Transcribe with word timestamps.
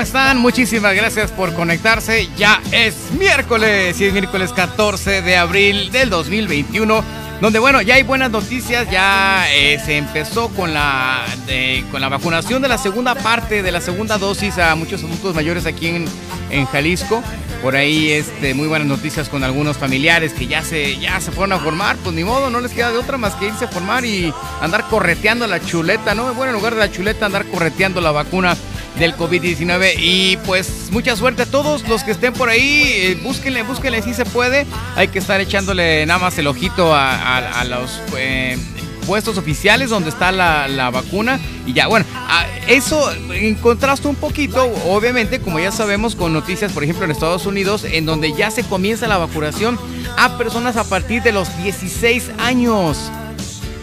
¿Cómo 0.00 0.06
están? 0.06 0.38
Muchísimas 0.38 0.94
gracias 0.94 1.30
por 1.30 1.52
conectarse. 1.52 2.26
Ya 2.38 2.62
es 2.72 2.94
miércoles 3.18 4.00
y 4.00 4.06
es 4.06 4.14
miércoles 4.14 4.50
14 4.54 5.20
de 5.20 5.36
abril 5.36 5.92
del 5.92 6.08
2021. 6.08 7.04
Donde 7.42 7.58
bueno, 7.58 7.82
ya 7.82 7.96
hay 7.96 8.02
buenas 8.02 8.30
noticias, 8.30 8.90
ya 8.90 9.44
eh, 9.52 9.78
se 9.84 9.98
empezó 9.98 10.48
con 10.48 10.72
la, 10.72 11.22
con 11.90 12.00
la 12.00 12.08
vacunación 12.08 12.62
de 12.62 12.68
la 12.68 12.78
segunda 12.78 13.14
parte, 13.14 13.62
de 13.62 13.70
la 13.72 13.82
segunda 13.82 14.16
dosis 14.16 14.56
a 14.56 14.74
muchos 14.74 15.04
adultos 15.04 15.34
mayores 15.34 15.66
aquí 15.66 15.88
en, 15.88 16.06
en 16.48 16.64
Jalisco. 16.64 17.22
Por 17.60 17.76
ahí 17.76 18.10
este, 18.10 18.54
muy 18.54 18.68
buenas 18.68 18.88
noticias 18.88 19.28
con 19.28 19.44
algunos 19.44 19.76
familiares 19.76 20.32
que 20.32 20.46
ya 20.46 20.62
se, 20.62 20.98
ya 20.98 21.20
se 21.20 21.30
fueron 21.30 21.52
a 21.52 21.58
formar, 21.58 21.96
pues 21.96 22.16
ni 22.16 22.24
modo, 22.24 22.48
no 22.48 22.62
les 22.62 22.72
queda 22.72 22.90
de 22.90 22.96
otra 22.96 23.18
más 23.18 23.34
que 23.34 23.48
irse 23.48 23.66
a 23.66 23.68
formar 23.68 24.06
y 24.06 24.32
andar 24.62 24.84
correteando 24.88 25.46
la 25.46 25.60
chuleta, 25.60 26.14
¿no? 26.14 26.32
Bueno, 26.32 26.52
en 26.52 26.56
lugar 26.56 26.74
de 26.74 26.80
la 26.80 26.90
chuleta, 26.90 27.26
andar 27.26 27.44
correteando 27.44 28.00
la 28.00 28.12
vacuna 28.12 28.56
del 29.00 29.16
COVID-19. 29.16 29.94
Y 29.98 30.36
pues 30.46 30.90
mucha 30.92 31.16
suerte 31.16 31.42
a 31.42 31.46
todos 31.46 31.88
los 31.88 32.04
que 32.04 32.12
estén 32.12 32.32
por 32.32 32.48
ahí. 32.48 32.82
Eh, 32.84 33.20
búsquenle, 33.24 33.62
búsquenle 33.62 34.02
si 34.02 34.14
se 34.14 34.24
puede. 34.24 34.66
Hay 34.94 35.08
que 35.08 35.18
estar 35.18 35.40
echándole 35.40 36.06
nada 36.06 36.20
más 36.20 36.38
el 36.38 36.46
ojito 36.46 36.94
a, 36.94 37.64
los 37.64 38.00
eh, 38.16 38.56
puestos 39.06 39.38
oficiales 39.38 39.90
donde 39.90 40.10
está 40.10 40.30
la, 40.30 40.90
vacuna. 40.90 41.40
Y 41.66 41.72
ya, 41.72 41.88
bueno, 41.88 42.04
eso 42.68 43.10
en 43.32 43.54
contraste 43.56 44.06
un 44.06 44.16
poquito, 44.16 44.64
obviamente, 44.86 45.40
como 45.40 45.58
ya 45.58 45.72
sabemos, 45.72 46.14
con 46.14 46.32
noticias, 46.32 46.72
por 46.72 46.84
ejemplo, 46.84 47.04
en 47.04 47.10
Estados 47.10 47.46
Unidos, 47.46 47.84
en 47.84 48.06
donde 48.06 48.32
ya 48.34 48.50
se 48.50 48.62
comienza 48.62 49.08
la 49.08 49.18
vacunación 49.18 49.78
a 50.16 50.36
personas 50.36 50.76
a 50.76 50.84
partir 50.84 51.22
de 51.22 51.32
los 51.32 51.56
16 51.62 52.30
años. 52.38 53.10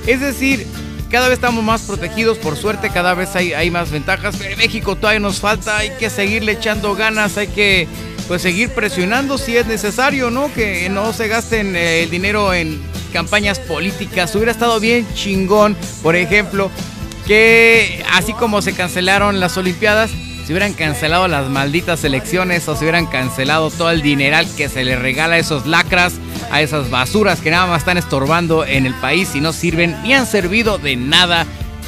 Es 0.06 0.22
decir, 0.22 0.68
cada 1.10 1.28
vez 1.28 1.38
estamos 1.38 1.64
más 1.64 1.82
protegidos, 1.84 2.38
por 2.38 2.58
suerte 2.58 2.90
cada 2.90 3.14
vez 3.14 3.36
hay, 3.36 3.72
más 3.72 3.92
ventajas, 3.92 4.36
pero 4.38 4.52
en 4.52 4.58
México 4.58 4.96
todavía 4.96 5.20
nos 5.20 5.40
falta, 5.40 5.78
hay 5.78 5.92
que 5.92 6.10
seguirle 6.10 6.54
echando 6.54 6.96
ganas, 6.96 7.38
hay 7.38 7.48
que 7.48 7.88
pues 8.28 8.42
seguir 8.42 8.70
presionando 8.72 9.38
si 9.38 9.56
es 9.56 9.68
necesario, 9.68 10.30
¿no? 10.30 10.54
Que 10.54 10.90
no 10.90 11.14
se 11.14 11.30
gasten 11.30 11.76
eh, 11.76 12.04
el 12.04 12.10
dinero 12.10 12.54
en 12.54 12.82
campañas 13.14 13.58
políticas. 13.58 14.36
Hubiera 14.36 14.52
estado 14.52 14.80
bien 14.82 15.08
chingón, 15.14 15.78
por 16.04 16.18
ejemplo, 16.18 16.70
que 17.26 18.04
así 18.12 18.34
como 18.34 18.62
se 18.62 18.74
cancelaron 18.74 19.40
las 19.40 19.58
Olimpiadas, 19.58 20.12
se 20.48 20.54
hubieran 20.54 20.72
cancelado 20.72 21.28
las 21.28 21.50
malditas 21.50 22.06
elecciones 22.06 22.70
o 22.70 22.76
se 22.78 22.86
hubieran 22.86 23.06
cancelado 23.06 23.70
todo 23.70 23.92
el 23.92 24.02
dineral 24.02 24.48
que 24.56 24.70
se 24.70 24.86
le 24.86 24.96
regala 24.96 25.36
a 25.36 25.40
esos 25.40 25.66
lacras 25.66 26.14
a 26.52 26.62
esas 26.62 26.90
basuras 26.90 27.42
que 27.42 27.52
nada 27.52 27.68
más 27.68 27.80
están 27.80 27.98
estorbando 27.98 28.64
en 28.64 28.86
el 28.86 28.94
país 28.94 29.36
y 29.36 29.42
no 29.42 29.52
sirven 29.52 30.02
ni 30.04 30.14
han 30.14 30.26
servido 30.26 30.78
de 30.78 30.96
nada 30.96 31.46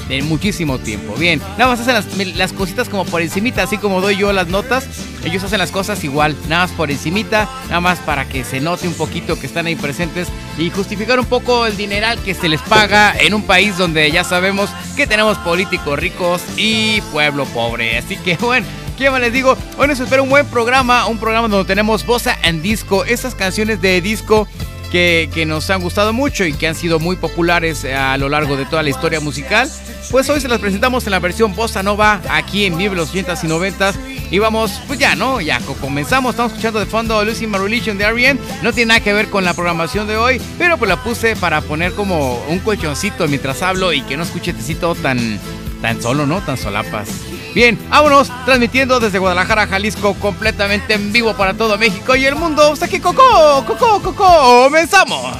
de 0.09 0.21
muchísimo 0.23 0.79
tiempo. 0.79 1.13
Bien, 1.15 1.39
nada 1.57 1.67
más 1.67 1.79
hacen 1.79 2.35
las, 2.37 2.51
cositas 2.51 2.89
como 2.89 3.05
por 3.05 3.21
encimita, 3.21 3.63
así 3.63 3.77
como 3.77 4.01
doy 4.01 4.17
yo 4.17 4.33
las 4.33 4.47
notas. 4.47 4.87
Ellos 5.23 5.43
hacen 5.43 5.59
las 5.59 5.71
cosas 5.71 6.03
igual, 6.03 6.35
nada 6.49 6.65
más 6.65 6.71
por 6.75 6.91
encimita, 6.91 7.47
nada 7.67 7.79
más 7.79 7.99
para 7.99 8.27
que 8.27 8.43
se 8.43 8.59
note 8.59 8.87
un 8.87 8.95
poquito 8.95 9.39
que 9.39 9.45
están 9.45 9.67
ahí 9.67 9.75
presentes 9.75 10.27
y 10.57 10.69
justificar 10.71 11.19
un 11.19 11.25
poco 11.25 11.65
el 11.65 11.77
dineral 11.77 12.19
que 12.19 12.33
se 12.33 12.49
les 12.49 12.61
paga 12.61 13.15
en 13.17 13.33
un 13.33 13.43
país 13.43 13.77
donde 13.77 14.11
ya 14.11 14.23
sabemos 14.23 14.69
que 14.97 15.07
tenemos 15.07 15.37
políticos 15.37 15.97
ricos 15.97 16.41
y 16.57 17.01
pueblo 17.13 17.45
pobre. 17.45 17.97
Así 17.97 18.17
que 18.17 18.35
bueno, 18.35 18.65
¿Qué 18.99 19.09
más 19.09 19.21
les 19.21 19.31
digo? 19.31 19.57
Hoy 19.77 19.87
nos 19.87 19.97
espera 20.01 20.21
un 20.21 20.29
buen 20.29 20.45
programa, 20.47 21.05
un 21.05 21.19
programa 21.19 21.47
donde 21.47 21.65
tenemos 21.65 22.05
bossa 22.05 22.37
and 22.43 22.61
disco, 22.61 23.05
esas 23.05 23.33
canciones 23.33 23.79
de 23.79 24.01
disco 24.01 24.45
que, 24.91 25.29
que, 25.33 25.45
nos 25.45 25.69
han 25.69 25.81
gustado 25.81 26.11
mucho 26.11 26.43
y 26.43 26.51
que 26.51 26.67
han 26.67 26.75
sido 26.75 26.99
muy 26.99 27.15
populares 27.15 27.85
a 27.85 28.17
lo 28.17 28.27
largo 28.27 28.57
de 28.57 28.65
toda 28.65 28.83
la 28.83 28.89
historia 28.89 29.21
musical. 29.21 29.71
Pues 30.11 30.29
hoy 30.29 30.41
se 30.41 30.47
las 30.47 30.59
presentamos 30.59 31.05
en 31.05 31.11
la 31.11 31.19
versión 31.19 31.55
bossa 31.55 31.83
nova 31.83 32.19
aquí 32.29 32.65
en 32.65 32.77
Vive 32.77 32.95
los 32.95 33.13
80s 33.13 33.43
y 33.43 33.47
90s. 33.47 33.95
Y 34.31 34.39
vamos, 34.39 34.79
pues 34.87 34.99
ya, 34.99 35.15
¿no? 35.15 35.41
Ya 35.41 35.59
comenzamos, 35.81 36.31
estamos 36.31 36.51
escuchando 36.51 36.79
de 36.79 36.85
fondo 36.85 37.23
Lucy 37.23 37.47
My 37.47 37.57
Religion 37.57 37.97
de 37.97 38.05
R.E.M. 38.05 38.39
No 38.61 38.73
tiene 38.73 38.89
nada 38.89 38.99
que 38.99 39.13
ver 39.13 39.29
con 39.29 39.43
la 39.43 39.53
programación 39.53 40.07
de 40.07 40.17
hoy, 40.17 40.41
pero 40.57 40.77
pues 40.77 40.89
la 40.89 41.03
puse 41.03 41.35
para 41.35 41.61
poner 41.61 41.93
como 41.93 42.43
un 42.47 42.59
colchoncito 42.59 43.27
mientras 43.27 43.61
hablo 43.61 43.93
y 43.93 44.01
que 44.01 44.17
no 44.17 44.23
escuche 44.23 44.53
tecito 44.53 44.95
tan, 44.95 45.39
tan 45.81 46.01
solo, 46.01 46.25
¿no? 46.25 46.41
Tan 46.41 46.57
solapas. 46.57 47.09
Bien, 47.53 47.79
vámonos 47.89 48.31
transmitiendo 48.45 48.99
desde 48.99 49.17
Guadalajara, 49.17 49.67
Jalisco, 49.67 50.13
completamente 50.15 50.93
en 50.93 51.11
vivo 51.11 51.33
para 51.35 51.55
todo 51.55 51.77
México 51.77 52.15
y 52.15 52.25
el 52.25 52.35
mundo. 52.35 52.75
Aquí 52.79 52.99
Coco, 52.99 53.65
Coco, 53.65 54.01
Coco, 54.01 54.63
comenzamos. 54.63 55.35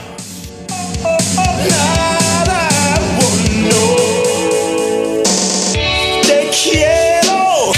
Quiero. 6.72 7.72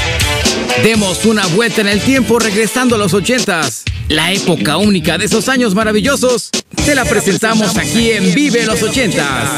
Demos 0.84 1.26
una 1.26 1.46
vuelta 1.48 1.82
en 1.82 1.88
el 1.88 2.02
tiempo 2.02 2.40
regresando 2.40 2.96
a 2.96 2.98
los 2.98 3.14
ochentas. 3.14 3.84
La 4.08 4.32
época 4.32 4.78
única 4.78 5.18
de 5.18 5.26
esos 5.26 5.48
años 5.50 5.76
maravillosos. 5.76 6.50
Te 6.86 6.96
la 6.96 7.06
presentamos 7.06 7.78
aquí 7.78 8.12
en 8.12 8.34
Vive 8.34 8.66
los 8.66 8.82
ochentas. 8.82 9.50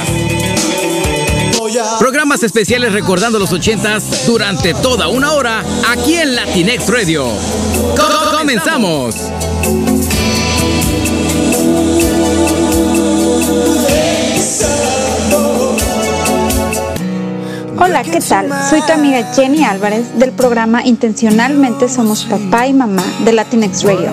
Programas 1.97 2.43
especiales 2.43 2.93
recordando 2.93 3.39
los 3.39 3.51
80s 3.51 4.25
durante 4.27 4.73
toda 4.75 5.07
una 5.07 5.31
hora 5.31 5.63
aquí 5.87 6.15
en 6.15 6.35
Latinex 6.35 6.87
Radio. 6.87 7.27
comenzamos. 8.37 9.15
Hola, 17.77 18.03
¿qué 18.03 18.19
tal? 18.19 18.49
Soy 18.69 18.81
tu 18.81 18.91
amiga 18.93 19.23
Jenny 19.33 19.63
Álvarez 19.63 20.17
del 20.17 20.31
programa 20.31 20.85
Intencionalmente 20.85 21.89
Somos 21.89 22.25
Papá 22.25 22.67
y 22.67 22.73
Mamá 22.73 23.03
de 23.25 23.33
Latinex 23.33 23.83
Radio. 23.83 24.09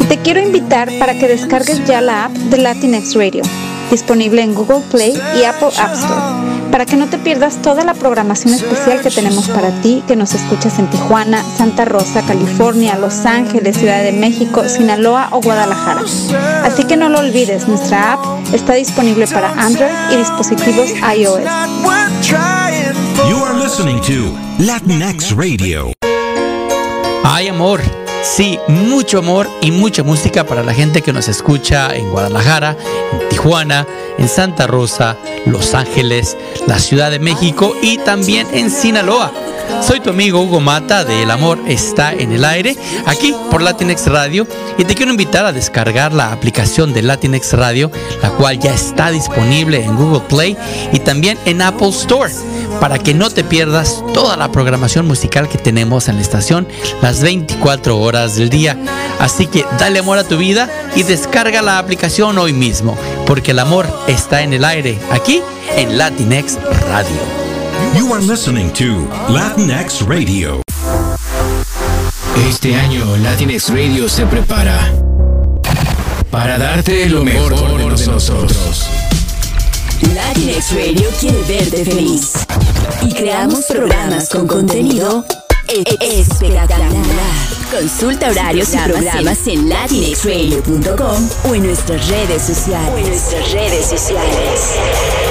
Y 0.00 0.04
te 0.04 0.18
quiero 0.18 0.40
invitar 0.40 0.88
para 0.98 1.14
que 1.18 1.28
descargues 1.28 1.84
ya 1.86 2.00
la 2.00 2.26
app 2.26 2.32
de 2.32 2.58
Latinex 2.58 3.14
Radio, 3.14 3.42
disponible 3.90 4.42
en 4.42 4.54
Google 4.54 4.82
Play 4.90 5.12
y 5.38 5.44
Apple 5.44 5.70
App 5.78 5.94
Store 5.94 6.54
para 6.74 6.86
que 6.86 6.96
no 6.96 7.06
te 7.06 7.18
pierdas 7.18 7.62
toda 7.62 7.84
la 7.84 7.94
programación 7.94 8.52
especial 8.52 9.00
que 9.00 9.08
tenemos 9.08 9.48
para 9.48 9.70
ti, 9.80 10.02
que 10.08 10.16
nos 10.16 10.34
escuchas 10.34 10.80
en 10.80 10.90
Tijuana, 10.90 11.40
Santa 11.56 11.84
Rosa, 11.84 12.22
California, 12.22 12.98
Los 12.98 13.24
Ángeles, 13.26 13.76
Ciudad 13.76 14.02
de 14.02 14.10
México, 14.10 14.68
Sinaloa 14.68 15.28
o 15.30 15.40
Guadalajara. 15.40 16.02
Así 16.64 16.82
que 16.82 16.96
no 16.96 17.08
lo 17.08 17.20
olvides, 17.20 17.68
nuestra 17.68 18.14
app 18.14 18.24
está 18.52 18.72
disponible 18.74 19.28
para 19.28 19.52
Android 19.52 19.92
y 20.10 20.16
dispositivos 20.16 20.90
iOS. 21.16 21.42
Are 23.44 23.52
listening 23.52 24.00
to 24.06 24.34
Latinx 24.58 25.36
Radio. 25.36 25.92
Ay, 27.24 27.48
amor. 27.48 27.82
Sí, 28.22 28.58
mucho 28.68 29.18
amor 29.18 29.46
y 29.60 29.70
mucha 29.70 30.02
música 30.02 30.44
para 30.44 30.62
la 30.62 30.72
gente 30.72 31.02
que 31.02 31.12
nos 31.12 31.28
escucha 31.28 31.94
en 31.94 32.08
Guadalajara, 32.10 32.74
en 33.12 33.28
Tijuana, 33.28 33.86
en 34.16 34.30
Santa 34.30 34.66
Rosa, 34.66 35.18
Los 35.44 35.74
Ángeles, 35.74 36.38
la 36.66 36.78
Ciudad 36.78 37.10
de 37.10 37.18
México 37.18 37.74
y 37.82 37.98
también 37.98 38.46
en 38.54 38.70
Sinaloa. 38.70 39.30
Soy 39.82 40.00
tu 40.00 40.10
amigo 40.10 40.40
Hugo 40.40 40.60
Mata 40.60 41.04
de 41.04 41.22
El 41.22 41.30
Amor 41.30 41.58
está 41.66 42.12
en 42.12 42.32
el 42.32 42.44
aire, 42.44 42.76
aquí 43.06 43.34
por 43.50 43.60
Latinex 43.60 44.06
Radio, 44.06 44.46
y 44.78 44.84
te 44.84 44.94
quiero 44.94 45.10
invitar 45.10 45.44
a 45.44 45.52
descargar 45.52 46.12
la 46.12 46.32
aplicación 46.32 46.92
de 46.92 47.02
Latinex 47.02 47.52
Radio, 47.52 47.90
la 48.22 48.30
cual 48.30 48.58
ya 48.58 48.72
está 48.72 49.10
disponible 49.10 49.84
en 49.84 49.96
Google 49.96 50.22
Play 50.28 50.56
y 50.92 51.00
también 51.00 51.38
en 51.44 51.60
Apple 51.60 51.90
Store, 51.90 52.32
para 52.80 52.98
que 52.98 53.14
no 53.14 53.30
te 53.30 53.44
pierdas 53.44 54.02
toda 54.14 54.36
la 54.36 54.50
programación 54.50 55.06
musical 55.06 55.48
que 55.48 55.58
tenemos 55.58 56.08
en 56.08 56.16
la 56.16 56.22
estación 56.22 56.66
las 57.02 57.22
24 57.22 57.98
horas 57.98 58.36
del 58.36 58.48
día. 58.48 58.78
Así 59.20 59.46
que 59.46 59.64
dale 59.78 59.98
amor 59.98 60.18
a 60.18 60.24
tu 60.24 60.38
vida 60.38 60.68
y 60.96 61.02
descarga 61.02 61.62
la 61.62 61.78
aplicación 61.78 62.38
hoy 62.38 62.52
mismo, 62.52 62.96
porque 63.26 63.50
el 63.50 63.58
amor 63.58 63.86
está 64.06 64.42
en 64.42 64.52
el 64.54 64.64
aire, 64.64 64.98
aquí 65.10 65.42
en 65.76 65.98
Latinex 65.98 66.58
Radio. 66.88 67.43
You 67.96 68.12
are 68.12 68.20
listening 68.20 68.72
to 68.74 69.08
Latinx 69.28 70.02
Radio. 70.02 70.62
Este 72.48 72.74
año 72.74 73.16
Latinx 73.18 73.70
Radio 73.70 74.08
se 74.08 74.26
prepara 74.26 74.92
para 76.30 76.58
darte 76.58 77.08
lo 77.08 77.24
mejor 77.24 77.78
de 77.78 78.06
nosotros. 78.06 78.88
Latinx 80.14 80.72
Radio 80.72 81.08
quiere 81.20 81.42
verte 81.48 81.84
feliz 81.84 82.32
y 83.02 83.12
creamos 83.12 83.64
programas 83.66 84.28
con 84.28 84.46
contenido 84.46 85.24
espectacular. 85.68 86.94
Consulta 87.70 88.30
horarios 88.30 88.72
y 88.74 88.78
programas 88.78 89.46
en 89.46 89.68
latinxradio.com 89.68 91.28
o 91.50 91.54
en 91.54 91.66
nuestras 91.66 92.08
redes 92.08 92.42
sociales. 92.42 92.94
O 92.94 92.98
en 92.98 93.08
nuestras 93.08 93.52
redes 93.52 93.86
sociales. 93.86 95.23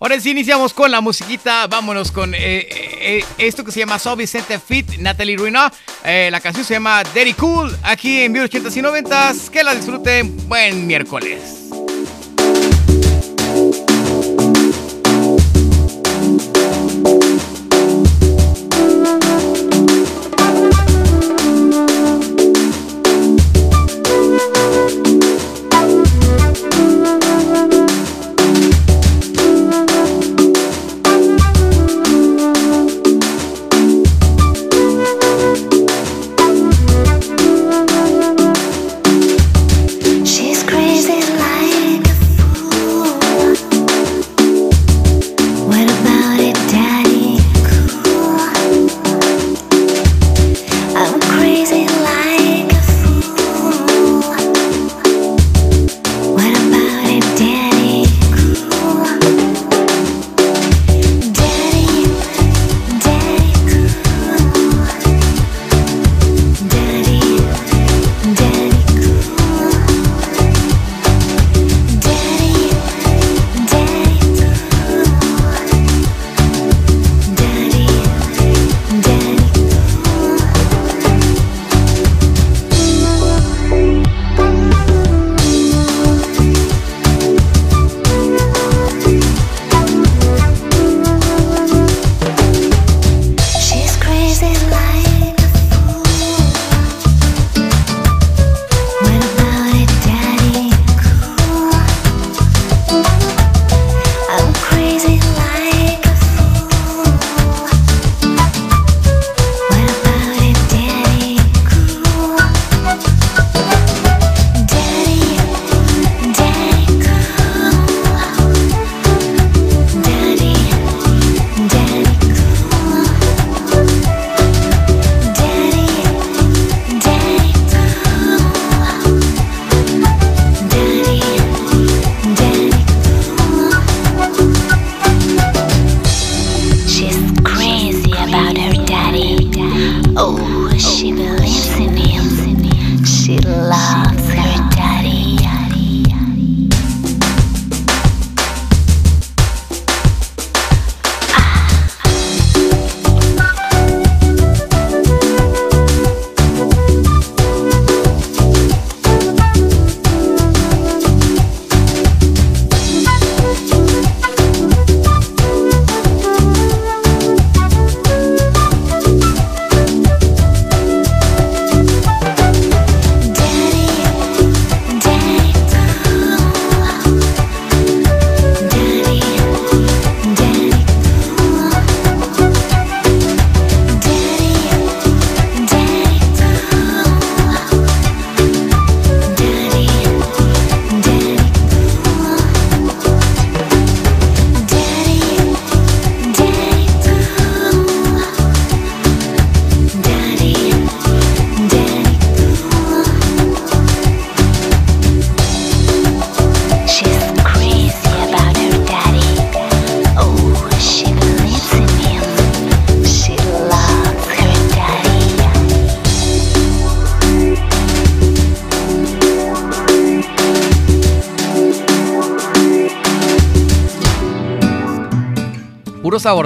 Ahora 0.00 0.20
sí 0.20 0.30
iniciamos 0.30 0.72
con 0.72 0.90
la 0.90 1.00
musiquita. 1.00 1.66
Vámonos 1.66 2.12
con 2.12 2.34
eh, 2.34 2.38
eh, 2.40 2.68
eh, 3.00 3.24
esto 3.38 3.64
que 3.64 3.72
se 3.72 3.80
llama 3.80 3.98
So 3.98 4.14
Vicente 4.14 4.58
Fit, 4.60 4.98
Natalie 4.98 5.36
Ruina. 5.36 5.72
la 6.04 6.40
canción 6.40 6.64
se 6.64 6.74
llama 6.74 7.02
Daddy 7.02 7.34
Cool. 7.34 7.76
Aquí 7.82 8.20
en 8.20 8.32
Vivo 8.32 8.44
80 8.44 8.70
y 8.78 8.82
90 8.82 9.32
Que 9.52 9.64
la 9.64 9.74
disfruten. 9.74 10.48
Buen 10.48 10.86
miércoles. 10.86 11.57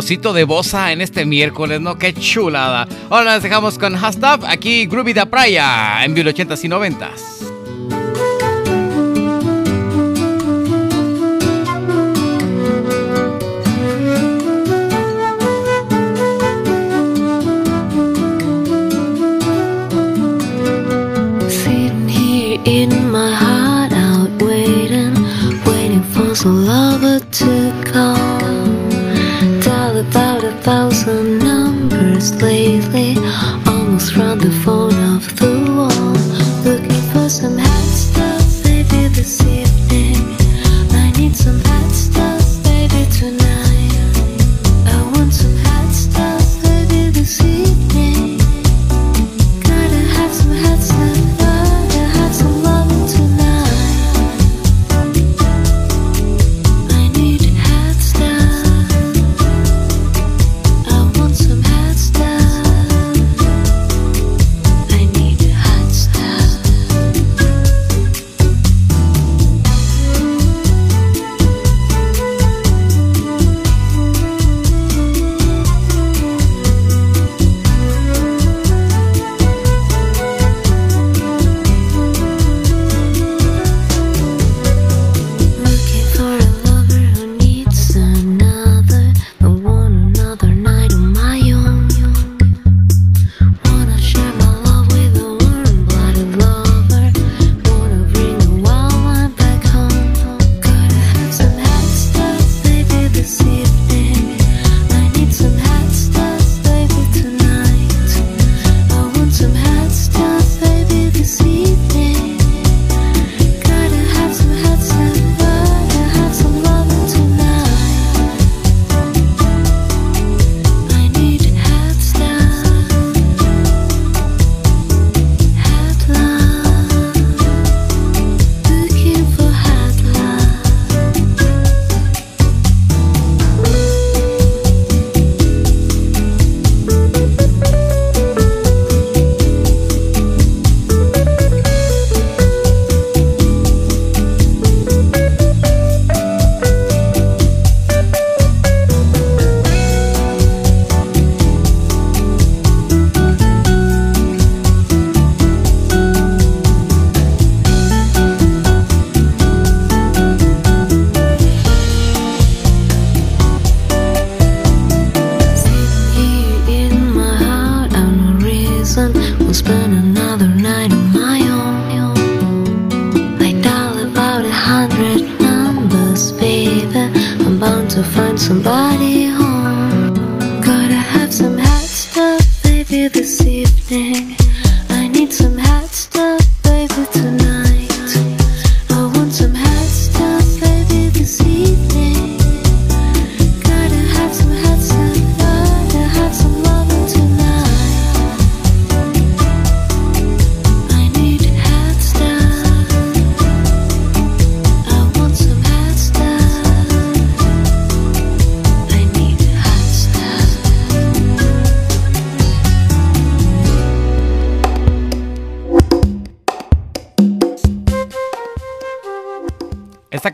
saborcito 0.02 0.32
de 0.32 0.42
bosa 0.42 0.90
en 0.90 1.00
este 1.00 1.24
miércoles, 1.24 1.80
¿no? 1.80 1.96
¡Qué 1.96 2.12
chulada! 2.12 2.88
Ahora 3.08 3.34
nos 3.34 3.42
dejamos 3.44 3.78
con 3.78 3.96
Hashtag, 3.96 4.44
aquí 4.46 4.86
Groovy 4.86 5.12
da 5.12 5.26
Praia, 5.26 6.04
en 6.04 6.16
1080s 6.16 6.64
y 6.64 6.68
90s. 6.68 7.31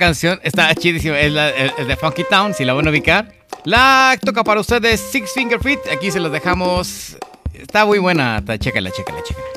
canción 0.09 0.41
está 0.43 0.75
chidísima. 0.75 1.21
Es, 1.21 1.31
la, 1.33 1.51
es 1.51 1.87
de 1.87 1.95
Funky 1.97 2.25
Town, 2.25 2.55
si 2.55 2.65
la 2.65 2.73
van 2.73 2.87
a 2.87 2.91
ubicar. 2.91 3.31
La 3.65 4.17
toca 4.25 4.43
para 4.43 4.61
ustedes 4.61 5.01
Six 5.01 5.33
Finger 5.35 5.61
Feet. 5.61 5.81
Aquí 5.93 6.11
se 6.11 6.19
los 6.19 6.33
dejamos. 6.33 7.19
Está 7.53 7.85
muy 7.85 7.99
buena. 7.99 8.43
Chécala, 8.59 8.91
chécala, 8.91 9.23
chécala. 9.23 9.48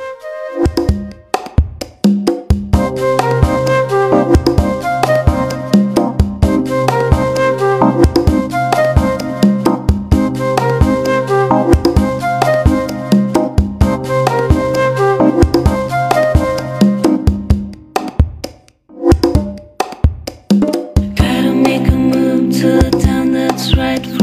Make 21.64 21.88
a 21.88 21.92
move 21.92 22.52
to 22.62 22.80
the 22.80 23.00
town 23.04 23.34
that's 23.34 23.76
right 23.78 24.04
for 24.06 24.21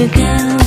You 0.00 0.08
gotta 0.08 0.59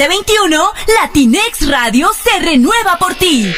2021, 0.00 0.72
Latinex 0.98 1.68
Radio 1.68 2.08
se 2.14 2.40
renueva 2.40 2.96
por 2.98 3.14
ti. 3.16 3.52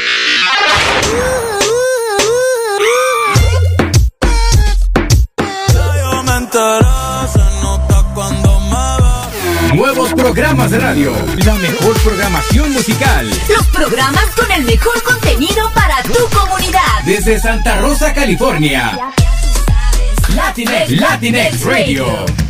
Nuevos 9.73 10.13
programas 10.15 10.71
de 10.71 10.79
radio. 10.79 11.15
La 11.45 11.53
mejor 11.55 11.97
programación 12.01 12.73
musical. 12.73 13.29
Los 13.47 13.65
programas 13.67 14.25
con 14.35 14.51
el 14.51 14.63
mejor 14.65 15.01
contenido 15.01 15.71
para 15.73 16.03
tu 16.03 16.27
comunidad. 16.37 17.03
Desde 17.05 17.39
Santa 17.39 17.79
Rosa, 17.79 18.13
California. 18.13 18.99
Latinex, 20.35 20.91
Latinex 20.91 21.61
Radio. 21.63 22.42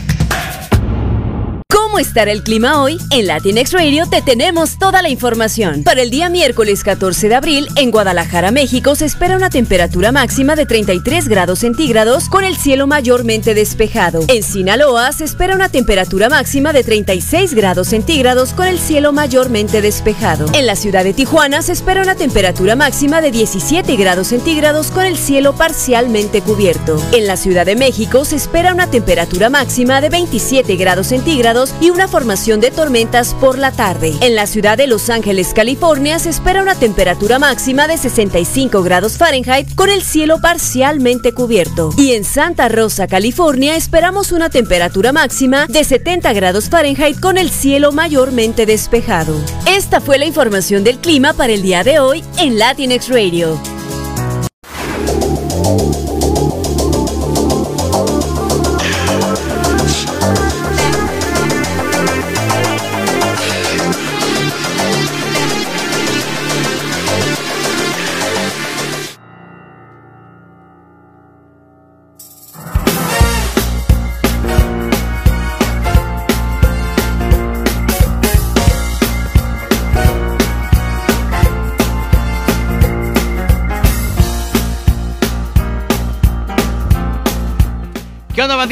¿Cómo 1.93 2.01
estará 2.01 2.31
el 2.31 2.41
clima 2.41 2.81
hoy? 2.81 2.97
En 3.11 3.27
Latinx 3.27 3.71
Radio 3.71 4.07
te 4.09 4.23
tenemos 4.23 4.72
toda 4.83 5.01
la 5.01 5.07
información. 5.07 5.83
Para 5.83 6.01
el 6.01 6.09
día 6.09 6.27
miércoles 6.27 6.83
14 6.83 7.29
de 7.29 7.35
abril, 7.35 7.69
en 7.77 7.89
Guadalajara, 7.89 8.51
México, 8.51 8.95
se 8.95 9.05
espera 9.05 9.37
una 9.37 9.49
temperatura 9.49 10.11
máxima 10.11 10.57
de 10.57 10.65
33 10.65 11.29
grados 11.29 11.59
centígrados 11.59 12.27
con 12.27 12.43
el 12.43 12.57
cielo 12.57 12.85
mayormente 12.85 13.53
despejado. 13.53 14.25
En 14.27 14.43
Sinaloa 14.43 15.13
se 15.13 15.23
espera 15.23 15.55
una 15.55 15.69
temperatura 15.69 16.27
máxima 16.27 16.73
de 16.73 16.83
36 16.83 17.53
grados 17.53 17.87
centígrados 17.87 18.51
con 18.51 18.67
el 18.67 18.77
cielo 18.77 19.13
mayormente 19.13 19.81
despejado. 19.81 20.47
En 20.53 20.65
la 20.65 20.75
ciudad 20.75 21.05
de 21.05 21.13
Tijuana 21.13 21.61
se 21.61 21.71
espera 21.71 22.01
una 22.01 22.15
temperatura 22.15 22.75
máxima 22.75 23.21
de 23.21 23.31
17 23.31 23.95
grados 23.95 24.27
centígrados 24.27 24.91
con 24.91 25.05
el 25.05 25.15
cielo 25.15 25.55
parcialmente 25.55 26.41
cubierto. 26.41 27.01
En 27.13 27.25
la 27.25 27.37
Ciudad 27.37 27.65
de 27.65 27.77
México 27.77 28.25
se 28.25 28.35
espera 28.35 28.73
una 28.73 28.91
temperatura 28.91 29.49
máxima 29.49 30.01
de 30.01 30.09
27 30.09 30.75
grados 30.75 31.07
centígrados 31.07 31.73
y 31.79 31.89
una 31.89 32.09
formación 32.09 32.59
de 32.59 32.71
tormentas 32.71 33.33
por 33.35 33.57
la 33.57 33.71
tarde. 33.71 34.13
En 34.19 34.35
la 34.35 34.45
ciudad 34.45 34.72
de 34.75 34.87
Los 34.87 35.09
Ángeles, 35.09 35.53
California, 35.53 36.19
se 36.19 36.29
espera 36.29 36.61
una 36.61 36.75
temperatura 36.75 37.39
máxima 37.39 37.87
de 37.87 37.97
65 37.97 38.81
grados 38.83 39.17
Fahrenheit 39.17 39.73
con 39.75 39.89
el 39.89 40.01
cielo 40.01 40.39
parcialmente 40.41 41.33
cubierto. 41.33 41.91
Y 41.97 42.13
en 42.13 42.23
Santa 42.23 42.69
Rosa, 42.69 43.07
California, 43.07 43.75
esperamos 43.75 44.31
una 44.31 44.49
temperatura 44.49 45.11
máxima 45.11 45.67
de 45.67 45.83
70 45.83 46.33
grados 46.33 46.69
Fahrenheit 46.69 47.19
con 47.19 47.37
el 47.37 47.49
cielo 47.49 47.91
mayormente 47.91 48.65
despejado. 48.65 49.35
Esta 49.67 50.01
fue 50.01 50.17
la 50.17 50.25
información 50.25 50.83
del 50.83 50.99
clima 50.99 51.33
para 51.33 51.53
el 51.53 51.61
día 51.61 51.83
de 51.83 51.99
hoy 51.99 52.23
en 52.37 52.57
Latinx 52.59 53.09
Radio. 53.09 53.72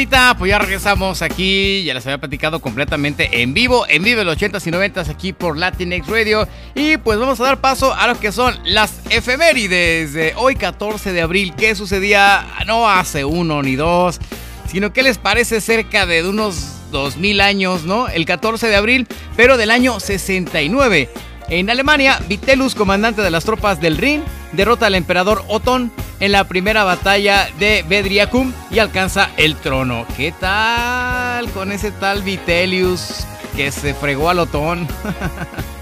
Pues 0.10 0.50
ya 0.50 0.58
regresamos 0.58 1.22
aquí, 1.22 1.84
ya 1.84 1.94
les 1.94 2.04
había 2.08 2.18
platicado 2.18 2.60
completamente 2.60 3.44
en 3.44 3.54
vivo, 3.54 3.86
en 3.88 4.04
vivo 4.04 4.24
los 4.24 4.36
80s 4.36 4.66
y 4.66 4.72
90s 4.72 5.10
aquí 5.10 5.32
por 5.32 5.56
Latinx 5.56 6.08
Radio. 6.08 6.48
Y 6.74 6.98
pues 6.98 7.20
vamos 7.20 7.40
a 7.40 7.44
dar 7.44 7.62
paso 7.62 7.94
a 7.94 8.08
lo 8.08 8.20
que 8.20 8.32
son 8.32 8.58
las 8.66 9.00
efemérides 9.12 10.14
de 10.14 10.34
hoy 10.38 10.56
14 10.56 11.14
de 11.14 11.22
abril. 11.22 11.54
¿Qué 11.56 11.76
sucedía 11.76 12.48
no 12.66 12.90
hace 12.90 13.26
uno 13.26 13.62
ni 13.62 13.76
dos, 13.76 14.20
sino 14.68 14.92
qué 14.92 15.04
les 15.04 15.20
parece 15.20 15.62
cerca 15.62 16.08
de 16.08 16.28
unos 16.28 16.90
2000 16.90 17.40
años, 17.40 17.84
¿no? 17.84 18.08
El 18.08 18.26
14 18.26 18.70
de 18.70 18.76
abril, 18.76 19.08
pero 19.36 19.56
del 19.56 19.70
año 19.70 20.00
69. 20.00 21.10
En 21.52 21.70
Alemania, 21.70 22.18
Vitelus, 22.30 22.76
comandante 22.76 23.22
de 23.22 23.30
las 23.30 23.44
tropas 23.44 23.82
del 23.82 23.98
Rin, 23.98 24.24
derrota 24.54 24.86
al 24.86 24.96
emperador 24.96 25.44
Otón 25.50 25.92
en 26.22 26.32
la 26.32 26.46
primera 26.46 26.86
batalla 26.86 27.50
de 27.60 27.84
Bedriacum 27.90 28.54
y 28.72 28.80
alcanza 28.80 29.32
el 29.36 29.58
trono. 29.58 30.06
¿Qué 30.16 30.32
tal 30.32 31.50
con 31.50 31.74
ese 31.74 31.92
tal 31.92 32.24
Vitellius 32.24 33.28
que 33.54 33.70
se 33.74 33.94
fregó 33.94 34.30
al 34.30 34.40
Otón? 34.40 34.88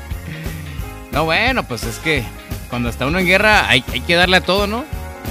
no, 1.12 1.26
bueno, 1.26 1.62
pues 1.68 1.84
es 1.84 2.00
que 2.00 2.24
cuando 2.72 2.90
está 2.90 3.06
uno 3.06 3.20
en 3.20 3.28
guerra 3.28 3.70
hay, 3.70 3.84
que 3.84 4.16
darle 4.16 4.38
a 4.38 4.42
todo, 4.42 4.66
¿no? 4.66 4.86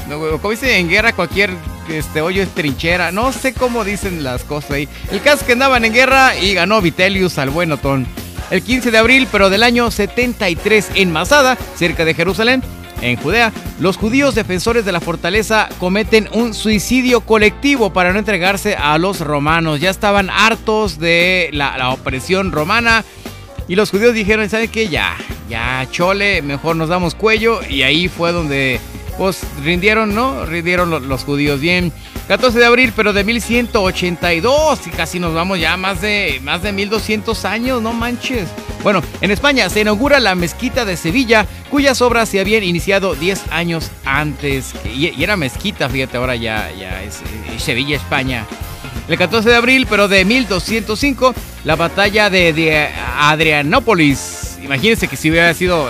No, 0.08 0.20
Como 0.38 0.52
dice 0.52 0.78
en 0.78 0.88
guerra 0.88 1.14
cualquier 1.14 1.50
este 1.88 2.20
hoyo 2.20 2.44
es 2.44 2.50
trinchera. 2.50 3.10
No 3.10 3.32
sé 3.32 3.54
cómo 3.54 3.82
dicen 3.82 4.22
las 4.22 4.44
cosas 4.44 4.70
ahí. 4.70 4.88
El 5.10 5.20
caso 5.20 5.38
es 5.38 5.42
que 5.42 5.54
andaban 5.54 5.84
en 5.84 5.92
guerra 5.92 6.36
y 6.36 6.54
ganó 6.54 6.80
Vitellius 6.80 7.38
al 7.38 7.50
buen 7.50 7.72
Otón. 7.72 8.06
El 8.50 8.62
15 8.62 8.90
de 8.90 8.98
abril, 8.98 9.28
pero 9.30 9.50
del 9.50 9.62
año 9.62 9.90
73 9.90 10.90
en 10.94 11.12
Masada, 11.12 11.58
cerca 11.76 12.04
de 12.04 12.14
Jerusalén, 12.14 12.62
en 13.02 13.16
Judea, 13.16 13.52
los 13.78 13.96
judíos 13.96 14.34
defensores 14.34 14.84
de 14.84 14.90
la 14.92 15.00
fortaleza 15.00 15.68
cometen 15.78 16.28
un 16.32 16.52
suicidio 16.54 17.20
colectivo 17.20 17.92
para 17.92 18.12
no 18.12 18.18
entregarse 18.18 18.74
a 18.74 18.98
los 18.98 19.20
romanos. 19.20 19.80
Ya 19.80 19.90
estaban 19.90 20.30
hartos 20.30 20.98
de 20.98 21.50
la, 21.52 21.90
opresión 21.90 22.50
romana 22.50 23.04
y 23.68 23.76
los 23.76 23.90
judíos 23.90 24.14
dijeron, 24.14 24.48
¿saben 24.48 24.70
qué? 24.70 24.88
Ya, 24.88 25.14
ya, 25.48 25.86
chole, 25.92 26.42
mejor 26.42 26.74
nos 26.74 26.88
damos 26.88 27.14
cuello. 27.14 27.60
Y 27.68 27.82
ahí 27.82 28.08
fue 28.08 28.32
donde, 28.32 28.80
pues, 29.16 29.42
rindieron, 29.62 30.14
¿no? 30.14 30.44
Rindieron 30.46 30.90
lo- 30.90 30.98
los 31.00 31.22
judíos. 31.22 31.60
Bien, 31.60 31.92
14 32.28 32.58
de 32.58 32.66
abril, 32.66 32.92
pero 32.94 33.14
de 33.14 33.24
1182. 33.24 34.86
Y 34.86 34.90
casi 34.90 35.18
nos 35.18 35.32
vamos 35.32 35.58
ya 35.58 35.76
más 35.78 36.02
de, 36.02 36.40
más 36.42 36.62
de 36.62 36.72
1200 36.72 37.44
años, 37.46 37.80
no 37.82 37.94
manches. 37.94 38.48
Bueno, 38.82 39.02
en 39.22 39.30
España 39.30 39.68
se 39.70 39.80
inaugura 39.80 40.20
la 40.20 40.34
mezquita 40.34 40.84
de 40.84 40.98
Sevilla, 40.98 41.46
cuyas 41.70 42.02
obras 42.02 42.28
se 42.28 42.38
habían 42.38 42.62
iniciado 42.62 43.14
10 43.14 43.50
años 43.50 43.90
antes. 44.04 44.74
Y, 44.84 45.22
era 45.22 45.36
mezquita, 45.38 45.88
fíjate, 45.88 46.18
ahora 46.18 46.36
ya, 46.36 46.70
ya 46.78 47.02
es 47.02 47.22
eh, 47.22 47.58
Sevilla, 47.58 47.96
España. 47.96 48.46
El 49.08 49.16
14 49.16 49.48
de 49.48 49.56
abril, 49.56 49.86
pero 49.88 50.06
de 50.06 50.26
1205, 50.26 51.34
la 51.64 51.76
batalla 51.76 52.28
de, 52.28 52.90
Adrianópolis. 53.16 54.58
Imagínense 54.62 55.08
que 55.08 55.16
si 55.16 55.30
hubiera 55.30 55.54
sido 55.54 55.88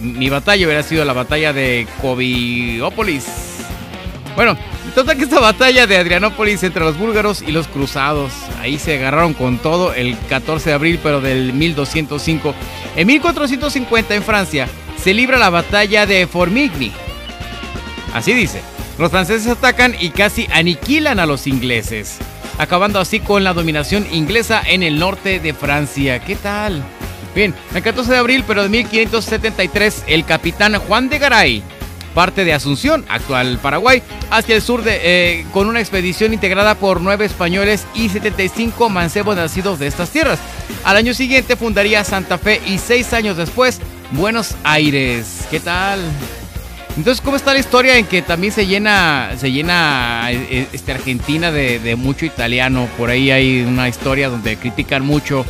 mi 0.00 0.28
batalla, 0.28 0.66
hubiera 0.66 0.82
sido 0.82 1.04
la 1.04 1.12
batalla 1.12 1.52
de 1.52 1.86
Coviópolis. 2.02 3.26
Bueno, 4.34 4.56
total 4.92 5.16
que 5.16 5.24
esta 5.24 5.40
batalla 5.40 5.86
de 5.86 5.96
Adrianópolis 5.96 6.62
entre 6.62 6.84
los 6.84 6.96
búlgaros 6.96 7.42
y 7.42 7.52
los 7.52 7.68
cruzados, 7.68 8.32
ahí 8.60 8.78
se 8.78 8.96
agarraron 8.96 9.34
con 9.34 9.58
todo 9.58 9.92
el 9.94 10.16
14 10.28 10.70
de 10.70 10.74
abril, 10.74 11.00
pero 11.02 11.20
del 11.20 11.52
1205. 11.52 12.54
En 12.96 13.06
1450 13.06 14.14
en 14.14 14.22
Francia 14.22 14.68
se 14.96 15.14
libra 15.14 15.38
la 15.38 15.50
batalla 15.50 16.06
de 16.06 16.26
Formigny. 16.26 16.92
Así 18.14 18.32
dice. 18.32 18.62
Los 18.98 19.10
franceses 19.10 19.48
atacan 19.48 19.94
y 19.98 20.10
casi 20.10 20.46
aniquilan 20.52 21.20
a 21.20 21.24
los 21.24 21.46
ingleses, 21.46 22.18
acabando 22.58 23.00
así 23.00 23.18
con 23.18 23.44
la 23.44 23.54
dominación 23.54 24.06
inglesa 24.12 24.62
en 24.66 24.82
el 24.82 24.98
norte 24.98 25.40
de 25.40 25.54
Francia. 25.54 26.18
¿Qué 26.18 26.36
tal? 26.36 26.84
Bien, 27.34 27.54
el 27.74 27.82
14 27.82 28.12
de 28.12 28.18
abril, 28.18 28.44
pero 28.46 28.62
de 28.62 28.68
1573, 28.68 30.04
el 30.06 30.26
capitán 30.26 30.74
Juan 30.74 31.08
de 31.08 31.18
Garay 31.18 31.62
parte 32.14 32.44
de 32.44 32.52
Asunción, 32.52 33.04
actual 33.08 33.58
Paraguay, 33.62 34.02
hacia 34.30 34.56
el 34.56 34.62
sur 34.62 34.82
de, 34.82 35.00
eh, 35.02 35.46
con 35.52 35.68
una 35.68 35.80
expedición 35.80 36.32
integrada 36.32 36.74
por 36.74 37.00
nueve 37.00 37.24
españoles 37.24 37.86
y 37.94 38.08
75 38.08 38.88
mancebos 38.88 39.36
nacidos 39.36 39.78
de 39.78 39.86
estas 39.86 40.10
tierras. 40.10 40.38
Al 40.84 40.96
año 40.96 41.14
siguiente 41.14 41.56
fundaría 41.56 42.04
Santa 42.04 42.38
Fe 42.38 42.60
y 42.66 42.78
seis 42.78 43.12
años 43.12 43.36
después 43.36 43.80
Buenos 44.12 44.54
Aires. 44.64 45.46
¿Qué 45.50 45.60
tal? 45.60 46.00
Entonces, 46.96 47.20
¿cómo 47.22 47.36
está 47.36 47.52
la 47.52 47.60
historia 47.60 47.96
en 47.96 48.06
que 48.06 48.20
también 48.20 48.52
se 48.52 48.66
llena, 48.66 49.30
se 49.38 49.52
llena 49.52 50.30
eh, 50.32 50.66
este, 50.72 50.92
Argentina 50.92 51.52
de, 51.52 51.78
de 51.78 51.96
mucho 51.96 52.26
italiano? 52.26 52.88
Por 52.98 53.10
ahí 53.10 53.30
hay 53.30 53.62
una 53.62 53.88
historia 53.88 54.28
donde 54.28 54.56
critican 54.56 55.06
mucho 55.06 55.46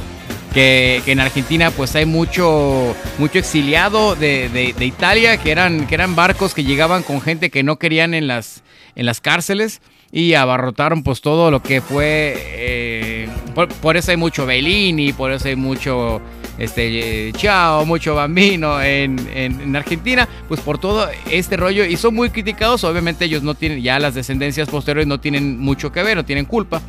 que, 0.52 1.02
en 1.06 1.20
Argentina 1.20 1.70
pues 1.70 1.94
hay 1.96 2.06
mucho, 2.06 2.94
mucho 3.18 3.38
exiliado 3.38 4.14
de, 4.16 4.48
de, 4.48 4.84
Italia, 4.84 5.36
que 5.36 5.50
eran, 5.50 5.86
que 5.86 5.94
eran 5.94 6.16
barcos 6.16 6.54
que 6.54 6.64
llegaban 6.64 7.02
con 7.02 7.20
gente 7.20 7.50
que 7.50 7.62
no 7.62 7.76
querían 7.76 8.14
en 8.14 8.26
las, 8.26 8.62
en 8.94 9.06
las 9.06 9.20
cárceles 9.20 9.80
y 10.12 10.34
abarrotaron 10.34 11.02
pues 11.02 11.20
todo 11.20 11.50
lo 11.50 11.62
que 11.62 11.80
fue... 11.80 12.34
Eh, 12.36 13.28
por, 13.54 13.96
eso 13.96 14.10
hay 14.10 14.16
mucho 14.16 14.46
Bellini, 14.46 15.12
por 15.12 15.32
eso 15.32 15.48
hay 15.48 15.56
mucho 15.56 16.20
este, 16.58 17.32
Chao, 17.36 17.86
mucho 17.86 18.14
Bambino 18.14 18.82
en, 18.82 19.18
en, 19.34 19.60
en, 19.60 19.76
Argentina, 19.76 20.28
pues 20.48 20.60
por 20.60 20.78
todo 20.78 21.08
este 21.30 21.56
rollo 21.56 21.84
y 21.84 21.96
son 21.96 22.14
muy 22.14 22.30
criticados, 22.30 22.84
obviamente 22.84 23.24
ellos 23.24 23.42
no 23.42 23.54
tienen, 23.54 23.82
ya 23.82 23.98
las 23.98 24.14
descendencias 24.14 24.68
posteriores 24.68 25.06
no 25.06 25.20
tienen 25.20 25.58
mucho 25.58 25.92
que 25.92 26.02
ver, 26.02 26.16
no 26.16 26.24
tienen 26.24 26.44
culpa. 26.44 26.82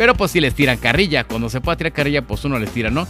Pero 0.00 0.14
pues 0.14 0.30
si 0.30 0.40
les 0.40 0.54
tiran 0.54 0.78
carrilla. 0.78 1.24
Cuando 1.24 1.50
se 1.50 1.60
pueda 1.60 1.76
tirar 1.76 1.92
carrilla, 1.92 2.22
pues 2.22 2.42
uno 2.46 2.58
les 2.58 2.70
tira, 2.70 2.88
¿no? 2.88 3.06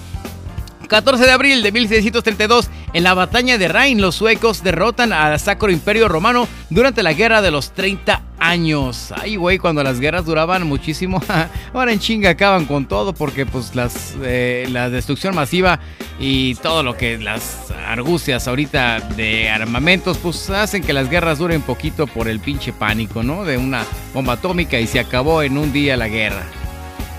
14 0.89 1.25
de 1.25 1.31
abril 1.31 1.63
de 1.63 1.71
1632, 1.71 2.69
en 2.95 3.05
la 3.05 3.15
batalla 3.15 3.57
de 3.59 3.69
Rhein, 3.69 4.01
los 4.01 4.17
suecos 4.17 4.65
derrotan 4.65 5.13
al 5.13 5.39
Sacro 5.39 5.71
Imperio 5.71 6.09
Romano 6.09 6.49
durante 6.69 7.05
la 7.05 7.13
Guerra 7.13 7.43
de 7.43 7.53
los 7.53 7.71
30 7.75 8.23
años. 8.41 9.15
Ay, 9.17 9.37
güey, 9.37 9.59
cuando 9.59 9.85
las 9.85 10.01
guerras 10.01 10.27
duraban 10.27 10.67
muchísimo, 10.67 11.23
ahora 11.73 11.93
en 11.93 12.01
chinga 12.01 12.31
acaban 12.31 12.65
con 12.65 12.87
todo 12.87 13.13
porque 13.13 13.47
pues 13.47 13.77
las, 13.77 14.17
eh, 14.25 14.67
la 14.69 14.91
destrucción 14.91 15.37
masiva 15.37 15.79
y 16.19 16.57
todo 16.57 16.83
lo 16.83 16.97
que 16.97 17.19
las 17.19 17.71
argucias 17.87 18.49
ahorita 18.49 18.99
de 19.15 19.49
armamentos 19.49 20.19
pues 20.19 20.51
hacen 20.51 20.83
que 20.83 20.93
las 20.93 21.09
guerras 21.09 21.39
duren 21.39 21.63
poquito 21.63 22.09
por 22.09 22.27
el 22.27 22.41
pinche 22.41 22.73
pánico, 22.73 23.23
¿no? 23.23 23.45
De 23.45 23.59
una 23.59 23.85
bomba 24.13 24.33
atómica 24.33 24.81
y 24.81 24.89
se 24.89 24.99
acabó 24.99 25.45
en 25.45 25.57
un 25.57 25.73
día 25.73 25.97
la 25.97 26.09
guerra. 26.09 26.60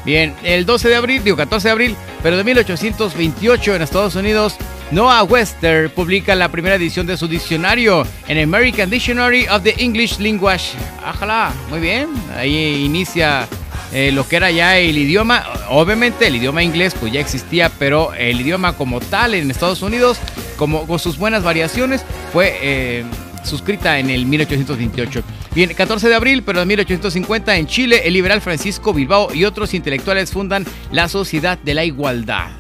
Bien, 0.06 0.34
el 0.44 0.66
12 0.66 0.90
de 0.90 0.96
abril, 0.96 1.24
digo 1.24 1.38
14 1.38 1.68
de 1.68 1.72
abril, 1.72 1.96
pero 2.24 2.38
de 2.38 2.44
1828 2.44 3.76
en 3.76 3.82
Estados 3.82 4.16
Unidos, 4.16 4.56
Noah 4.92 5.24
Webster 5.24 5.94
publica 5.94 6.36
la 6.36 6.50
primera 6.50 6.76
edición 6.76 7.06
de 7.06 7.18
su 7.18 7.28
diccionario 7.28 8.06
en 8.28 8.42
American 8.42 8.90
Dictionary 8.90 9.48
of 9.48 9.64
the 9.64 9.76
English 9.78 10.20
Language. 10.20 10.72
Ajala, 11.06 11.54
muy 11.70 11.80
bien, 11.80 12.10
ahí 12.36 12.84
inicia 12.84 13.48
eh, 13.94 14.12
lo 14.12 14.28
que 14.28 14.38
era 14.38 14.50
ya 14.50 14.78
el 14.78 14.98
idioma. 14.98 15.46
Obviamente 15.70 16.28
el 16.28 16.36
idioma 16.36 16.64
inglés 16.64 16.96
pues 17.00 17.14
ya 17.14 17.20
existía, 17.20 17.70
pero 17.78 18.14
el 18.14 18.42
idioma 18.42 18.74
como 18.74 19.00
tal 19.00 19.36
en 19.36 19.52
Estados 19.52 19.82
Unidos, 19.84 20.18
como 20.58 20.88
con 20.88 20.98
sus 20.98 21.18
buenas 21.18 21.44
variaciones, 21.44 22.04
fue... 22.34 22.58
Eh, 22.62 23.06
suscrita 23.44 24.00
en 24.00 24.10
el 24.10 24.26
1828. 24.26 25.24
Bien, 25.54 25.74
14 25.74 26.08
de 26.08 26.16
abril, 26.16 26.44
pero 26.44 26.62
en 26.62 26.68
1850 26.70 27.58
en 27.58 27.68
Chile, 27.68 28.04
el 28.06 28.14
liberal 28.14 28.40
Francisco 28.40 28.94
Bilbao 28.94 29.34
y 29.34 29.44
otros 29.44 29.74
intelectuales 29.74 30.32
fundan 30.32 30.66
la 30.94 31.10
Sociedad 31.10 31.58
de 31.58 31.74
la 31.74 31.84
Igualdad. 31.84 32.52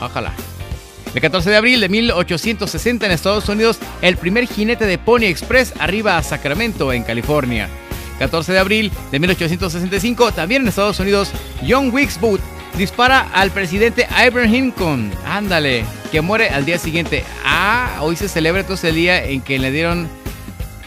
Ojalá. 0.00 0.32
El 1.14 1.20
14 1.20 1.50
de 1.50 1.56
abril 1.56 1.80
de 1.80 1.90
1860 1.90 3.04
en 3.04 3.12
Estados 3.12 3.48
Unidos, 3.50 3.78
el 4.00 4.16
primer 4.16 4.46
jinete 4.46 4.86
de 4.86 4.96
Pony 4.96 5.24
Express 5.24 5.74
arriba 5.78 6.16
a 6.16 6.22
Sacramento, 6.22 6.90
en 6.92 7.02
California. 7.02 7.68
14 8.18 8.52
de 8.52 8.58
abril 8.58 8.92
de 9.10 9.18
1865, 9.18 10.32
también 10.32 10.62
en 10.62 10.68
Estados 10.68 11.00
Unidos, 11.00 11.30
John 11.68 11.90
Wilkes 11.92 12.18
Booth 12.18 12.40
dispara 12.78 13.28
al 13.34 13.50
presidente 13.50 14.06
Abraham 14.10 14.50
Lincoln. 14.50 15.12
Ándale, 15.26 15.84
que 16.10 16.22
muere 16.22 16.48
al 16.48 16.64
día 16.64 16.78
siguiente. 16.78 17.24
Ah, 17.44 17.98
hoy 18.00 18.16
se 18.16 18.28
celebra 18.28 18.62
entonces 18.62 18.88
el 18.88 18.96
día 18.96 19.22
en 19.22 19.42
que 19.42 19.58
le 19.58 19.70
dieron 19.70 20.08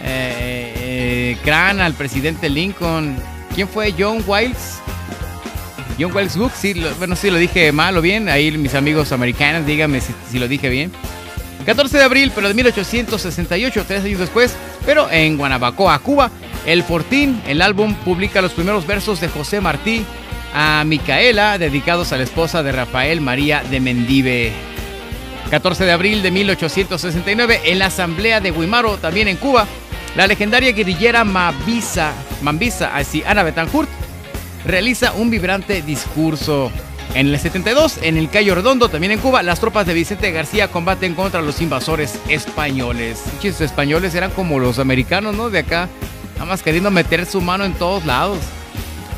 eh, 0.02 0.81
eh, 1.02 1.52
al 1.52 1.94
presidente 1.94 2.50
Lincoln. 2.50 3.16
¿Quién 3.56 3.68
fue? 3.68 3.94
John 3.98 4.24
Wilkes. 4.26 4.80
John 6.00 6.16
Wilkes 6.16 6.38
Booth, 6.38 6.54
sí, 6.54 6.74
lo, 6.74 6.94
bueno, 6.96 7.16
sí 7.16 7.30
lo 7.30 7.38
dije 7.38 7.72
mal 7.72 7.98
o 7.98 8.02
bien. 8.02 8.30
Ahí 8.30 8.52
mis 8.52 8.76
amigos 8.76 9.12
americanos, 9.12 9.66
díganme 9.66 10.02
si, 10.02 10.14
si, 10.30 10.40
lo 10.40 10.48
dije 10.48 10.70
bien. 10.70 10.92
14 11.66 11.98
de 11.98 12.04
abril, 12.04 12.32
pero 12.34 12.48
de 12.48 12.54
1868, 12.54 13.86
tres 13.88 14.04
años 14.04 14.20
después, 14.20 14.56
pero 14.86 15.12
en 15.12 15.38
Guanabacoa, 15.38 16.00
Cuba, 16.00 16.32
el 16.66 16.84
Fortín, 16.84 17.42
el 17.46 17.62
álbum, 17.62 17.94
publica 17.94 18.42
los 18.42 18.54
primeros 18.54 18.88
versos 18.88 19.22
de 19.22 19.28
José 19.28 19.62
Martí 19.62 20.04
a 20.54 20.84
Micaela, 20.86 21.58
dedicados 21.58 22.12
a 22.14 22.18
la 22.18 22.24
esposa 22.24 22.64
de 22.64 22.72
Rafael 22.72 23.22
María 23.22 23.64
de 23.70 23.80
Mendive. 23.80 24.54
14 25.52 25.86
de 25.86 25.92
abril 25.92 26.24
de 26.24 26.32
1869, 26.32 27.62
en 27.66 27.80
la 27.80 27.88
Asamblea 27.88 28.40
de 28.40 28.52
Guimaro, 28.52 28.98
también 28.98 29.28
en 29.28 29.38
Cuba, 29.38 29.68
la 30.16 30.28
legendaria 30.28 30.72
guerrillera 30.72 31.24
Mavisa, 31.24 32.14
Mambisa, 32.42 32.96
así 32.96 33.24
Ana 33.26 33.44
Betancourt, 33.44 33.90
realiza 34.66 35.14
un 35.14 35.30
vibrante 35.30 35.82
discurso. 35.82 36.72
En 37.14 37.28
el 37.28 37.38
72, 37.38 38.00
en 38.04 38.18
el 38.18 38.30
Cayo 38.30 38.56
Redondo, 38.56 38.88
también 38.88 39.12
en 39.12 39.20
Cuba, 39.20 39.44
las 39.44 39.60
tropas 39.60 39.86
de 39.86 39.94
Vicente 39.94 40.32
García 40.32 40.70
combaten 40.70 41.14
contra 41.14 41.42
los 41.42 41.62
invasores 41.62 42.20
españoles. 42.30 43.22
Los 43.44 43.60
españoles 43.60 44.16
eran 44.16 44.32
como 44.32 44.60
los 44.60 44.80
americanos, 44.80 45.36
¿no? 45.36 45.50
De 45.50 45.60
acá, 45.60 45.90
nada 46.36 46.46
más 46.46 46.64
queriendo 46.64 46.90
meter 46.90 47.26
su 47.26 47.42
mano 47.42 47.66
en 47.66 47.74
todos 47.74 48.06
lados. 48.06 48.38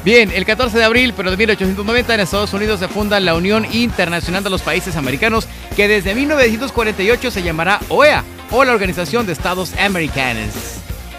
Bien, 0.03 0.31
el 0.33 0.43
14 0.43 0.77
de 0.77 0.83
abril, 0.83 1.13
pero 1.15 1.31
de 1.31 1.37
1890 1.37 2.13
en 2.15 2.19
Estados 2.19 2.53
Unidos 2.53 2.79
se 2.79 2.87
funda 2.87 3.19
la 3.19 3.35
Unión 3.35 3.65
Internacional 3.71 4.43
de 4.43 4.49
los 4.49 4.61
Países 4.61 4.95
Americanos, 4.95 5.47
que 5.75 5.87
desde 5.87 6.15
1948 6.15 7.31
se 7.31 7.43
llamará 7.43 7.79
OEA, 7.89 8.23
o 8.51 8.65
la 8.65 8.73
Organización 8.73 9.25
de 9.25 9.33
Estados 9.33 9.71
Americanos. 9.79 10.72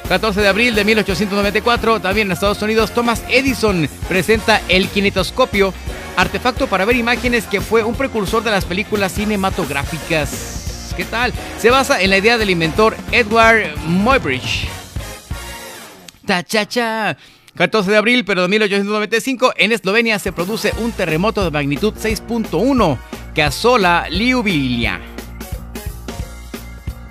14 0.09 0.41
de 0.41 0.49
abril 0.49 0.75
de 0.75 0.85
1894, 0.85 2.01
también 2.01 2.29
en 2.29 2.33
Estados 2.33 2.61
Unidos, 2.61 2.93
Thomas 2.93 3.23
Edison 3.29 3.89
presenta 4.09 4.61
el 4.69 4.89
kinetoscopio, 4.89 5.73
artefacto 6.17 6.67
para 6.67 6.85
ver 6.85 6.97
imágenes 6.97 7.47
que 7.47 7.61
fue 7.61 7.83
un 7.83 7.95
precursor 7.95 8.45
de 8.45 8.51
las 8.51 8.65
películas 8.65 9.13
cinematográficas. 9.13 10.93
¿Qué 10.97 11.05
tal? 11.05 11.33
Se 11.59 11.71
basa 11.71 12.01
en 12.03 12.11
la 12.11 12.19
idea 12.19 12.39
del 12.39 12.51
inventor 12.51 12.97
Edward 13.13 13.77
Muybridge. 13.87 14.69
¡Ta-cha-cha! 16.27 17.17
14 17.57 17.91
de 17.91 17.97
abril, 17.97 18.25
pero 18.25 18.43
de 18.43 18.49
1895, 18.49 19.55
en 19.57 19.73
Eslovenia 19.73 20.19
se 20.19 20.33
produce 20.33 20.73
un 20.79 20.93
terremoto 20.93 21.45
de 21.45 21.51
magnitud 21.51 21.95
6.1 21.95 22.99
que 23.35 23.43
asola 23.43 24.09
Ljubljana. 24.11 25.14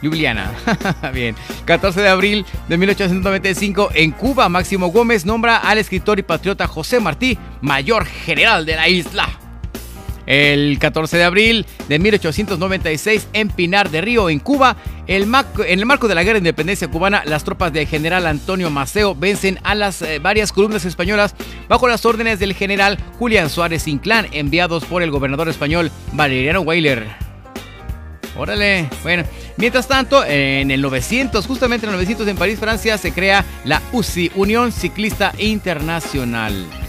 Ljubljana. 0.03 0.51
Bien. 1.13 1.35
14 1.65 2.01
de 2.01 2.09
abril 2.09 2.45
de 2.67 2.77
1895, 2.77 3.89
en 3.95 4.11
Cuba, 4.11 4.49
Máximo 4.49 4.87
Gómez 4.87 5.25
nombra 5.25 5.57
al 5.57 5.77
escritor 5.77 6.19
y 6.19 6.23
patriota 6.23 6.67
José 6.67 6.99
Martí 6.99 7.37
mayor 7.61 8.05
general 8.05 8.65
de 8.65 8.75
la 8.75 8.87
isla. 8.87 9.29
El 10.25 10.77
14 10.79 11.17
de 11.17 11.23
abril 11.23 11.65
de 11.89 11.99
1896, 11.99 13.27
en 13.33 13.49
Pinar 13.49 13.89
de 13.89 14.01
Río, 14.01 14.29
en 14.29 14.39
Cuba, 14.39 14.77
el 15.07 15.23
en 15.23 15.79
el 15.79 15.85
marco 15.85 16.07
de 16.07 16.15
la 16.15 16.23
Guerra 16.23 16.35
de 16.35 16.39
Independencia 16.39 16.87
cubana, 16.87 17.23
las 17.25 17.43
tropas 17.43 17.73
del 17.73 17.87
general 17.87 18.25
Antonio 18.25 18.69
Maceo 18.69 19.15
vencen 19.15 19.59
a 19.63 19.75
las 19.75 20.01
eh, 20.01 20.19
varias 20.19 20.53
columnas 20.53 20.85
españolas 20.85 21.35
bajo 21.67 21.89
las 21.89 22.05
órdenes 22.05 22.39
del 22.39 22.53
general 22.53 22.97
Julián 23.19 23.49
Suárez 23.49 23.87
Inclán, 23.87 24.27
enviados 24.31 24.85
por 24.85 25.03
el 25.03 25.11
gobernador 25.11 25.49
español 25.49 25.91
Valeriano 26.13 26.61
Weyler. 26.61 27.32
Órale, 28.35 28.89
bueno, 29.03 29.23
mientras 29.57 29.87
tanto, 29.87 30.23
en 30.25 30.71
el 30.71 30.81
900, 30.81 31.45
justamente 31.45 31.85
en 31.85 31.91
el 31.91 31.97
900 31.97 32.27
en 32.27 32.37
París, 32.37 32.59
Francia, 32.59 32.97
se 32.97 33.11
crea 33.11 33.45
la 33.63 33.81
UCI, 33.91 34.31
Unión 34.35 34.71
Ciclista 34.71 35.33
Internacional. 35.37 36.82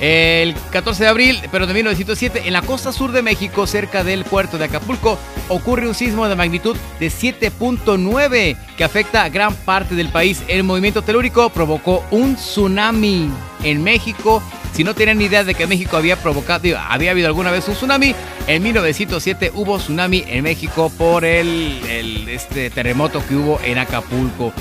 El 0.00 0.54
14 0.72 1.04
de 1.04 1.08
abril, 1.08 1.40
pero 1.50 1.66
de 1.66 1.72
1907, 1.72 2.42
en 2.44 2.52
la 2.52 2.62
costa 2.62 2.92
sur 2.92 3.12
de 3.12 3.22
México, 3.22 3.66
cerca 3.66 4.04
del 4.04 4.24
puerto 4.24 4.58
de 4.58 4.66
Acapulco, 4.66 5.18
ocurre 5.48 5.88
un 5.88 5.94
sismo 5.94 6.28
de 6.28 6.36
magnitud 6.36 6.76
de 7.00 7.06
7.9 7.06 8.56
que 8.76 8.84
afecta 8.84 9.24
a 9.24 9.30
gran 9.30 9.54
parte 9.54 9.94
del 9.94 10.08
país. 10.08 10.42
El 10.48 10.64
movimiento 10.64 11.02
telúrico 11.02 11.48
provocó 11.48 12.04
un 12.10 12.36
tsunami. 12.36 13.30
En 13.62 13.82
México 13.82 14.42
Si 14.72 14.84
no 14.84 14.94
tienen 14.94 15.22
idea 15.22 15.42
de 15.42 15.54
que 15.54 15.66
México 15.66 15.96
había 15.96 16.16
provocado, 16.16 16.62
había 16.76 17.12
habido 17.12 17.28
alguna 17.28 17.50
vez 17.50 17.66
un 17.66 17.72
tsunami, 17.72 18.14
en 18.46 18.62
1907 18.62 19.52
hubo 19.54 19.78
tsunami 19.78 20.22
en 20.28 20.44
México 20.44 20.92
por 20.98 21.24
el, 21.24 22.28
este 22.28 22.68
terremoto 22.68 23.26
que 23.26 23.36
hubo 23.36 23.58
en 23.64 23.78
Acapulco. 23.78 24.52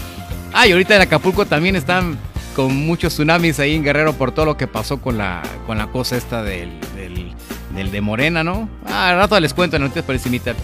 Ah, 0.53 0.67
y 0.67 0.71
ahorita 0.71 0.95
en 0.95 1.01
Acapulco 1.01 1.45
también 1.45 1.75
están 1.75 2.17
con 2.55 2.75
muchos 2.75 3.13
tsunamis 3.13 3.59
ahí 3.59 3.75
en 3.75 3.83
Guerrero 3.83 4.13
por 4.13 4.31
todo 4.31 4.45
lo 4.45 4.57
que 4.57 4.67
pasó 4.67 5.01
con 5.01 5.17
la, 5.17 5.43
con 5.67 5.77
la 5.77 5.87
cosa 5.87 6.15
esta 6.15 6.41
del, 6.41 6.79
del, 6.95 7.91
de 7.91 8.01
Morena, 8.01 8.43
¿no? 8.43 8.69
Ah, 8.85 9.09
al 9.09 9.17
rato 9.17 9.39
les 9.39 9.53
cuento 9.53 9.75
en 9.75 9.81
noticias 9.81 10.05
por 10.05 10.15
encimita. 10.15 10.55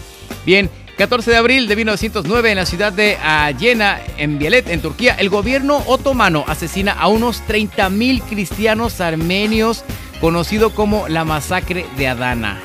Bien, 0.46 0.70
14 0.96 1.30
de 1.30 1.36
abril 1.36 1.68
de 1.68 1.76
1909 1.76 2.50
en 2.50 2.56
la 2.56 2.66
ciudad 2.66 2.92
de 2.92 3.16
Ayena, 3.16 4.00
en 4.16 4.38
Bielet, 4.38 4.68
en 4.68 4.80
Turquía, 4.80 5.14
el 5.18 5.28
gobierno 5.28 5.82
otomano 5.86 6.44
asesina 6.48 6.92
a 6.92 7.08
unos 7.08 7.42
30.000 7.46 8.22
cristianos 8.22 9.00
armenios, 9.00 9.84
conocido 10.20 10.70
como 10.70 11.08
la 11.08 11.24
masacre 11.24 11.84
de 11.98 12.08
Adana. 12.08 12.58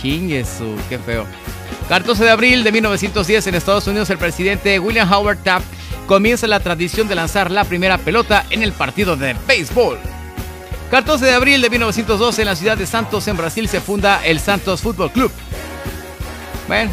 Chinguesu, 0.00 0.76
qué 0.88 0.98
feo. 0.98 1.26
14 1.88 2.22
de 2.22 2.30
abril 2.30 2.64
de 2.64 2.72
1910 2.72 3.46
en 3.46 3.54
Estados 3.54 3.86
Unidos, 3.86 4.10
el 4.10 4.18
presidente 4.18 4.78
William 4.78 5.10
Howard 5.10 5.38
Taft 5.38 5.77
comienza 6.08 6.46
la 6.46 6.58
tradición 6.58 7.06
de 7.06 7.14
lanzar 7.14 7.50
la 7.50 7.64
primera 7.64 7.98
pelota 7.98 8.46
en 8.50 8.62
el 8.62 8.72
partido 8.72 9.14
de 9.14 9.36
béisbol. 9.46 9.98
14 10.90 11.26
de 11.26 11.34
abril 11.34 11.60
de 11.60 11.68
1912 11.68 12.42
en 12.42 12.46
la 12.46 12.56
ciudad 12.56 12.78
de 12.78 12.86
Santos, 12.86 13.28
en 13.28 13.36
Brasil, 13.36 13.68
se 13.68 13.82
funda 13.82 14.24
el 14.24 14.40
Santos 14.40 14.80
Fútbol 14.80 15.12
Club. 15.12 15.30
Bueno, 16.66 16.90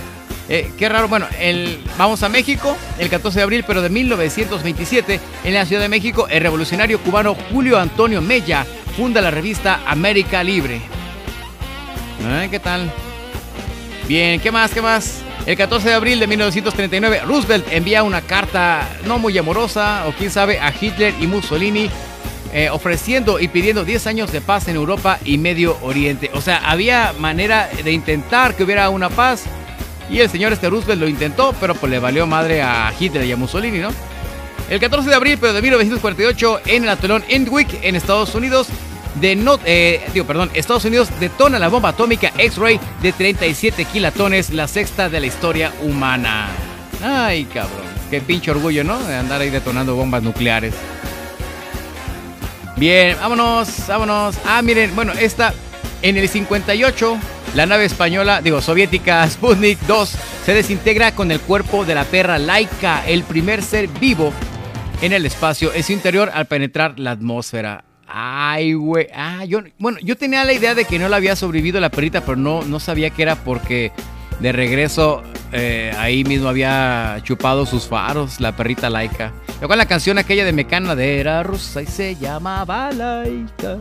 eh, 0.49 0.69
qué 0.77 0.89
raro. 0.89 1.07
Bueno, 1.07 1.27
el, 1.39 1.81
vamos 1.97 2.23
a 2.23 2.29
México, 2.29 2.75
el 2.99 3.09
14 3.09 3.39
de 3.39 3.43
abril, 3.43 3.63
pero 3.65 3.81
de 3.81 3.89
1927, 3.89 5.21
en 5.45 5.53
la 5.53 5.65
Ciudad 5.65 5.81
de 5.81 5.89
México, 5.89 6.27
el 6.29 6.41
revolucionario 6.41 6.99
cubano 6.99 7.35
Julio 7.53 7.79
Antonio 7.79 8.21
Mella 8.21 8.65
funda 8.97 9.21
la 9.21 9.31
revista 9.31 9.79
América 9.87 10.43
Libre. 10.43 10.81
Eh, 12.21 12.47
¿Qué 12.51 12.59
tal? 12.59 12.91
Bien, 14.09 14.41
¿qué 14.41 14.51
más? 14.51 14.71
¿Qué 14.71 14.81
más? 14.81 15.24
El 15.45 15.55
14 15.55 15.89
de 15.89 15.93
abril 15.93 16.19
de 16.19 16.25
1939, 16.25 17.21
Roosevelt 17.23 17.67
envía 17.69 18.01
una 18.01 18.21
carta 18.21 18.89
no 19.05 19.19
muy 19.19 19.37
amorosa, 19.37 20.07
o 20.07 20.11
quién 20.11 20.31
sabe, 20.31 20.59
a 20.59 20.73
Hitler 20.73 21.13
y 21.21 21.27
Mussolini, 21.27 21.87
eh, 22.51 22.69
ofreciendo 22.71 23.39
y 23.39 23.47
pidiendo 23.47 23.85
10 23.85 24.07
años 24.07 24.31
de 24.31 24.41
paz 24.41 24.67
en 24.69 24.75
Europa 24.75 25.19
y 25.23 25.37
Medio 25.37 25.77
Oriente. 25.83 26.31
O 26.33 26.41
sea, 26.41 26.57
había 26.57 27.13
manera 27.19 27.69
de 27.83 27.91
intentar 27.91 28.55
que 28.55 28.63
hubiera 28.63 28.89
una 28.89 29.09
paz, 29.09 29.43
y 30.09 30.19
el 30.19 30.31
señor 30.31 30.51
este 30.51 30.67
Roosevelt 30.67 30.99
lo 30.99 31.07
intentó, 31.07 31.53
pero 31.59 31.75
pues 31.75 31.91
le 31.91 31.99
valió 31.99 32.25
madre 32.25 32.63
a 32.63 32.91
Hitler 32.99 33.25
y 33.25 33.31
a 33.31 33.37
Mussolini, 33.37 33.77
¿no? 33.77 33.89
El 34.67 34.79
14 34.79 35.07
de 35.07 35.15
abril 35.15 35.37
pero 35.39 35.53
de 35.53 35.61
1948, 35.61 36.61
en 36.65 36.83
el 36.83 36.89
atolón 36.89 37.23
Endwick, 37.29 37.83
en 37.83 37.95
Estados 37.95 38.33
Unidos, 38.33 38.67
de 39.19 39.35
no, 39.35 39.59
eh, 39.65 40.05
digo, 40.13 40.25
perdón, 40.25 40.51
Estados 40.53 40.85
Unidos 40.85 41.09
detona 41.19 41.59
la 41.59 41.69
bomba 41.69 41.89
atómica 41.89 42.31
X-Ray 42.37 42.79
de 43.01 43.11
37 43.11 43.85
kilatones, 43.85 44.49
la 44.49 44.67
sexta 44.67 45.09
de 45.09 45.19
la 45.19 45.25
historia 45.25 45.73
humana. 45.81 46.47
Ay, 47.01 47.45
cabrón, 47.45 47.85
qué 48.09 48.21
pinche 48.21 48.51
orgullo, 48.51 48.83
¿no? 48.83 48.99
De 48.99 49.15
andar 49.15 49.41
ahí 49.41 49.49
detonando 49.49 49.95
bombas 49.95 50.23
nucleares. 50.23 50.73
Bien, 52.77 53.15
vámonos, 53.19 53.87
vámonos. 53.87 54.35
Ah, 54.45 54.61
miren, 54.61 54.93
bueno, 54.95 55.13
esta, 55.13 55.53
en 56.01 56.17
el 56.17 56.27
58, 56.27 57.17
la 57.55 57.65
nave 57.65 57.85
española, 57.85 58.41
digo, 58.41 58.61
soviética 58.61 59.27
Sputnik 59.29 59.79
2 59.81 60.15
se 60.45 60.53
desintegra 60.53 61.15
con 61.15 61.31
el 61.31 61.39
cuerpo 61.39 61.85
de 61.85 61.95
la 61.95 62.03
perra 62.03 62.37
Laika, 62.37 63.07
el 63.07 63.23
primer 63.23 63.63
ser 63.63 63.87
vivo 63.87 64.33
en 65.01 65.13
el 65.13 65.25
espacio 65.25 65.73
en 65.73 65.83
su 65.83 65.93
interior 65.93 66.31
al 66.33 66.47
penetrar 66.47 66.99
la 66.99 67.11
atmósfera. 67.11 67.83
Ay, 68.07 68.73
güey. 68.73 69.07
Ah, 69.13 69.45
yo, 69.45 69.61
bueno, 69.79 69.97
yo 70.01 70.15
tenía 70.15 70.43
la 70.43 70.53
idea 70.53 70.75
de 70.75 70.85
que 70.85 70.99
no 70.99 71.09
la 71.09 71.17
había 71.17 71.35
sobrevivido 71.35 71.79
la 71.79 71.89
perrita, 71.89 72.21
pero 72.21 72.35
no, 72.37 72.63
no 72.63 72.79
sabía 72.79 73.09
que 73.09 73.23
era 73.23 73.35
porque 73.35 73.91
de 74.39 74.51
regreso 74.51 75.23
eh, 75.51 75.93
ahí 75.97 76.23
mismo 76.23 76.49
había 76.49 77.19
chupado 77.23 77.65
sus 77.65 77.87
faros 77.87 78.39
la 78.39 78.55
perrita 78.55 78.89
laica. 78.89 79.33
Luego 79.59 79.75
la 79.75 79.85
canción 79.85 80.17
aquella 80.17 80.45
de 80.45 80.51
Mecanadera 80.51 81.43
rusa 81.43 81.81
y 81.81 81.87
se 81.87 82.15
llamaba 82.15 82.91
Laika. 82.91 83.77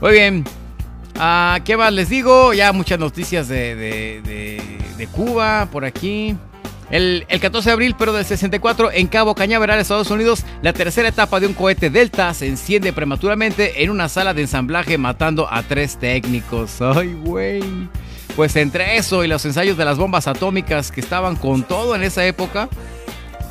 Muy 0.00 0.12
bien. 0.12 0.44
Ah, 1.18 1.60
¿Qué 1.64 1.76
más 1.76 1.92
les 1.92 2.08
digo? 2.10 2.52
Ya 2.52 2.72
muchas 2.72 2.98
noticias 2.98 3.48
de, 3.48 3.74
de, 3.76 4.20
de, 4.22 4.62
de 4.98 5.06
Cuba 5.06 5.68
por 5.70 5.84
aquí. 5.84 6.36
El, 6.90 7.26
el, 7.28 7.40
14 7.40 7.68
de 7.68 7.72
abril, 7.72 7.96
pero 7.98 8.12
del 8.12 8.24
64, 8.24 8.92
en 8.92 9.08
Cabo 9.08 9.34
Cañaveral, 9.34 9.80
Estados 9.80 10.10
Unidos, 10.10 10.44
la 10.62 10.72
tercera 10.72 11.08
etapa 11.08 11.40
de 11.40 11.48
un 11.48 11.54
cohete 11.54 11.90
Delta 11.90 12.32
se 12.32 12.46
enciende 12.46 12.92
prematuramente 12.92 13.82
en 13.82 13.90
una 13.90 14.08
sala 14.08 14.34
de 14.34 14.42
ensamblaje 14.42 14.96
matando 14.96 15.52
a 15.52 15.62
tres 15.64 15.98
técnicos. 15.98 16.80
¡Ay, 16.80 17.14
güey! 17.14 17.62
Pues 18.36 18.54
entre 18.56 18.98
eso 18.98 19.24
y 19.24 19.28
los 19.28 19.44
ensayos 19.44 19.76
de 19.76 19.84
las 19.84 19.98
bombas 19.98 20.28
atómicas 20.28 20.92
que 20.92 21.00
estaban 21.00 21.36
con 21.36 21.64
todo 21.64 21.96
en 21.96 22.02
esa 22.02 22.24
época, 22.24 22.68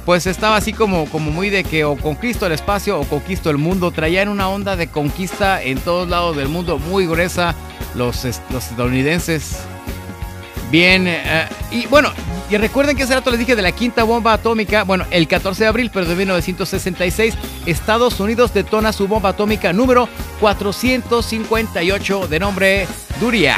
pues 0.05 0.27
estaba 0.27 0.55
así 0.55 0.71
como, 0.71 1.07
como 1.07 1.31
muy 1.31 1.49
de 1.49 1.63
que 1.63 1.83
o 1.83 1.97
conquisto 1.97 2.45
el 2.45 2.51
espacio 2.51 2.99
o 2.99 3.03
conquisto 3.03 3.49
el 3.49 3.57
mundo. 3.57 3.91
Traían 3.91 4.29
una 4.29 4.47
onda 4.47 4.75
de 4.75 4.87
conquista 4.87 5.61
en 5.61 5.79
todos 5.79 6.07
lados 6.07 6.37
del 6.37 6.47
mundo 6.47 6.77
muy 6.77 7.07
gruesa 7.07 7.55
los, 7.95 8.23
los 8.51 8.63
estadounidenses. 8.71 9.57
Bien, 10.75 11.07
uh, 11.07 11.73
y 11.73 11.85
bueno, 11.87 12.11
y 12.49 12.57
recuerden 12.57 12.97
que 12.97 13.03
hace 13.03 13.15
rato 13.15 13.29
les 13.29 13.39
dije 13.39 13.55
de 13.55 13.61
la 13.61 13.71
quinta 13.71 14.03
bomba 14.03 14.33
atómica. 14.33 14.83
Bueno, 14.83 15.05
el 15.09 15.25
14 15.25 15.63
de 15.63 15.69
abril, 15.69 15.89
pero 15.93 16.05
de 16.05 16.15
1966, 16.17 17.33
Estados 17.65 18.19
Unidos 18.19 18.53
detona 18.53 18.91
su 18.91 19.07
bomba 19.07 19.29
atómica 19.29 19.71
número 19.71 20.09
458 20.41 22.27
de 22.27 22.39
nombre 22.41 22.87
Duria. 23.21 23.55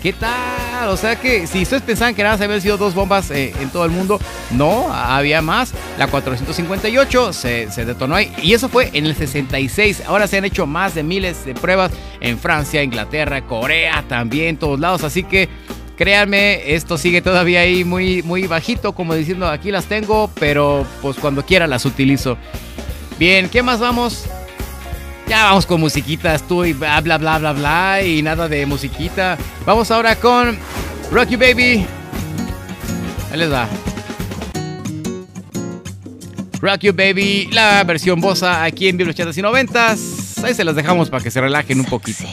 ¿Qué 0.00 0.12
tal? 0.12 0.90
O 0.90 0.96
sea 0.96 1.16
que 1.16 1.48
si 1.48 1.62
ustedes 1.62 1.82
pensaban 1.82 2.14
que 2.14 2.22
nada 2.22 2.38
se 2.38 2.44
habían 2.44 2.60
sido 2.60 2.76
dos 2.76 2.94
bombas 2.94 3.32
eh, 3.32 3.52
en 3.60 3.70
todo 3.70 3.84
el 3.84 3.90
mundo, 3.90 4.20
no, 4.52 4.92
había 4.92 5.42
más. 5.42 5.74
La 5.98 6.06
458 6.06 7.32
se, 7.32 7.68
se, 7.72 7.84
detonó 7.84 8.14
ahí. 8.14 8.32
Y 8.40 8.54
eso 8.54 8.68
fue 8.68 8.90
en 8.92 9.06
el 9.06 9.16
66. 9.16 10.04
Ahora 10.06 10.28
se 10.28 10.38
han 10.38 10.44
hecho 10.44 10.68
más 10.68 10.94
de 10.94 11.02
miles 11.02 11.44
de 11.44 11.54
pruebas 11.54 11.90
en 12.20 12.38
Francia, 12.38 12.84
Inglaterra, 12.84 13.44
Corea, 13.44 14.04
también, 14.06 14.56
todos 14.56 14.78
lados. 14.78 15.02
Así 15.02 15.24
que 15.24 15.48
créanme, 15.98 16.74
esto 16.74 16.96
sigue 16.96 17.20
todavía 17.20 17.60
ahí 17.60 17.84
muy, 17.84 18.22
muy 18.22 18.46
bajito, 18.46 18.94
como 18.94 19.14
diciendo, 19.14 19.48
aquí 19.48 19.72
las 19.72 19.86
tengo, 19.86 20.30
pero 20.38 20.86
pues 21.02 21.16
cuando 21.18 21.44
quiera 21.44 21.66
las 21.66 21.84
utilizo. 21.84 22.38
Bien, 23.18 23.48
¿qué 23.48 23.64
más 23.64 23.80
vamos? 23.80 24.24
Ya 25.26 25.46
vamos 25.46 25.66
con 25.66 25.80
musiquitas, 25.80 26.46
tú 26.46 26.64
y 26.64 26.72
bla, 26.72 27.00
bla, 27.00 27.18
bla, 27.18 27.38
bla, 27.38 27.52
bla, 27.52 28.02
y 28.02 28.22
nada 28.22 28.48
de 28.48 28.64
musiquita. 28.64 29.36
Vamos 29.66 29.90
ahora 29.90 30.14
con 30.14 30.56
Rock 31.10 31.30
You 31.30 31.38
Baby. 31.38 31.84
Ahí 33.32 33.38
les 33.38 33.52
va. 33.52 33.68
Rock 36.60 36.80
You 36.80 36.92
Baby, 36.92 37.48
la 37.50 37.82
versión 37.82 38.20
bosa 38.20 38.62
aquí 38.62 38.88
en 38.88 38.96
Vivo 38.96 39.10
80 39.10 39.38
y 39.38 39.42
90 39.42 39.96
Ahí 40.44 40.54
se 40.54 40.64
las 40.64 40.76
dejamos 40.76 41.10
para 41.10 41.22
que 41.22 41.30
se 41.32 41.40
relajen 41.40 41.80
un 41.80 41.86
poquito. 41.86 42.24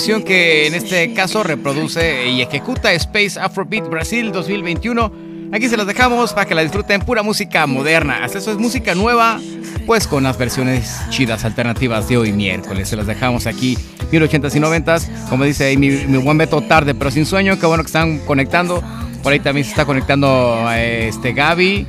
Canción 0.00 0.22
que 0.22 0.66
en 0.66 0.72
este 0.72 1.12
caso 1.12 1.42
reproduce 1.42 2.26
y 2.26 2.40
ejecuta 2.40 2.90
Space 2.94 3.38
Afrobeat 3.38 3.86
Brasil 3.86 4.32
2021. 4.32 5.12
Aquí 5.52 5.68
se 5.68 5.76
las 5.76 5.86
dejamos 5.86 6.32
para 6.32 6.46
que 6.46 6.54
la 6.54 6.62
disfruten 6.62 7.02
pura 7.02 7.22
música 7.22 7.66
moderna. 7.66 8.24
Hasta 8.24 8.38
eso 8.38 8.50
es 8.50 8.56
música 8.56 8.94
nueva, 8.94 9.38
pues 9.84 10.06
con 10.06 10.22
las 10.22 10.38
versiones 10.38 10.98
chidas 11.10 11.44
alternativas 11.44 12.08
de 12.08 12.16
hoy 12.16 12.32
miércoles. 12.32 12.88
Se 12.88 12.96
las 12.96 13.06
dejamos 13.06 13.46
aquí, 13.46 13.76
1080s 14.10 14.56
y 14.56 14.60
90s. 14.60 15.28
Como 15.28 15.44
dice 15.44 15.64
ahí 15.64 15.76
mi, 15.76 15.90
mi 15.90 16.16
buen 16.16 16.38
Beto, 16.38 16.62
tarde 16.62 16.94
pero 16.94 17.10
sin 17.10 17.26
sueño. 17.26 17.58
Qué 17.60 17.66
bueno 17.66 17.82
que 17.82 17.88
están 17.88 18.20
conectando. 18.20 18.82
Por 19.22 19.34
ahí 19.34 19.40
también 19.40 19.66
se 19.66 19.72
está 19.72 19.84
conectando 19.84 20.66
eh, 20.72 21.08
este 21.08 21.34
Gaby. 21.34 21.86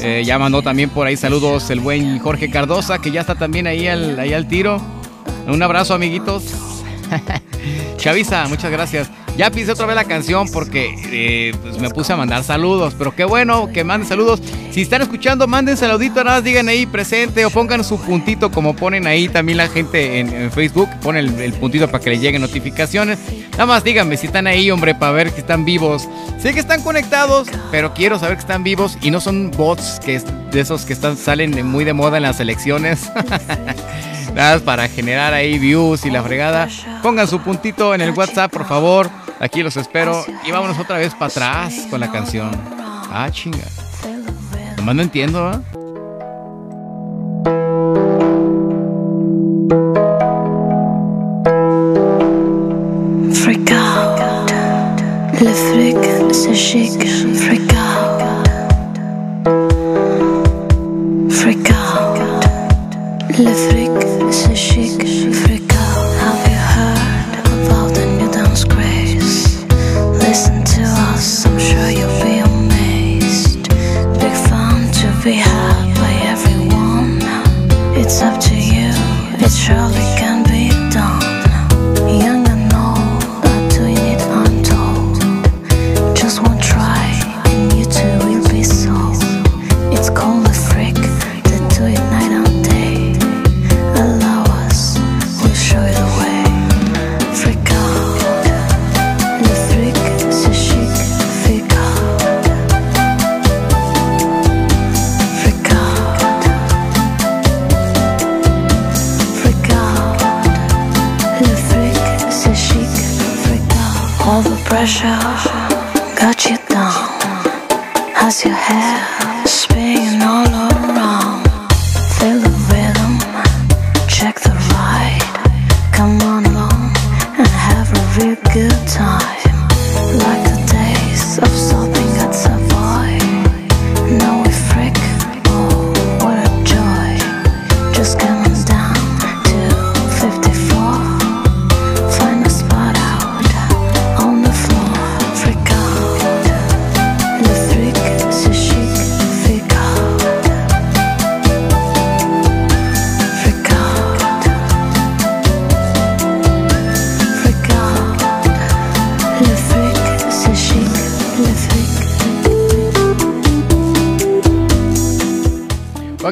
Eh, 0.00 0.22
ya 0.24 0.38
mandó 0.38 0.62
también 0.62 0.88
por 0.88 1.06
ahí 1.06 1.18
saludos 1.18 1.68
el 1.68 1.80
buen 1.80 2.18
Jorge 2.18 2.48
Cardosa, 2.48 2.98
que 2.98 3.10
ya 3.10 3.20
está 3.20 3.34
también 3.34 3.66
ahí 3.66 3.88
al, 3.88 4.18
ahí 4.18 4.32
al 4.32 4.48
tiro. 4.48 4.80
Un 5.46 5.62
abrazo, 5.62 5.92
amiguitos. 5.92 6.44
Chavisa, 8.02 8.48
muchas 8.48 8.72
gracias. 8.72 9.08
Ya 9.36 9.48
pise 9.50 9.70
otra 9.70 9.86
vez 9.86 9.94
la 9.94 10.04
canción 10.04 10.50
porque 10.50 10.92
eh, 11.12 11.54
pues 11.62 11.78
me 11.78 11.88
puse 11.88 12.12
a 12.12 12.16
mandar 12.16 12.42
saludos. 12.42 12.96
Pero 12.98 13.14
qué 13.14 13.24
bueno 13.24 13.70
que 13.72 13.84
manden 13.84 14.08
saludos. 14.08 14.42
Si 14.72 14.82
están 14.82 15.02
escuchando, 15.02 15.46
manden 15.46 15.76
saludito, 15.76 16.24
nada 16.24 16.38
más 16.38 16.44
digan 16.44 16.68
ahí 16.68 16.84
presente 16.84 17.44
o 17.44 17.50
pongan 17.50 17.84
su 17.84 18.00
puntito 18.00 18.50
como 18.50 18.74
ponen 18.74 19.06
ahí 19.06 19.28
también 19.28 19.58
la 19.58 19.68
gente 19.68 20.18
en, 20.18 20.50
Facebook. 20.50 20.88
Ponen 21.00 21.28
el, 21.28 21.40
el, 21.40 21.52
puntito 21.52 21.86
para 21.86 22.02
que 22.02 22.10
les 22.10 22.20
lleguen 22.20 22.42
notificaciones. 22.42 23.20
Nada 23.52 23.66
más 23.66 23.84
díganme 23.84 24.16
si 24.16 24.26
están 24.26 24.48
ahí, 24.48 24.68
hombre, 24.72 24.96
para 24.96 25.12
ver 25.12 25.32
que 25.32 25.40
están 25.40 25.64
vivos. 25.64 26.08
Sé 26.40 26.52
que 26.52 26.60
están 26.60 26.82
conectados, 26.82 27.46
pero 27.70 27.94
quiero 27.94 28.18
saber 28.18 28.34
que 28.34 28.40
están 28.40 28.64
vivos 28.64 28.98
y 29.00 29.12
no 29.12 29.20
son 29.20 29.52
bots 29.52 30.00
que 30.04 30.20
de 30.50 30.60
esos 30.60 30.84
que 30.84 30.92
están, 30.92 31.16
salen 31.16 31.64
muy 31.64 31.84
de 31.84 31.92
moda 31.92 32.16
en 32.16 32.24
las 32.24 32.40
elecciones. 32.40 33.12
Para 34.64 34.88
generar 34.88 35.34
ahí 35.34 35.58
views 35.58 36.04
y 36.04 36.10
la 36.10 36.22
fregada. 36.22 36.68
Pongan 37.02 37.26
su 37.28 37.40
puntito 37.40 37.94
en 37.94 38.00
el 38.00 38.10
WhatsApp, 38.12 38.52
por 38.52 38.66
favor. 38.66 39.10
Aquí 39.40 39.62
los 39.62 39.76
espero. 39.76 40.24
Y 40.46 40.50
vámonos 40.50 40.78
otra 40.78 40.98
vez 40.98 41.14
para 41.14 41.30
atrás 41.30 41.86
con 41.90 42.00
la 42.00 42.10
canción. 42.10 42.50
Ah, 43.10 43.28
chinga. 43.30 43.64
Nomás 44.76 44.94
no 44.94 45.02
entiendo, 45.02 45.52
¿eh? 45.52 45.81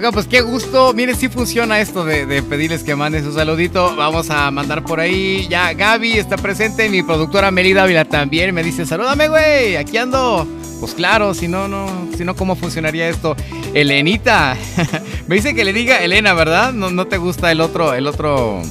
Pues 0.01 0.27
qué 0.27 0.41
gusto. 0.41 0.95
Miren, 0.95 1.15
si 1.15 1.29
funciona 1.29 1.79
esto 1.79 2.05
de, 2.05 2.43
pedirles 2.43 2.83
que 2.83 2.97
manden 2.97 3.23
su 3.23 3.33
saludito. 3.33 3.95
Vamos 3.97 4.31
a 4.31 4.51
mandar 4.51 4.83
por 4.83 4.99
ahí. 4.99 5.47
Ya 5.49 5.75
Gaby 5.75 6.13
está 6.13 6.37
presente. 6.37 6.89
Mi 6.89 7.03
productora 7.03 7.51
Merida 7.51 7.83
Ávila 7.83 8.07
también 8.07 8.55
me 8.55 8.63
dice: 8.63 8.87
Salúdame, 8.87 9.29
güey. 9.29 9.77
Aquí 9.77 9.99
ando. 9.99 10.49
Pues 10.81 10.95
claro, 10.95 11.35
si 11.35 11.49
no, 11.49 11.69
no. 11.69 11.87
Si 12.17 12.25
no, 12.25 12.35
¿cómo 12.35 12.57
funcionaría 12.57 13.09
esto? 13.11 13.37
Elenita. 13.75 14.57
me 15.29 15.37
dice 15.37 15.55
que 15.55 15.65
le 15.65 15.75
diga 15.75 15.99
Elena, 15.99 16.33
¿verdad? 16.33 16.73
No, 16.73 16.91
no 16.91 17.07
te 17.07 17.19
gusta 17.19 17.53
el 17.53 17.61
otro, 17.61 17.93
el 17.93 18.07
otro. 18.07 18.63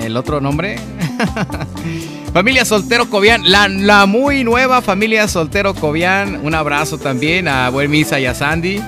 El 0.00 0.16
otro 0.16 0.40
nombre. 0.40 0.76
Familia 2.32 2.64
Soltero 2.64 3.10
Cobian, 3.10 3.50
la, 3.50 3.68
la 3.68 4.06
muy 4.06 4.42
nueva 4.42 4.80
familia 4.80 5.28
Soltero 5.28 5.74
Cobian. 5.74 6.40
Un 6.44 6.54
abrazo 6.54 6.98
también 6.98 7.48
a 7.48 7.68
Buen 7.70 7.90
Misa 7.90 8.18
y 8.18 8.26
a 8.26 8.34
Sandy. 8.34 8.80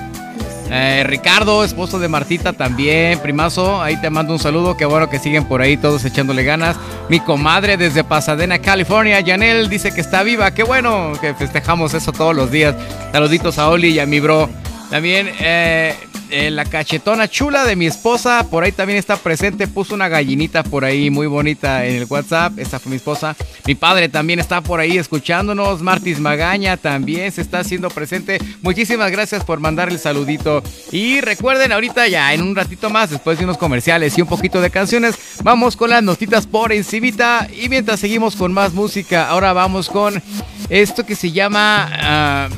Eh, 0.69 1.03
Ricardo, 1.05 1.63
esposo 1.63 1.97
de 1.99 2.07
Martita 2.07 2.53
también, 2.53 3.19
primazo, 3.19 3.81
ahí 3.81 3.99
te 4.01 4.09
mando 4.09 4.33
un 4.33 4.39
saludo, 4.39 4.75
qué 4.75 4.85
bueno 4.85 5.09
que 5.09 5.19
siguen 5.19 5.45
por 5.45 5.61
ahí 5.61 5.77
todos 5.77 6.03
echándole 6.03 6.43
ganas. 6.43 6.75
Mi 7.09 7.19
comadre 7.19 7.77
desde 7.77 8.03
Pasadena, 8.03 8.59
California, 8.59 9.23
Janel, 9.25 9.69
dice 9.69 9.93
que 9.93 10.01
está 10.01 10.23
viva, 10.23 10.51
qué 10.51 10.63
bueno 10.63 11.13
que 11.21 11.33
festejamos 11.33 11.93
eso 11.93 12.11
todos 12.11 12.35
los 12.35 12.51
días. 12.51 12.75
Saluditos 13.11 13.57
a 13.57 13.69
Oli 13.69 13.89
y 13.89 13.99
a 13.99 14.05
mi 14.05 14.19
bro. 14.19 14.49
También 14.89 15.29
eh, 15.39 15.95
eh, 16.29 16.51
la 16.51 16.65
cachetona 16.65 17.27
chula 17.27 17.65
de 17.65 17.75
mi 17.75 17.85
esposa, 17.85 18.47
por 18.49 18.63
ahí 18.63 18.71
también 18.71 18.99
está 18.99 19.17
presente, 19.17 19.67
puso 19.67 19.95
una 19.95 20.07
gallinita 20.07 20.63
por 20.63 20.83
ahí 20.83 21.09
muy 21.09 21.27
bonita 21.27 21.85
en 21.85 21.95
el 21.95 22.05
WhatsApp, 22.05 22.59
esta 22.59 22.79
fue 22.79 22.89
mi 22.89 22.95
esposa. 22.97 23.35
Mi 23.65 23.75
padre 23.75 24.09
también 24.09 24.39
está 24.39 24.61
por 24.61 24.79
ahí 24.79 24.97
escuchándonos, 24.97 25.81
Martis 25.81 26.19
Magaña 26.19 26.77
también 26.77 27.31
se 27.31 27.41
está 27.41 27.59
haciendo 27.59 27.89
presente. 27.89 28.39
Muchísimas 28.61 29.11
gracias 29.11 29.43
por 29.43 29.59
mandar 29.59 29.89
el 29.89 29.99
saludito. 29.99 30.63
Y 30.91 31.21
recuerden, 31.21 31.71
ahorita 31.71 32.07
ya 32.07 32.33
en 32.33 32.41
un 32.41 32.55
ratito 32.55 32.89
más, 32.89 33.09
después 33.09 33.37
de 33.37 33.45
unos 33.45 33.57
comerciales 33.57 34.17
y 34.17 34.21
un 34.21 34.27
poquito 34.27 34.61
de 34.61 34.69
canciones, 34.69 35.15
vamos 35.43 35.77
con 35.77 35.89
las 35.89 36.03
notitas 36.03 36.45
por 36.45 36.71
encimita. 36.71 37.47
Y 37.53 37.69
mientras 37.69 37.99
seguimos 37.99 38.35
con 38.35 38.51
más 38.51 38.73
música, 38.73 39.29
ahora 39.29 39.53
vamos 39.53 39.89
con 39.89 40.21
esto 40.69 41.05
que 41.05 41.15
se 41.15 41.31
llama 41.31 41.89
ah, 41.93 42.49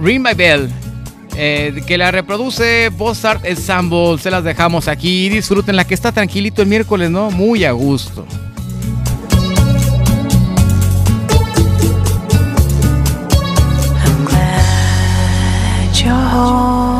Ring 0.00 0.20
My 0.20 0.34
Bell. 0.34 0.81
Eh, 1.36 1.82
que 1.86 1.98
la 1.98 2.10
reproduce 2.10 2.90
Boss 2.90 3.24
Art 3.24 3.44
Ensemble. 3.44 4.18
Se 4.18 4.30
las 4.30 4.44
dejamos 4.44 4.88
aquí. 4.88 5.28
Disfruten 5.28 5.76
la 5.76 5.86
que 5.86 5.94
está 5.94 6.12
tranquilito 6.12 6.62
el 6.62 6.68
miércoles, 6.68 7.10
¿no? 7.10 7.30
Muy 7.30 7.64
a 7.64 7.72
gusto. 7.72 8.26
Glad 14.24 14.72
you're. 15.94 16.91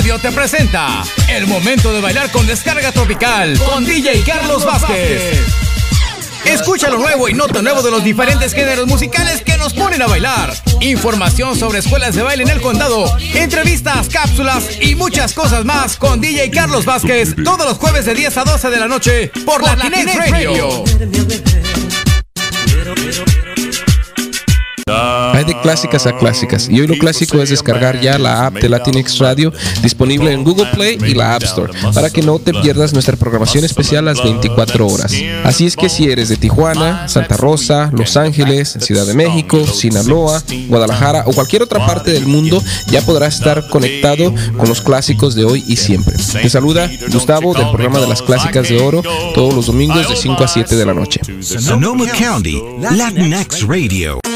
Radio 0.00 0.18
te 0.18 0.32
presenta 0.32 1.04
el 1.28 1.46
momento 1.46 1.92
de 1.92 2.00
bailar 2.00 2.30
con 2.30 2.46
descarga 2.46 2.90
tropical 2.90 3.58
con 3.58 3.84
DJ 3.84 4.22
Carlos 4.24 4.64
Vázquez. 4.64 5.38
Escucha 6.46 6.88
lo 6.88 6.96
nuevo 6.96 7.28
y 7.28 7.34
nota 7.34 7.60
nuevo 7.60 7.82
de 7.82 7.90
los 7.90 8.02
diferentes 8.02 8.54
géneros 8.54 8.86
musicales 8.86 9.42
que 9.42 9.58
nos 9.58 9.74
ponen 9.74 10.00
a 10.00 10.06
bailar. 10.06 10.54
Información 10.80 11.54
sobre 11.54 11.80
escuelas 11.80 12.14
de 12.14 12.22
baile 12.22 12.44
en 12.44 12.48
el 12.48 12.62
condado, 12.62 13.14
entrevistas, 13.34 14.08
cápsulas 14.08 14.80
y 14.80 14.94
muchas 14.94 15.34
cosas 15.34 15.66
más 15.66 15.96
con 15.96 16.18
DJ 16.18 16.50
Carlos 16.50 16.86
Vázquez 16.86 17.34
todos 17.44 17.66
los 17.66 17.76
jueves 17.76 18.06
de 18.06 18.14
10 18.14 18.38
a 18.38 18.44
12 18.44 18.70
de 18.70 18.80
la 18.80 18.88
noche 18.88 19.30
por, 19.44 19.62
Latinex 19.62 20.30
Radio. 20.30 20.82
Hay 20.86 20.99
clásicas 25.60 26.06
a 26.06 26.16
clásicas 26.16 26.68
y 26.68 26.80
hoy 26.80 26.86
lo 26.86 26.98
clásico 26.98 27.40
es 27.40 27.50
descargar 27.50 28.00
ya 28.00 28.18
la 28.18 28.46
app 28.46 28.54
de 28.54 28.68
Latinx 28.68 29.18
Radio 29.18 29.52
disponible 29.82 30.32
en 30.32 30.44
Google 30.44 30.66
Play 30.74 30.98
y 31.06 31.14
la 31.14 31.34
App 31.34 31.42
Store 31.42 31.72
para 31.94 32.10
que 32.10 32.22
no 32.22 32.38
te 32.38 32.52
pierdas 32.52 32.92
nuestra 32.92 33.16
programación 33.16 33.64
especial 33.64 34.04
las 34.04 34.22
24 34.22 34.86
horas. 34.86 35.14
Así 35.44 35.66
es 35.66 35.76
que 35.76 35.88
si 35.88 36.10
eres 36.10 36.28
de 36.28 36.36
Tijuana, 36.36 37.08
Santa 37.08 37.36
Rosa, 37.36 37.90
Los 37.92 38.16
Ángeles, 38.16 38.76
Ciudad 38.80 39.06
de 39.06 39.14
México, 39.14 39.66
Sinaloa, 39.66 40.42
Guadalajara 40.68 41.24
o 41.26 41.32
cualquier 41.32 41.62
otra 41.62 41.84
parte 41.86 42.12
del 42.12 42.26
mundo 42.26 42.62
ya 42.88 43.02
podrás 43.02 43.34
estar 43.36 43.68
conectado 43.68 44.34
con 44.56 44.68
los 44.68 44.80
clásicos 44.80 45.34
de 45.34 45.44
hoy 45.44 45.64
y 45.66 45.76
siempre. 45.76 46.16
Te 46.16 46.48
saluda 46.48 46.90
Gustavo 47.10 47.54
del 47.54 47.68
programa 47.68 48.00
de 48.00 48.08
las 48.08 48.22
clásicas 48.22 48.68
de 48.68 48.80
oro 48.80 49.02
todos 49.34 49.54
los 49.54 49.66
domingos 49.66 50.08
de 50.08 50.16
5 50.16 50.44
a 50.44 50.48
7 50.48 50.76
de 50.76 50.86
la 50.86 50.94
noche. 50.94 51.20
Sonoma 51.40 52.06
County, 52.08 52.62
Latinx 52.80 53.66
Radio. 53.66 54.29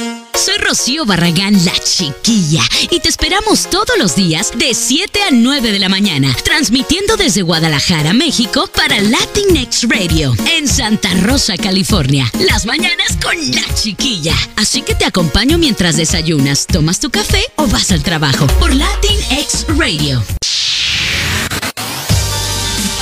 Soy 0.44 0.58
Rocío 0.58 1.06
Barragán, 1.06 1.54
la 1.64 1.72
chiquilla, 1.72 2.60
y 2.90 3.00
te 3.00 3.08
esperamos 3.08 3.70
todos 3.70 3.96
los 3.98 4.14
días 4.14 4.52
de 4.54 4.74
7 4.74 5.22
a 5.22 5.30
9 5.30 5.72
de 5.72 5.78
la 5.78 5.88
mañana, 5.88 6.36
transmitiendo 6.44 7.16
desde 7.16 7.40
Guadalajara, 7.40 8.12
México, 8.12 8.68
para 8.76 9.00
Latinx 9.00 9.88
Radio, 9.88 10.36
en 10.54 10.68
Santa 10.68 11.08
Rosa, 11.22 11.56
California. 11.56 12.30
Las 12.40 12.66
mañanas 12.66 13.16
con 13.22 13.34
la 13.52 13.74
chiquilla. 13.74 14.34
Así 14.56 14.82
que 14.82 14.94
te 14.94 15.06
acompaño 15.06 15.56
mientras 15.56 15.96
desayunas, 15.96 16.66
tomas 16.66 17.00
tu 17.00 17.08
café 17.08 17.42
o 17.56 17.66
vas 17.66 17.90
al 17.90 18.02
trabajo 18.02 18.46
por 18.58 18.74
Latinx 18.74 19.64
Radio. 19.78 20.22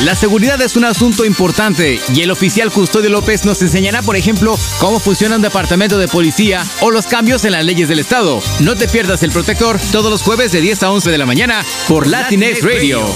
La 0.05 0.17
seguridad 0.17 0.61
es 0.61 0.75
un 0.75 0.85
asunto 0.85 1.25
importante 1.25 2.01
y 2.13 2.23
el 2.23 2.33
oficial 2.33 2.73
Custodio 2.73 3.09
López 3.09 3.45
nos 3.45 3.63
enseñará, 3.63 4.03
por 4.03 4.17
ejemplo, 4.17 4.59
cómo 4.81 4.99
funciona 4.99 5.37
un 5.37 5.43
departamento 5.43 5.97
de 5.97 6.09
policía 6.09 6.67
o 6.81 6.91
los 6.91 7.07
cambios 7.07 7.45
en 7.45 7.53
las 7.53 7.65
leyes 7.65 7.89
del 7.89 8.01
Estado. 8.01 8.43
No 8.59 8.75
te 8.75 8.89
pierdas 8.89 9.23
el 9.23 9.31
protector 9.31 9.79
todos 9.93 10.11
los 10.11 10.23
jueves 10.23 10.51
de 10.51 10.61
10 10.61 10.83
a 10.83 10.91
11 10.91 11.09
de 11.09 11.19
la 11.19 11.27
mañana 11.27 11.65
por 11.87 12.09
Latinx 12.09 12.63
Radio. 12.63 13.07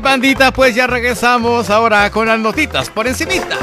Bandita, 0.00 0.52
pues 0.52 0.74
ya 0.74 0.86
regresamos 0.86 1.70
ahora 1.70 2.10
con 2.10 2.28
las 2.28 2.38
notitas 2.38 2.90
por 2.90 3.06
encimita. 3.06 3.56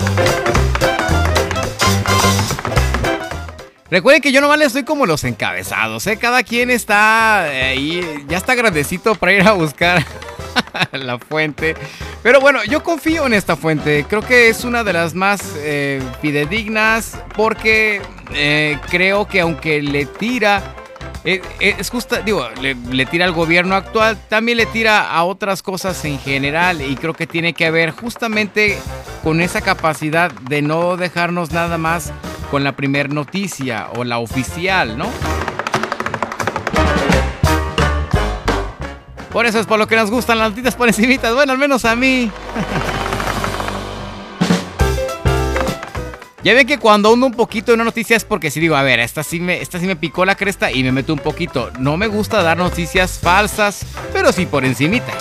Recuerden 3.90 4.22
que 4.22 4.32
yo 4.32 4.42
nomás 4.42 4.58
les 4.58 4.68
estoy 4.68 4.84
como 4.84 5.06
los 5.06 5.24
encabezados, 5.24 6.06
¿eh? 6.08 6.18
Cada 6.18 6.44
quien 6.44 6.72
está 6.72 7.48
eh, 7.54 7.64
ahí, 7.64 8.26
ya 8.28 8.38
está 8.38 8.56
grandecito 8.56 9.16
para 9.16 9.34
ir 9.34 9.48
a 9.48 9.54
buscar 9.54 10.04
la 10.92 11.20
fuente. 11.20 11.76
Pero 12.24 12.42
bueno, 12.42 12.64
yo 12.64 12.84
confío 12.84 13.28
en 13.28 13.34
esta 13.34 13.56
fuente. 13.56 14.06
Creo 14.10 14.22
que 14.22 14.50
es 14.50 14.64
una 14.64 14.84
de 14.84 14.94
las 14.94 15.14
más 15.14 15.42
eh, 15.58 16.02
fidedignas 16.22 17.18
porque 17.36 18.02
eh, 18.34 18.80
creo 18.90 19.28
que 19.28 19.42
aunque 19.42 19.82
le 19.82 20.06
tira 20.06 20.64
eh, 21.26 21.42
eh, 21.60 21.76
es 21.80 21.90
justa, 21.90 22.22
digo, 22.22 22.48
le, 22.62 23.06
tira 23.08 23.26
al 23.26 23.32
gobierno 23.32 23.76
actual, 23.76 24.16
también 24.30 24.60
le 24.60 24.68
tira 24.68 25.10
a 25.10 25.24
otras 25.24 25.64
cosas 25.64 26.06
en 26.06 26.20
general 26.20 26.84
y 26.84 26.96
creo 26.96 27.16
que 27.16 27.26
tiene 27.26 27.54
que 27.54 27.72
ver 27.72 27.90
justamente 27.90 28.78
con 29.24 29.42
esa 29.42 29.62
capacidad 29.62 30.32
de 30.32 30.62
no 30.62 30.98
dejarnos 30.98 31.52
nada 31.52 31.80
más 31.80 32.14
con 32.52 32.64
la 32.64 32.76
primer 32.76 33.12
noticia 33.12 33.88
o 33.96 34.04
la 34.04 34.20
oficial, 34.20 35.00
¿no? 35.00 35.10
Por 39.32 39.48
eso 39.48 39.60
es 39.60 39.66
por 39.66 39.80
lo 39.80 39.88
que 39.88 39.96
nos 39.96 40.12
gustan 40.12 40.38
las 40.38 40.52
noticias 40.52 40.76
por 40.76 40.90
bueno, 41.34 41.54
al 41.54 41.58
menos 41.58 41.86
a 41.86 41.96
mí. 41.96 42.32
Ya 46.46 46.54
ven 46.54 46.68
que 46.68 46.78
cuando 46.78 47.12
hundo 47.12 47.26
un 47.26 47.34
poquito 47.34 47.72
de 47.72 47.74
una 47.74 47.86
noticia 47.86 48.16
es 48.16 48.24
porque 48.24 48.52
si 48.52 48.60
digo, 48.60 48.76
a 48.76 48.84
ver, 48.84 49.00
esta 49.00 49.24
sí, 49.24 49.40
me, 49.40 49.64
esta 49.64 49.80
sí 49.80 49.88
me 49.88 49.96
picó 49.96 50.26
la 50.26 50.36
cresta 50.36 50.72
y 50.72 50.84
me 50.84 50.92
meto 50.92 51.12
un 51.12 51.18
poquito. 51.18 51.72
No 51.80 51.98
me 51.98 52.06
gusta 52.06 52.44
dar 52.44 52.56
noticias 52.56 53.18
falsas, 53.18 53.84
pero 54.14 54.32
sí 54.32 54.46
por 54.46 54.64
encimita. 54.64 55.12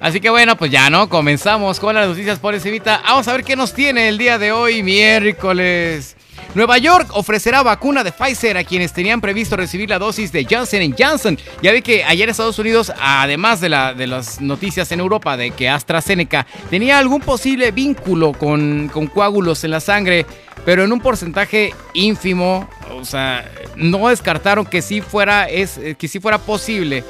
Así 0.00 0.22
que 0.22 0.30
bueno, 0.30 0.56
pues 0.56 0.70
ya 0.70 0.88
no, 0.88 1.10
comenzamos 1.10 1.78
con 1.80 1.94
las 1.94 2.08
noticias 2.08 2.38
por 2.38 2.54
encimita. 2.54 3.02
Vamos 3.04 3.28
a 3.28 3.32
ver 3.32 3.44
qué 3.44 3.54
nos 3.54 3.74
tiene 3.74 4.08
el 4.08 4.16
día 4.16 4.38
de 4.38 4.50
hoy, 4.50 4.82
miércoles. 4.82 6.16
Nueva 6.54 6.78
York 6.78 7.10
ofrecerá 7.12 7.62
vacuna 7.62 8.02
de 8.02 8.12
Pfizer 8.12 8.56
a 8.56 8.64
quienes 8.64 8.92
tenían 8.92 9.20
previsto 9.20 9.56
recibir 9.56 9.90
la 9.90 9.98
dosis 9.98 10.32
de 10.32 10.46
Johnson 10.48 10.94
Johnson. 10.98 11.38
Ya 11.62 11.72
vi 11.72 11.82
que 11.82 12.04
ayer 12.04 12.28
Estados 12.28 12.58
Unidos, 12.58 12.92
además 13.00 13.60
de, 13.60 13.68
la, 13.68 13.92
de 13.92 14.06
las 14.06 14.40
noticias 14.40 14.90
en 14.92 15.00
Europa 15.00 15.36
de 15.36 15.50
que 15.50 15.68
AstraZeneca 15.68 16.46
tenía 16.70 16.98
algún 16.98 17.20
posible 17.20 17.70
vínculo 17.70 18.32
con, 18.32 18.90
coágulos 19.12 19.62
en 19.64 19.72
la 19.72 19.80
sangre, 19.80 20.24
pero 20.64 20.84
en 20.84 20.92
un 20.92 21.00
porcentaje 21.00 21.74
ínfimo, 21.92 22.68
o 22.92 23.04
sea, 23.04 23.50
no 23.76 24.08
descartaron 24.08 24.64
que 24.64 24.80
sí 24.82 25.00
fuera, 25.00 25.44
es, 25.44 25.78
que 25.98 26.08
sí 26.08 26.18
fuera 26.18 26.38
posible. 26.38 27.04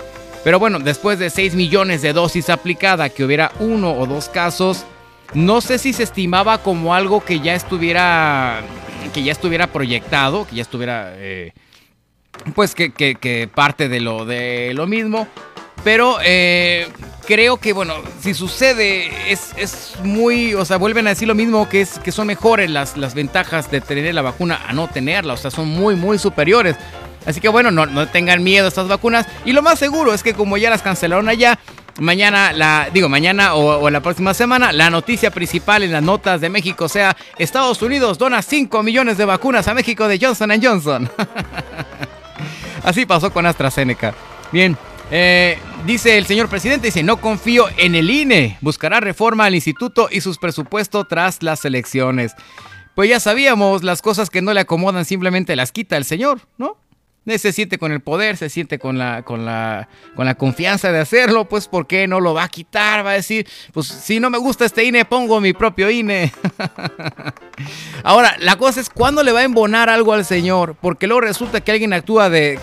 Pero 0.44 0.58
bueno, 0.58 0.78
después 0.78 1.18
de 1.18 1.30
6 1.30 1.54
millones 1.54 2.02
de 2.02 2.12
dosis 2.12 2.50
aplicada, 2.50 3.08
que 3.08 3.24
hubiera 3.24 3.52
uno 3.60 3.92
o 3.92 4.06
dos 4.06 4.28
casos, 4.28 4.84
no 5.34 5.60
sé 5.60 5.78
si 5.78 5.92
se 5.92 6.02
estimaba 6.02 6.58
como 6.58 6.94
algo 6.94 7.24
que 7.24 7.40
ya 7.40 7.54
estuviera 7.54 8.62
que 9.12 9.22
ya 9.22 9.32
estuviera 9.32 9.68
proyectado, 9.68 10.46
que 10.46 10.56
ya 10.56 10.62
estuviera 10.62 11.12
eh, 11.16 11.52
pues 12.54 12.74
que, 12.74 13.50
parte 13.54 13.88
de 13.88 14.00
lo 14.00 14.24
de 14.24 14.72
lo 14.74 14.86
mismo. 14.86 15.26
Pero 15.84 16.18
eh, 16.24 16.88
creo 17.24 17.56
que, 17.58 17.72
bueno, 17.72 17.94
si 18.20 18.34
sucede, 18.34 19.30
es, 19.30 19.52
es 19.56 19.94
muy, 20.02 20.52
o 20.54 20.64
sea, 20.64 20.76
vuelven 20.76 21.06
a 21.06 21.10
decir 21.10 21.28
lo 21.28 21.36
mismo, 21.36 21.68
que, 21.68 21.82
es, 21.82 22.00
que 22.00 22.10
son 22.10 22.26
mejores 22.26 22.68
las, 22.68 22.96
las 22.96 23.14
ventajas 23.14 23.70
de 23.70 23.80
tener 23.80 24.12
la 24.12 24.22
vacuna 24.22 24.60
a 24.66 24.72
no 24.72 24.88
tenerla, 24.88 25.34
o 25.34 25.36
sea, 25.36 25.52
son 25.52 25.68
muy, 25.68 25.94
muy 25.94 26.18
superiores. 26.18 26.76
Así 27.26 27.40
que 27.40 27.48
bueno, 27.48 27.70
no, 27.70 27.86
no 27.86 28.08
tengan 28.08 28.42
miedo 28.42 28.64
a 28.64 28.68
estas 28.68 28.88
vacunas. 28.88 29.26
Y 29.44 29.52
lo 29.52 29.62
más 29.62 29.78
seguro 29.78 30.14
es 30.14 30.22
que 30.22 30.34
como 30.34 30.56
ya 30.56 30.68
las 30.68 30.82
cancelaron 30.82 31.28
allá, 31.28 31.58
mañana, 31.98 32.52
la, 32.52 32.88
digo, 32.92 33.08
mañana 33.08 33.54
o, 33.54 33.90
la 33.90 34.00
próxima 34.00 34.34
semana, 34.34 34.72
la 34.72 34.90
noticia 34.90 35.30
principal 35.30 35.82
en 35.82 35.92
las 35.92 36.02
notas 36.02 36.40
de 36.40 36.48
México 36.48 36.88
sea 36.88 37.16
Estados 37.38 37.82
Unidos 37.82 38.18
dona 38.18 38.42
5 38.42 38.82
millones 38.82 39.18
de 39.18 39.24
vacunas 39.24 39.68
a 39.68 39.74
México 39.74 40.08
de 40.08 40.18
Johnson 40.20 40.50
Johnson. 40.62 41.10
Así 42.82 43.06
pasó 43.06 43.32
con 43.32 43.46
AstraZeneca. 43.46 44.14
Bien, 44.52 44.76
eh, 45.10 45.58
dice 45.84 46.16
el 46.18 46.26
señor 46.26 46.48
presidente, 46.48 46.88
dice, 46.88 47.02
no 47.02 47.20
confío 47.20 47.66
en 47.76 47.94
el 47.94 48.10
INE. 48.10 48.58
Buscará 48.60 49.00
reforma 49.00 49.44
al 49.44 49.54
instituto 49.54 50.08
y 50.10 50.20
sus 50.20 50.38
presupuestos 50.38 51.06
tras 51.08 51.42
las 51.42 51.64
elecciones. 51.64 52.34
Pues 52.94 53.10
ya 53.10 53.20
sabíamos, 53.20 53.84
las 53.84 54.02
cosas 54.02 54.30
que 54.30 54.42
no 54.42 54.52
le 54.52 54.60
acomodan 54.60 55.04
simplemente 55.04 55.54
las 55.54 55.72
quita 55.72 55.96
el 55.96 56.04
señor, 56.04 56.40
¿no? 56.56 56.76
Se 57.36 57.52
siente 57.52 57.76
con 57.76 57.92
el 57.92 58.00
poder, 58.00 58.36
se 58.38 58.48
siente 58.48 58.78
con 58.78 58.96
la, 58.96 59.22
con 59.22 59.44
la, 59.44 59.88
con 60.16 60.24
la 60.24 60.36
confianza 60.36 60.90
de 60.92 61.00
hacerlo, 61.00 61.46
pues 61.46 61.68
¿por 61.68 61.86
qué 61.86 62.06
no 62.08 62.20
lo 62.20 62.32
va 62.32 62.44
a 62.44 62.48
quitar? 62.48 63.04
Va 63.04 63.10
a 63.10 63.14
decir, 63.14 63.46
pues 63.72 63.86
si 63.88 64.20
no 64.20 64.30
me 64.30 64.38
gusta 64.38 64.64
este 64.64 64.84
INE, 64.84 65.04
pongo 65.04 65.40
mi 65.40 65.52
propio 65.52 65.90
INE. 65.90 66.32
Ahora, 68.04 68.36
la 68.38 68.56
cosa 68.56 68.80
es 68.80 68.88
cuándo 68.88 69.22
le 69.22 69.32
va 69.32 69.40
a 69.40 69.44
embonar 69.44 69.90
algo 69.90 70.12
al 70.14 70.24
señor, 70.24 70.76
porque 70.80 71.06
luego 71.06 71.20
resulta 71.20 71.60
que 71.60 71.72
alguien 71.72 71.92
actúa 71.92 72.30
de, 72.30 72.58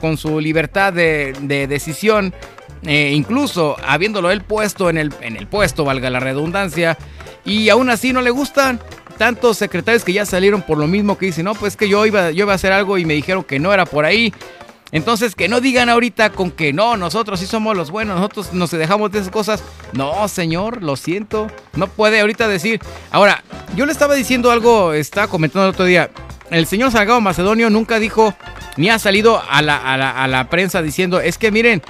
con, 0.00 0.16
su 0.16 0.40
libertad 0.40 0.92
de, 0.92 1.66
decisión, 1.68 2.34
eh, 2.82 3.12
incluso 3.14 3.76
habiéndolo 3.86 4.30
él 4.30 4.42
puesto 4.42 4.90
en 4.90 4.98
el, 4.98 5.12
en 5.20 5.36
el 5.36 5.46
puesto, 5.46 5.84
valga 5.84 6.10
la 6.10 6.20
redundancia, 6.20 6.96
y 7.44 7.68
aún 7.68 7.90
así 7.90 8.12
no 8.12 8.22
le 8.22 8.30
gustan 8.30 8.80
tantos 9.18 9.58
secretarios 9.58 10.04
que 10.04 10.12
ya 10.12 10.24
salieron 10.24 10.62
por 10.62 10.78
lo 10.78 10.86
mismo 10.86 11.18
que 11.18 11.26
dicen, 11.26 11.44
no, 11.44 11.54
pues 11.54 11.76
que 11.76 11.88
yo 11.88 12.06
iba, 12.06 12.30
yo 12.30 12.44
iba 12.44 12.52
a 12.52 12.54
hacer 12.56 12.72
algo 12.72 12.96
y 12.96 13.04
me 13.04 13.14
dijeron 13.14 13.44
que 13.44 13.58
no 13.58 13.74
era 13.74 13.84
por 13.84 14.04
ahí. 14.04 14.32
Entonces, 14.90 15.34
que 15.34 15.48
no 15.48 15.60
digan 15.60 15.90
ahorita 15.90 16.30
con 16.30 16.50
que 16.50 16.72
no, 16.72 16.96
nosotros 16.96 17.40
sí 17.40 17.46
somos 17.46 17.76
los 17.76 17.90
buenos, 17.90 18.16
nosotros 18.16 18.54
nos 18.54 18.70
dejamos 18.70 19.12
de 19.12 19.18
esas 19.18 19.30
cosas. 19.30 19.62
No, 19.92 20.26
señor, 20.28 20.82
lo 20.82 20.96
siento. 20.96 21.48
No 21.74 21.88
puede 21.88 22.20
ahorita 22.20 22.48
decir. 22.48 22.80
Ahora, 23.10 23.42
yo 23.76 23.84
le 23.84 23.92
estaba 23.92 24.14
diciendo 24.14 24.50
algo, 24.50 24.94
estaba 24.94 25.28
comentando 25.28 25.66
el 25.68 25.74
otro 25.74 25.84
día. 25.84 26.10
El 26.50 26.66
señor 26.66 26.90
Salgado 26.90 27.20
Macedonio 27.20 27.68
nunca 27.68 27.98
dijo, 27.98 28.34
ni 28.78 28.88
ha 28.88 28.98
salido 28.98 29.42
a 29.50 29.60
la, 29.60 29.76
a 29.76 30.26
la, 30.26 30.48
prensa 30.48 30.80
diciendo, 30.80 31.20
es 31.20 31.36
que 31.36 31.50
miren, 31.50 31.82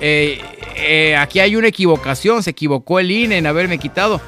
eh, 0.00 0.40
eh, 0.74 1.16
aquí 1.16 1.38
hay 1.38 1.54
una 1.54 1.68
equivocación, 1.68 2.42
se 2.42 2.50
equivocó 2.50 2.98
el 2.98 3.12
INE 3.12 3.38
en 3.38 3.46
haberme 3.46 3.78
quitado. 3.78 4.20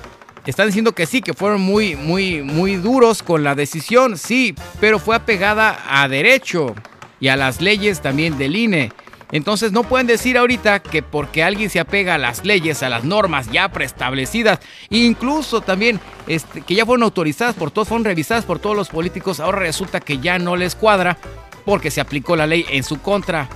Están 0.46 0.66
diciendo 0.66 0.92
que 0.92 1.06
sí, 1.06 1.22
que 1.22 1.34
fueron 1.34 1.60
muy, 1.60 1.94
muy, 1.94 2.42
muy 2.42 2.76
duros 2.76 3.22
con 3.22 3.44
la 3.44 3.54
decisión, 3.54 4.18
sí, 4.18 4.54
pero 4.80 4.98
fue 4.98 5.14
apegada 5.14 5.78
a 5.88 6.08
derecho 6.08 6.74
y 7.20 7.28
a 7.28 7.36
las 7.36 7.60
leyes 7.60 8.00
también 8.00 8.38
del 8.38 8.56
INE. 8.56 8.92
Entonces 9.30 9.72
no 9.72 9.84
pueden 9.84 10.06
decir 10.06 10.36
ahorita 10.36 10.80
que 10.80 11.02
porque 11.02 11.42
alguien 11.42 11.70
se 11.70 11.80
apega 11.80 12.16
a 12.16 12.18
las 12.18 12.44
leyes, 12.44 12.82
a 12.82 12.90
las 12.90 13.04
normas 13.04 13.50
ya 13.50 13.70
preestablecidas, 13.70 14.58
incluso 14.90 15.62
también 15.62 16.00
este, 16.26 16.60
que 16.60 16.74
ya 16.74 16.84
fueron 16.84 17.04
autorizadas 17.04 17.54
por 17.54 17.70
todos, 17.70 17.88
fueron 17.88 18.04
revisadas 18.04 18.44
por 18.44 18.58
todos 18.58 18.76
los 18.76 18.90
políticos, 18.90 19.40
ahora 19.40 19.60
resulta 19.60 20.00
que 20.00 20.18
ya 20.18 20.38
no 20.38 20.56
les 20.56 20.74
cuadra 20.74 21.16
porque 21.64 21.90
se 21.90 22.00
aplicó 22.00 22.36
la 22.36 22.46
ley 22.46 22.66
en 22.70 22.82
su 22.82 23.00
contra. 23.00 23.48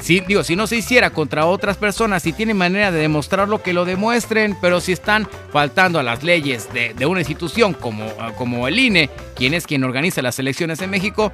Si, 0.00 0.20
digo, 0.20 0.44
si 0.44 0.56
no 0.56 0.66
se 0.66 0.76
hiciera 0.76 1.10
contra 1.10 1.46
otras 1.46 1.76
personas, 1.76 2.22
si 2.22 2.32
tienen 2.32 2.56
manera 2.56 2.92
de 2.92 3.00
demostrarlo, 3.00 3.62
que 3.62 3.72
lo 3.72 3.84
demuestren, 3.84 4.56
pero 4.60 4.80
si 4.80 4.92
están 4.92 5.28
faltando 5.52 5.98
a 5.98 6.02
las 6.02 6.22
leyes 6.22 6.68
de, 6.72 7.06
una 7.06 7.20
institución 7.20 7.72
como, 7.74 8.06
como 8.36 8.68
el 8.68 8.78
INE, 8.78 9.10
quien 9.34 9.54
es 9.54 9.66
quien 9.66 9.84
organiza 9.84 10.22
las 10.22 10.38
elecciones 10.38 10.80
en 10.82 10.90
México, 10.90 11.32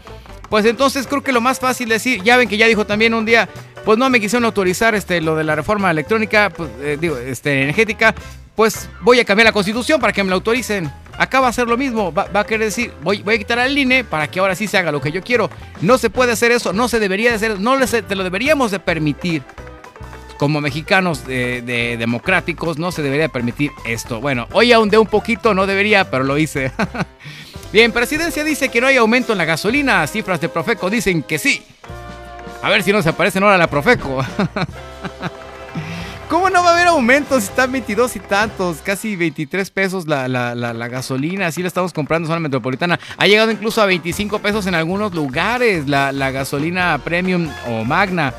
pues 0.48 0.64
entonces 0.66 1.06
creo 1.06 1.22
que 1.22 1.32
lo 1.32 1.40
más 1.40 1.60
fácil 1.60 1.88
decir, 1.88 2.22
ya 2.22 2.36
ven 2.36 2.48
que 2.48 2.56
ya 2.56 2.66
dijo 2.66 2.86
también 2.86 3.14
un 3.14 3.24
día, 3.24 3.48
pues 3.84 3.98
no 3.98 4.08
me 4.10 4.20
quisieron 4.20 4.44
autorizar 4.44 4.94
este, 4.94 5.20
lo 5.20 5.34
de 5.34 5.44
la 5.44 5.56
reforma 5.56 5.90
electrónica, 5.90 6.50
pues, 6.50 6.70
eh, 6.82 6.98
digo, 7.00 7.16
este, 7.16 7.62
energética, 7.62 8.14
pues 8.54 8.88
voy 9.00 9.18
a 9.18 9.24
cambiar 9.24 9.46
la 9.46 9.52
constitución 9.52 10.00
para 10.00 10.12
que 10.12 10.22
me 10.22 10.30
la 10.30 10.36
autoricen. 10.36 10.90
Acá 11.18 11.40
va 11.40 11.48
a 11.48 11.52
ser 11.52 11.68
lo 11.68 11.76
mismo, 11.76 12.12
va, 12.12 12.26
a 12.32 12.44
querer 12.44 12.66
decir, 12.66 12.92
voy, 13.02 13.22
a 13.26 13.38
quitar 13.38 13.58
al 13.58 13.76
INE 13.76 14.02
para 14.02 14.30
que 14.30 14.40
ahora 14.40 14.54
sí 14.54 14.66
se 14.66 14.78
haga 14.78 14.90
lo 14.90 15.00
que 15.00 15.12
yo 15.12 15.22
quiero. 15.22 15.50
No 15.80 15.98
se 15.98 16.10
puede 16.10 16.32
hacer 16.32 16.52
eso, 16.52 16.72
no 16.72 16.88
se 16.88 16.98
debería 16.98 17.30
de 17.30 17.36
hacer, 17.36 17.60
no 17.60 17.78
te 17.86 18.14
lo 18.14 18.24
deberíamos 18.24 18.70
de 18.70 18.80
permitir. 18.80 19.42
Como 20.38 20.60
mexicanos 20.60 21.24
de, 21.24 21.96
democráticos 21.98 22.76
no 22.78 22.90
se 22.90 23.02
debería 23.02 23.28
permitir 23.28 23.70
esto. 23.84 24.20
Bueno, 24.20 24.48
hoy 24.52 24.72
aún 24.72 24.88
de 24.88 24.98
un 24.98 25.06
poquito, 25.06 25.54
no 25.54 25.66
debería, 25.66 26.10
pero 26.10 26.24
lo 26.24 26.36
hice. 26.36 26.72
Bien, 27.72 27.92
presidencia 27.92 28.42
dice 28.42 28.68
que 28.68 28.80
no 28.80 28.86
hay 28.86 28.96
aumento 28.96 29.32
en 29.32 29.38
la 29.38 29.44
gasolina, 29.44 30.06
cifras 30.06 30.40
de 30.40 30.48
Profeco 30.48 30.90
dicen 30.90 31.22
que 31.22 31.38
sí. 31.38 31.62
A 32.62 32.70
ver 32.70 32.82
si 32.82 32.92
no 32.92 33.02
se 33.02 33.10
aparecen 33.10 33.42
ahora 33.44 33.56
la 33.56 33.68
Profeco. 33.68 34.24
¿Cómo 36.32 36.48
no 36.48 36.62
va 36.62 36.70
a 36.70 36.72
haber 36.72 36.86
aumentos? 36.86 37.44
Están 37.44 37.72
22 37.72 38.16
y 38.16 38.20
tantos, 38.20 38.78
casi 38.78 39.16
23 39.16 39.70
pesos 39.70 40.06
la, 40.08 40.88
gasolina. 40.88 41.48
Así 41.48 41.60
la 41.60 41.68
estamos 41.68 41.92
comprando 41.92 42.24
en 42.24 42.30
zona 42.30 42.40
metropolitana. 42.40 42.98
Ha 43.18 43.26
llegado 43.26 43.50
incluso 43.50 43.82
a 43.82 43.86
25 43.86 44.38
pesos 44.38 44.66
en 44.66 44.74
algunos 44.74 45.12
lugares 45.12 45.86
la, 45.86 46.30
gasolina 46.30 46.98
premium 47.04 47.50
o 47.68 47.84
magna. 47.84 48.32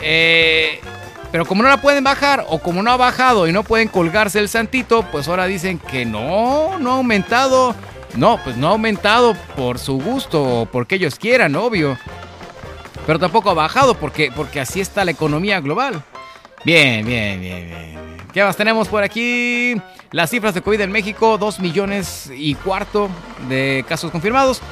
Eh, 0.00 0.80
pero 1.30 1.46
como 1.46 1.62
no 1.62 1.68
la 1.68 1.80
pueden 1.80 2.02
bajar 2.02 2.44
o 2.48 2.58
como 2.58 2.82
no 2.82 2.90
ha 2.90 2.96
bajado 2.96 3.46
y 3.46 3.52
no 3.52 3.62
pueden 3.62 3.86
colgarse 3.86 4.40
el 4.40 4.48
santito, 4.48 5.06
pues 5.12 5.28
ahora 5.28 5.46
dicen 5.46 5.78
que 5.78 6.04
no, 6.04 6.76
no 6.80 6.90
ha 6.90 6.96
aumentado. 6.96 7.76
No, 8.16 8.40
pues 8.42 8.56
no 8.56 8.66
ha 8.66 8.70
aumentado 8.72 9.36
por 9.54 9.78
su 9.78 10.00
gusto 10.00 10.42
o 10.42 10.66
porque 10.66 10.96
ellos 10.96 11.14
quieran, 11.14 11.54
obvio. 11.54 11.96
Pero 13.06 13.20
tampoco 13.20 13.48
ha 13.48 13.54
bajado 13.54 13.94
porque, 13.94 14.32
porque 14.34 14.58
así 14.58 14.80
está 14.80 15.04
la 15.04 15.12
economía 15.12 15.60
global. 15.60 16.02
Bien, 16.64 17.04
bien, 17.04 17.40
bien, 17.40 17.66
bien. 17.66 18.16
¿Qué 18.32 18.42
más 18.42 18.56
tenemos 18.56 18.88
por 18.88 19.02
aquí? 19.02 19.74
Las 20.12 20.30
cifras 20.30 20.54
de 20.54 20.62
COVID 20.62 20.80
en 20.80 20.92
México, 20.92 21.36
2 21.36 21.60
millones 21.60 22.30
y 22.34 22.54
cuarto 22.54 23.10
de 23.48 23.84
casos 23.88 24.10
confirmados. 24.10 24.62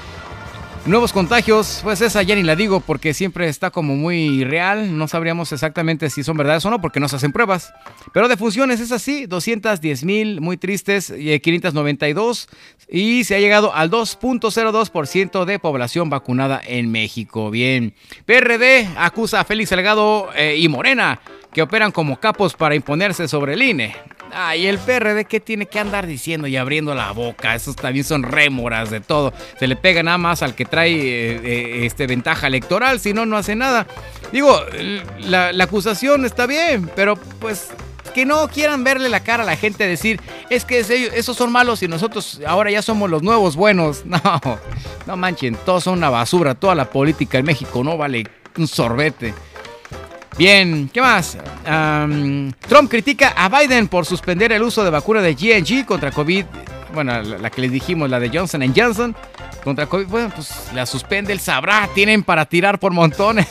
Nuevos 0.87 1.13
contagios, 1.13 1.81
pues 1.83 2.01
esa 2.01 2.23
ya 2.23 2.35
ni 2.35 2.43
la 2.43 2.57
digo 2.57 2.81
porque 2.81 3.13
siempre 3.13 3.49
está 3.49 3.71
como 3.71 3.97
muy 3.97 4.45
real. 4.45 4.97
No 4.97 5.09
sabríamos 5.09 5.53
exactamente 5.53 6.09
si 6.09 6.23
son 6.23 6.39
verdades 6.39 6.65
o 6.65 6.71
no 6.71 6.81
porque 6.81 7.01
no 7.01 7.09
se 7.09 7.17
hacen 7.17 7.33
pruebas. 7.33 7.75
Pero 8.15 8.29
de 8.29 8.39
funciones 8.39 8.81
es 8.81 8.93
así, 8.93 9.27
210 9.27 10.05
mil, 10.05 10.41
muy 10.41 10.57
tristes, 10.57 11.13
592. 11.13 12.49
Y 12.89 13.25
se 13.25 13.35
ha 13.35 13.41
llegado 13.41 13.75
al 13.75 13.91
2.02% 13.91 15.45
de 15.45 15.59
población 15.59 16.09
vacunada 16.09 16.63
en 16.67 16.91
México. 16.91 17.51
Bien. 17.51 17.93
PRD 18.25 18.89
acusa 18.97 19.41
a 19.41 19.45
Félix 19.45 19.69
Salgado 19.69 20.31
eh, 20.35 20.57
y 20.57 20.69
Morena 20.69 21.21
que 21.53 21.63
operan 21.63 21.91
como 21.91 22.19
capos 22.21 22.55
para 22.55 22.75
imponerse 22.75 23.29
sobre 23.29 23.55
el 23.55 23.63
INE. 23.63 23.97
Ah, 24.33 24.55
y 24.55 24.67
el 24.67 24.79
PRD, 24.79 25.25
¿qué 25.25 25.41
tiene 25.41 25.67
que 25.67 25.81
andar 25.81 26.07
diciendo 26.07 26.47
y 26.47 26.57
abriendo 26.57 26.95
la 26.95 27.11
boca? 27.13 27.55
Esos 27.55 27.75
también 27.75 28.05
son 28.05 28.23
rémoras 28.23 28.91
de 28.91 29.01
todo. 29.01 29.33
Se 29.59 29.67
le 29.67 29.77
pega 29.77 30.03
nada 30.03 30.19
más 30.19 30.43
al 30.43 30.55
que 30.55 30.65
trae 30.65 30.93
eh, 30.93 31.41
eh, 31.43 31.87
este, 31.87 32.07
ventaja 32.07 32.47
electoral, 32.47 33.01
si 33.01 33.13
no, 33.13 33.27
no 33.27 33.37
hace 33.37 33.57
nada. 33.57 33.87
Digo, 34.33 34.57
la, 35.19 35.49
acusación 35.61 36.25
está 36.25 36.47
bien, 36.47 36.89
pero 36.95 37.17
pues 37.17 37.71
que 38.15 38.25
no 38.25 38.49
quieran 38.49 38.83
verle 38.83 39.09
la 39.09 39.21
cara 39.21 39.43
a 39.43 39.47
la 39.47 39.57
gente 39.57 39.87
decir, 39.87 40.21
es 40.49 40.65
que 40.65 40.81
esos 40.81 41.37
son 41.37 41.53
malos 41.53 41.83
y 41.83 41.89
nosotros 41.89 42.41
ahora 42.47 42.71
ya 42.71 42.83
somos 42.83 43.11
los 43.11 43.23
nuevos 43.23 43.57
buenos. 43.57 44.05
No, 44.11 44.59
no 45.07 45.17
manchen, 45.17 45.57
todos 45.65 45.85
son 45.85 45.99
una 45.99 46.11
basura, 46.11 46.55
toda 46.55 46.75
la 46.75 46.91
política 46.91 47.39
en 47.39 47.47
México 47.47 47.83
no 47.83 47.97
vale 47.97 48.27
un 48.57 48.69
sorbete. 48.69 49.35
Bien, 50.39 50.89
¿qué 50.93 51.01
más? 51.01 51.37
Trump 52.69 52.91
critica 52.91 53.35
a 53.37 53.49
Biden 53.49 53.89
por 53.89 54.07
suspender 54.07 54.53
el 54.53 54.63
uso 54.63 54.85
de 54.85 54.91
vacuna 54.91 55.21
de 55.21 55.35
GNG 55.35 55.85
contra 55.85 56.11
COVID. 56.11 56.45
Bueno, 56.95 57.23
la, 57.23 57.51
que 57.51 57.61
les 57.61 57.71
dijimos, 57.71 58.11
la 58.11 58.19
de 58.19 58.31
Johnson 58.31 58.73
Johnson 58.75 59.15
contra 59.63 59.87
COVID. 59.87 60.07
Bueno, 60.07 60.33
pues 60.35 60.71
la 60.75 60.87
suspende, 60.87 61.33
él 61.33 61.41
sabrá. 61.41 61.89
Tienen 61.95 62.23
para 62.23 62.47
tirar 62.47 62.79
por 62.79 62.93
montones. 62.93 63.47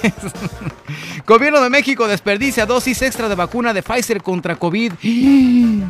Gobierno 1.25 1.61
de 1.61 1.69
México 1.69 2.07
desperdicia 2.07 2.65
dosis 2.65 3.01
extra 3.01 3.29
de 3.29 3.35
vacuna 3.35 3.73
de 3.73 3.83
Pfizer 3.83 4.21
contra 4.23 4.55
COVID. 4.55 4.93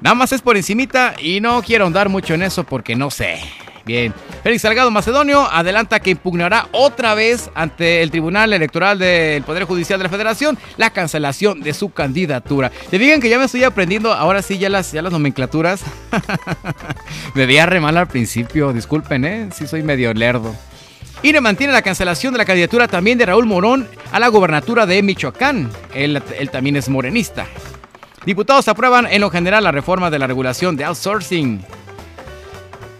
Nada 0.00 0.14
más 0.14 0.32
es 0.32 0.42
por 0.42 0.56
encimita 0.56 1.14
y 1.18 1.40
no 1.40 1.62
quiero 1.62 1.84
ahondar 1.84 2.08
mucho 2.10 2.34
en 2.34 2.42
eso 2.42 2.64
porque 2.64 2.94
no 2.94 3.10
sé. 3.10 3.40
Bien. 3.86 4.12
Félix 4.42 4.62
Salgado 4.62 4.90
Macedonio 4.90 5.42
adelanta 5.48 6.00
que 6.00 6.10
impugnará 6.10 6.66
otra 6.72 7.14
vez 7.14 7.50
ante 7.54 8.02
el 8.02 8.10
Tribunal 8.10 8.52
Electoral 8.52 8.98
del 8.98 9.44
Poder 9.44 9.62
Judicial 9.62 10.00
de 10.00 10.02
la 10.02 10.10
Federación 10.10 10.58
la 10.76 10.90
cancelación 10.90 11.60
de 11.60 11.72
su 11.72 11.90
candidatura. 11.90 12.72
Te 12.90 12.98
digan 12.98 13.20
que 13.20 13.28
ya 13.28 13.38
me 13.38 13.44
estoy 13.44 13.62
aprendiendo 13.62 14.12
ahora 14.12 14.42
sí 14.42 14.58
ya 14.58 14.68
las, 14.70 14.90
ya 14.90 15.02
las 15.02 15.12
nomenclaturas. 15.12 15.84
me 17.34 17.46
veía 17.46 17.64
re 17.64 17.78
mal 17.78 17.96
al 17.96 18.08
principio, 18.08 18.72
disculpen, 18.72 19.24
¿eh? 19.24 19.50
Sí 19.54 19.68
soy 19.68 19.84
medio 19.84 20.12
lerdo. 20.12 20.52
INE 21.22 21.40
mantiene 21.40 21.72
la 21.72 21.82
cancelación 21.82 22.32
de 22.32 22.38
la 22.38 22.44
candidatura 22.44 22.88
también 22.88 23.18
de 23.18 23.26
Raúl 23.26 23.46
Morón 23.46 23.88
a 24.10 24.18
la 24.18 24.26
gobernatura 24.26 24.84
de 24.86 25.00
Michoacán. 25.00 25.70
Él, 25.94 26.20
él 26.36 26.50
también 26.50 26.74
es 26.74 26.88
morenista. 26.88 27.46
Diputados 28.24 28.66
aprueban 28.66 29.06
en 29.06 29.20
lo 29.20 29.30
general 29.30 29.62
la 29.62 29.70
reforma 29.70 30.10
de 30.10 30.18
la 30.18 30.26
regulación 30.26 30.76
de 30.76 30.84
outsourcing. 30.84 31.64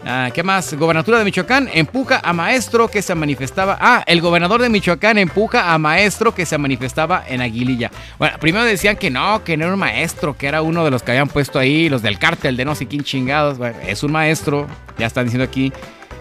Ah, 0.09 0.31
¿Qué 0.33 0.45
más? 0.45 0.73
Gobernatura 0.75 1.19
de 1.19 1.25
Michoacán 1.25 1.69
empuja 1.75 2.21
a 2.23 2.33
maestro 2.33 2.87
que 2.87 3.03
se 3.03 3.13
manifestaba. 3.17 3.77
Ah, 3.81 4.05
el 4.07 4.21
gobernador 4.21 4.63
de 4.63 4.69
Michoacán 4.69 5.19
empuja 5.19 5.75
a 5.75 5.79
maestro 5.79 6.33
que 6.33 6.47
se 6.47 6.57
manifestaba 6.59 7.25
en 7.27 7.41
Aguililla. 7.41 7.91
Bueno, 8.17 8.39
primero 8.39 8.65
decían 8.65 8.97
que 8.97 9.11
no, 9.11 9.43
que 9.43 9.57
no 9.57 9.65
era 9.65 9.75
un 9.75 9.81
maestro, 9.81 10.37
que 10.37 10.47
era 10.47 10.63
uno 10.63 10.85
de 10.85 10.93
los 10.93 11.03
que 11.03 11.11
habían 11.11 11.27
puesto 11.27 11.59
ahí, 11.59 11.89
los 11.89 12.03
del 12.03 12.21
cártel 12.21 12.57
de 12.57 12.65
no 12.65 12.77
sé 12.77 12.87
quién 12.87 13.03
chingados. 13.03 13.59
Bueno, 13.59 13.79
es 13.85 14.05
un 14.05 14.13
maestro, 14.13 14.69
ya 14.97 15.07
están 15.07 15.25
diciendo 15.25 15.45
aquí. 15.45 15.73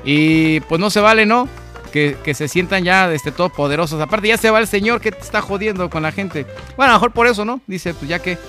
Y 0.03 0.61
pues 0.61 0.81
no 0.81 0.89
se 0.89 0.99
vale, 0.99 1.27
¿no? 1.27 1.47
Que, 1.91 2.17
se 2.33 2.47
sientan 2.47 2.83
ya 2.83 3.13
este, 3.13 3.31
poderosos. 3.31 4.01
Aparte, 4.01 4.27
ya 4.27 4.37
se 4.37 4.49
va 4.49 4.59
el 4.59 4.67
señor 4.67 4.99
que 4.99 5.09
está 5.09 5.41
jodiendo 5.41 5.91
con 5.91 6.01
la 6.01 6.11
gente. 6.11 6.47
Bueno, 6.75 6.91
a 6.91 6.95
lo 6.95 6.99
mejor 6.99 7.11
por 7.11 7.27
eso, 7.27 7.45
¿no? 7.45 7.61
Dice, 7.67 7.93
pues 7.93 8.09
ya 8.09 8.17
que. 8.17 8.39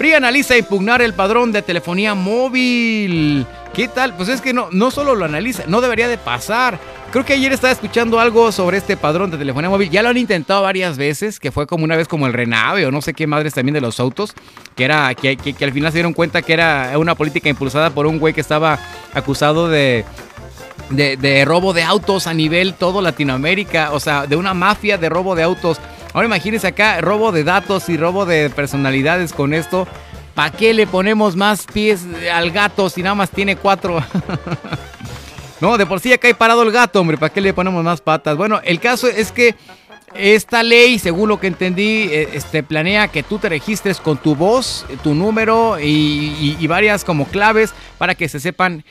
PRI 0.00 0.14
analiza 0.14 0.56
impugnar 0.56 1.02
el 1.02 1.12
padrón 1.12 1.52
de 1.52 1.60
telefonía 1.60 2.14
móvil. 2.14 3.44
¿Qué 3.74 3.86
tal? 3.86 4.16
Pues 4.16 4.30
es 4.30 4.40
que 4.40 4.54
no, 4.54 4.68
no 4.72 4.90
solo 4.90 5.14
lo 5.14 5.26
analiza, 5.26 5.64
no 5.66 5.82
debería 5.82 6.08
de 6.08 6.16
pasar, 6.16 6.80
Creo 7.12 7.24
que 7.24 7.32
ayer 7.32 7.52
estaba 7.52 7.72
escuchando 7.72 8.20
algo 8.20 8.52
sobre 8.52 8.78
este 8.78 8.96
padrón 8.96 9.32
de 9.32 9.36
telefonía 9.36 9.68
móvil. 9.68 9.90
Ya 9.90 10.00
lo 10.00 10.10
han 10.10 10.16
intentado 10.16 10.62
varias 10.62 10.96
veces, 10.96 11.40
que 11.40 11.50
fue 11.50 11.66
como 11.66 11.82
una 11.82 11.96
vez 11.96 12.06
como 12.06 12.28
el 12.28 12.32
Renave 12.32 12.86
o 12.86 12.92
no 12.92 13.02
sé 13.02 13.14
qué 13.14 13.26
madres 13.26 13.52
también 13.52 13.74
de 13.74 13.80
los 13.80 13.98
autos, 13.98 14.32
que 14.76 14.84
era 14.84 15.12
que, 15.16 15.36
al 15.60 15.72
final 15.72 15.90
se 15.90 15.98
dieron 15.98 16.12
cuenta 16.12 16.40
que 16.40 16.52
era 16.52 16.92
una 16.96 17.16
política 17.16 17.48
impulsada 17.48 17.90
por 17.90 18.06
un 18.06 18.20
güey 18.20 18.32
que 18.32 18.40
estaba 18.40 18.78
acusado 19.12 19.68
de, 19.68 20.04
de, 20.90 21.16
de 21.16 21.44
robo 21.44 21.72
de 21.72 21.82
autos 21.82 22.28
a 22.28 22.32
nivel 22.32 22.74
todo 22.74 23.02
Latinoamérica, 23.02 23.90
o 23.90 23.98
sea, 23.98 24.28
de 24.28 24.36
una 24.36 24.54
mafia 24.54 24.96
de 24.96 25.08
robo 25.08 25.34
de 25.34 25.42
autos. 25.42 25.80
Ahora 26.12 26.26
imagínense 26.26 26.66
acá, 26.66 27.00
robo 27.00 27.30
de 27.32 27.44
datos 27.44 27.88
y 27.88 27.96
robo 27.96 28.26
de 28.26 28.50
personalidades 28.50 29.32
con 29.32 29.54
esto. 29.54 29.86
¿Para 30.34 30.50
qué 30.50 30.74
le 30.74 30.86
ponemos 30.86 31.36
más 31.36 31.66
pies 31.72 32.02
al 32.32 32.50
gato 32.50 32.88
si 32.90 33.02
nada 33.02 33.14
más 33.14 33.30
tiene 33.30 33.56
cuatro? 33.56 34.02
No, 35.60 35.76
de 35.76 35.84
por 35.84 36.00
sí 36.00 36.08
ya 36.08 36.16
cae 36.16 36.34
parado 36.34 36.62
el 36.62 36.72
gato, 36.72 37.02
hombre. 37.02 37.18
¿Para 37.18 37.30
qué 37.34 37.42
le 37.42 37.52
ponemos 37.52 37.84
más 37.84 38.00
patas? 38.00 38.34
Bueno, 38.34 38.62
el 38.64 38.80
caso 38.80 39.08
es 39.08 39.30
que 39.30 39.54
esta 40.14 40.62
ley, 40.62 40.98
según 40.98 41.28
lo 41.28 41.38
que 41.38 41.48
entendí, 41.48 42.08
eh, 42.10 42.30
este, 42.32 42.62
planea 42.62 43.08
que 43.08 43.22
tú 43.22 43.38
te 43.38 43.50
registres 43.50 44.00
con 44.00 44.16
tu 44.16 44.34
voz, 44.34 44.86
tu 45.02 45.14
número 45.14 45.78
y, 45.78 45.84
y- 45.84 46.56
y 46.58 46.66
varias 46.66 47.04
como 47.04 47.26
claves 47.26 47.74
para 47.98 48.14
que 48.14 48.30
se 48.30 48.40
sepan 48.40 48.84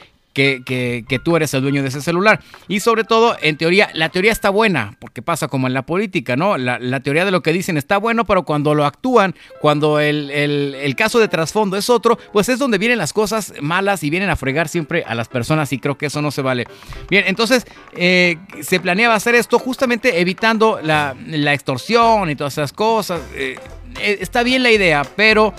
que, 0.65 1.19
tú 1.23 1.35
eres 1.35 1.53
el 1.53 1.61
dueño 1.61 1.81
de 1.81 1.89
ese 1.89 2.01
celular. 2.01 2.39
Y 2.67 2.79
sobre 2.79 3.03
todo, 3.03 3.35
en 3.41 3.57
teoría, 3.57 3.89
la 3.93 4.09
teoría 4.09 4.31
está 4.31 4.49
buena, 4.49 4.95
porque 4.99 5.21
pasa 5.21 5.47
como 5.47 5.67
en 5.67 5.73
la 5.73 5.83
política, 5.85 6.35
¿no? 6.35 6.57
La, 6.57 6.99
teoría 7.01 7.25
de 7.25 7.31
lo 7.31 7.41
que 7.41 7.53
dicen 7.53 7.77
está 7.77 7.97
bueno, 7.97 8.25
pero 8.25 8.43
cuando 8.43 8.73
lo 8.75 8.85
actúan, 8.85 9.35
cuando 9.61 9.99
el, 9.99 10.29
el- 10.31 10.75
el 10.75 10.95
caso 10.95 11.19
de 11.19 11.27
trasfondo 11.27 11.77
es 11.77 11.89
otro, 11.89 12.17
pues 12.33 12.49
es 12.49 12.59
donde 12.59 12.77
vienen 12.77 12.97
las 12.97 13.13
cosas 13.13 13.53
malas 13.61 14.03
y 14.03 14.09
vienen 14.09 14.29
a 14.29 14.35
fregar 14.35 14.67
siempre 14.67 15.03
a 15.07 15.15
las 15.15 15.27
personas 15.27 15.71
y 15.73 15.79
creo 15.79 15.97
que 15.97 16.07
eso 16.07 16.21
no 16.21 16.31
se 16.31 16.41
vale. 16.41 16.65
Bien, 17.09 17.23
entonces 17.27 17.65
eh, 17.95 18.37
se 18.61 18.79
planeaba 18.79 19.15
hacer 19.15 19.35
esto 19.35 19.59
justamente 19.59 20.19
evitando 20.21 20.79
la, 20.83 21.15
la 21.27 21.53
extorsión 21.53 22.29
y 22.29 22.35
todas 22.35 22.53
esas 22.53 22.73
cosas. 22.73 23.21
Eh, 23.35 23.57
eh, 23.99 24.17
está 24.21 24.43
bien 24.43 24.63
la 24.63 24.71
idea, 24.71 25.03
pero 25.15 25.53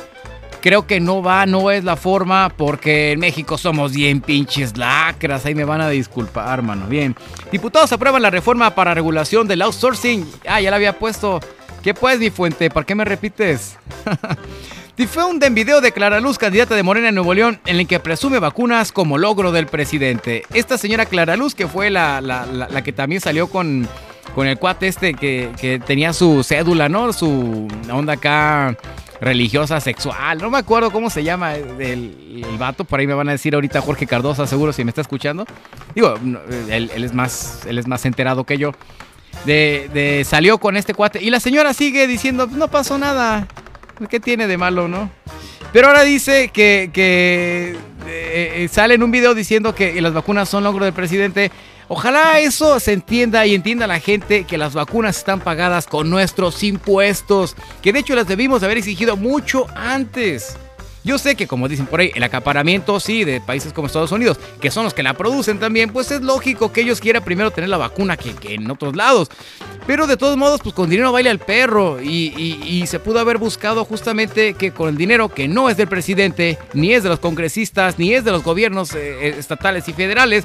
creo 0.60 0.86
que 0.86 1.00
no 1.00 1.22
va, 1.22 1.46
no 1.46 1.70
es 1.70 1.84
la 1.84 1.96
forma, 1.96 2.50
porque 2.56 3.12
en 3.12 3.20
México 3.20 3.58
somos 3.58 3.92
bien 3.92 4.20
pinches 4.20 4.76
lacras. 4.76 5.46
Ahí 5.46 5.54
me 5.54 5.64
van 5.64 5.80
a 5.80 5.88
disculpar, 5.88 6.62
mano. 6.62 6.86
Bien. 6.86 7.14
Diputados 7.50 7.92
aprueban 7.92 8.22
la 8.22 8.30
reforma 8.30 8.74
para 8.74 8.94
regulación 8.94 9.46
del 9.48 9.62
outsourcing. 9.62 10.26
Ah, 10.46 10.60
ya 10.60 10.70
la 10.70 10.76
había 10.76 10.98
puesto. 10.98 11.40
¿Qué 11.82 11.94
pues, 11.94 12.18
mi 12.18 12.30
fuente? 12.30 12.68
¿Para 12.70 12.84
qué 12.86 12.94
me 12.94 13.04
repites? 13.04 13.76
Difunden 14.96 15.54
video 15.54 15.80
de 15.80 15.92
Clara 15.92 16.20
Luz, 16.20 16.36
candidata 16.36 16.74
de 16.74 16.82
Morena 16.82 17.08
en 17.08 17.14
Nuevo 17.14 17.32
León, 17.32 17.58
en 17.64 17.76
el 17.80 17.86
que 17.86 18.00
presume 18.00 18.38
vacunas 18.38 18.92
como 18.92 19.16
logro 19.16 19.50
del 19.50 19.66
presidente. 19.66 20.42
Esta 20.52 20.76
señora 20.76 21.06
Clara 21.06 21.36
Luz, 21.36 21.54
que 21.54 21.66
fue 21.66 21.88
la, 21.88 22.20
la- 22.20 22.82
que 22.82 22.92
también 22.92 23.22
salió 23.22 23.46
con, 23.46 23.88
con 24.34 24.46
el 24.46 24.58
cuate 24.58 24.88
este 24.88 25.14
que, 25.14 25.50
que 25.60 25.78
tenía 25.78 26.12
su 26.12 26.42
cédula, 26.44 26.88
¿no? 26.88 27.12
Su 27.12 27.68
onda 27.92 28.14
acá 28.14 28.76
religiosa, 29.20 29.80
sexual. 29.80 30.38
No 30.38 30.50
me 30.50 30.58
acuerdo 30.58 30.90
cómo 30.90 31.10
se 31.10 31.22
llama 31.22 31.54
el, 31.54 32.44
vato. 32.58 32.84
Por 32.84 33.00
ahí 33.00 33.06
me 33.06 33.14
van 33.14 33.28
a 33.28 33.32
decir 33.32 33.54
ahorita 33.54 33.80
Jorge 33.80 34.06
Cardosa, 34.06 34.46
seguro, 34.46 34.72
si 34.72 34.84
me 34.84 34.90
está 34.90 35.02
escuchando. 35.02 35.44
Digo, 35.94 36.14
él 36.70 36.90
es, 36.94 37.12
más, 37.14 37.66
él 37.66 37.78
es 37.78 37.86
más 37.86 38.04
enterado 38.06 38.44
que 38.44 38.56
yo. 38.58 38.72
De, 39.44 39.90
de- 39.92 40.24
salió 40.24 40.58
con 40.58 40.76
este 40.76 40.94
cuate. 40.94 41.22
Y 41.22 41.30
la 41.30 41.40
señora 41.40 41.74
sigue 41.74 42.06
diciendo, 42.06 42.46
no 42.50 42.68
pasó 42.68 42.98
nada. 42.98 43.46
¿Qué 44.08 44.20
tiene 44.20 44.46
de 44.46 44.56
malo, 44.56 44.88
no? 44.88 45.10
Pero 45.72 45.88
ahora 45.88 46.02
dice 46.02 46.48
que, 46.48 46.90
que, 46.92 47.76
eh, 48.06 48.52
eh, 48.56 48.68
sale 48.72 48.94
en 48.94 49.02
un 49.02 49.10
video 49.10 49.34
diciendo 49.34 49.74
que 49.74 50.00
las 50.00 50.12
vacunas 50.14 50.48
son 50.48 50.64
logro 50.64 50.84
del 50.84 50.94
presidente. 50.94 51.50
Ojalá 51.92 52.38
eso 52.38 52.78
se 52.78 52.92
entienda 52.92 53.44
y 53.46 53.54
entienda 53.56 53.88
la 53.88 53.98
gente 53.98 54.44
que 54.44 54.56
las 54.56 54.74
vacunas 54.74 55.18
están 55.18 55.40
pagadas 55.40 55.88
con 55.88 56.08
nuestros 56.08 56.62
impuestos, 56.62 57.56
que 57.82 57.92
de 57.92 57.98
hecho 57.98 58.14
las 58.14 58.28
debimos 58.28 58.60
de 58.60 58.68
haber 58.68 58.78
exigido 58.78 59.16
mucho 59.16 59.66
antes. 59.74 60.56
Yo 61.02 61.18
sé 61.18 61.34
que 61.34 61.48
como 61.48 61.66
dicen 61.66 61.86
por 61.86 61.98
ahí, 61.98 62.12
el 62.14 62.22
acaparamiento 62.22 63.00
sí 63.00 63.24
de 63.24 63.40
países 63.40 63.72
como 63.72 63.88
Estados 63.88 64.12
Unidos, 64.12 64.38
que 64.60 64.70
son 64.70 64.84
los 64.84 64.94
que 64.94 65.02
la 65.02 65.14
producen 65.14 65.58
también, 65.58 65.90
pues 65.92 66.12
es 66.12 66.20
lógico 66.20 66.72
que 66.72 66.82
ellos 66.82 67.00
quieran 67.00 67.24
primero 67.24 67.50
tener 67.50 67.68
la 67.68 67.76
vacuna 67.76 68.16
que, 68.16 68.54
en 68.54 68.70
otros 68.70 68.94
lados. 68.94 69.28
Pero 69.84 70.06
de 70.06 70.16
todos 70.16 70.36
modos, 70.36 70.60
pues 70.62 70.76
con 70.76 70.88
dinero 70.88 71.10
baila 71.10 71.32
el 71.32 71.40
perro 71.40 72.00
y 72.00 72.84
se 72.86 73.00
pudo 73.00 73.18
haber 73.18 73.38
buscado 73.38 73.84
justamente 73.84 74.54
que 74.54 74.70
con 74.70 74.90
el 74.90 74.96
dinero 74.96 75.28
que 75.28 75.48
no 75.48 75.68
es 75.68 75.76
del 75.76 75.88
presidente, 75.88 76.56
ni 76.72 76.92
es 76.92 77.02
de 77.02 77.08
los 77.08 77.18
congresistas, 77.18 77.98
ni 77.98 78.14
es 78.14 78.22
de 78.22 78.30
los 78.30 78.44
gobiernos 78.44 78.94
eh, 78.94 79.26
eh, 79.26 79.34
estatales 79.36 79.88
y 79.88 79.92
federales, 79.92 80.44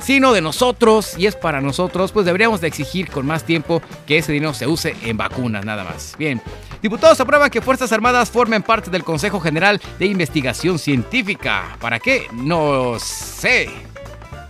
sino 0.00 0.32
de 0.32 0.40
nosotros 0.40 1.14
y 1.16 1.26
es 1.26 1.36
para 1.36 1.60
nosotros, 1.60 2.12
pues 2.12 2.26
deberíamos 2.26 2.60
de 2.60 2.68
exigir 2.68 3.10
con 3.10 3.26
más 3.26 3.44
tiempo 3.44 3.82
que 4.06 4.18
ese 4.18 4.32
dinero 4.32 4.54
se 4.54 4.66
use 4.66 4.96
en 5.02 5.16
vacunas 5.16 5.64
nada 5.64 5.84
más. 5.84 6.14
Bien, 6.18 6.40
diputados 6.82 7.20
aprueban 7.20 7.50
que 7.50 7.60
Fuerzas 7.60 7.92
Armadas 7.92 8.30
formen 8.30 8.62
parte 8.62 8.90
del 8.90 9.04
Consejo 9.04 9.40
General 9.40 9.80
de 9.98 10.06
Investigación 10.06 10.78
Científica. 10.78 11.76
¿Para 11.80 11.98
qué? 11.98 12.26
No 12.32 12.98
sé. 12.98 13.70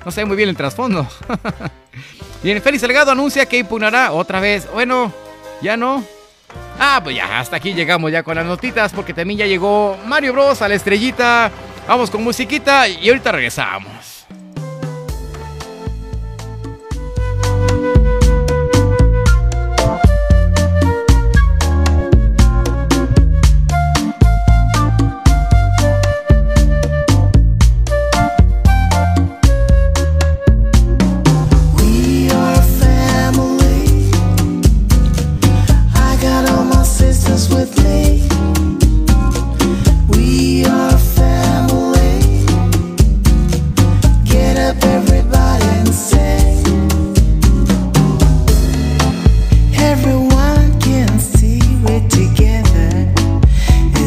No 0.05 0.11
sé 0.11 0.25
muy 0.25 0.37
bien 0.37 0.49
el 0.49 0.57
trasfondo. 0.57 1.07
Bien, 2.43 2.63
Félix 2.63 2.81
Salgado 2.81 3.11
anuncia 3.11 3.45
que 3.45 3.59
impugnará 3.59 4.13
otra 4.13 4.41
vez. 4.41 4.67
Bueno, 4.73 5.13
ya 5.61 5.77
no. 5.77 6.03
Ah, 6.79 7.01
pues 7.03 7.15
ya, 7.15 7.39
hasta 7.39 7.57
aquí 7.57 7.75
llegamos 7.75 8.11
ya 8.11 8.23
con 8.23 8.35
las 8.35 8.47
notitas 8.47 8.93
porque 8.93 9.13
también 9.13 9.41
ya 9.41 9.47
llegó 9.47 9.99
Mario 10.07 10.33
Bros 10.33 10.63
a 10.63 10.69
la 10.69 10.75
estrellita. 10.75 11.51
Vamos 11.87 12.11
con 12.11 12.25
musiquita 12.25 12.89
y 12.89 13.09
ahorita 13.09 13.33
regresamos. 13.33 14.00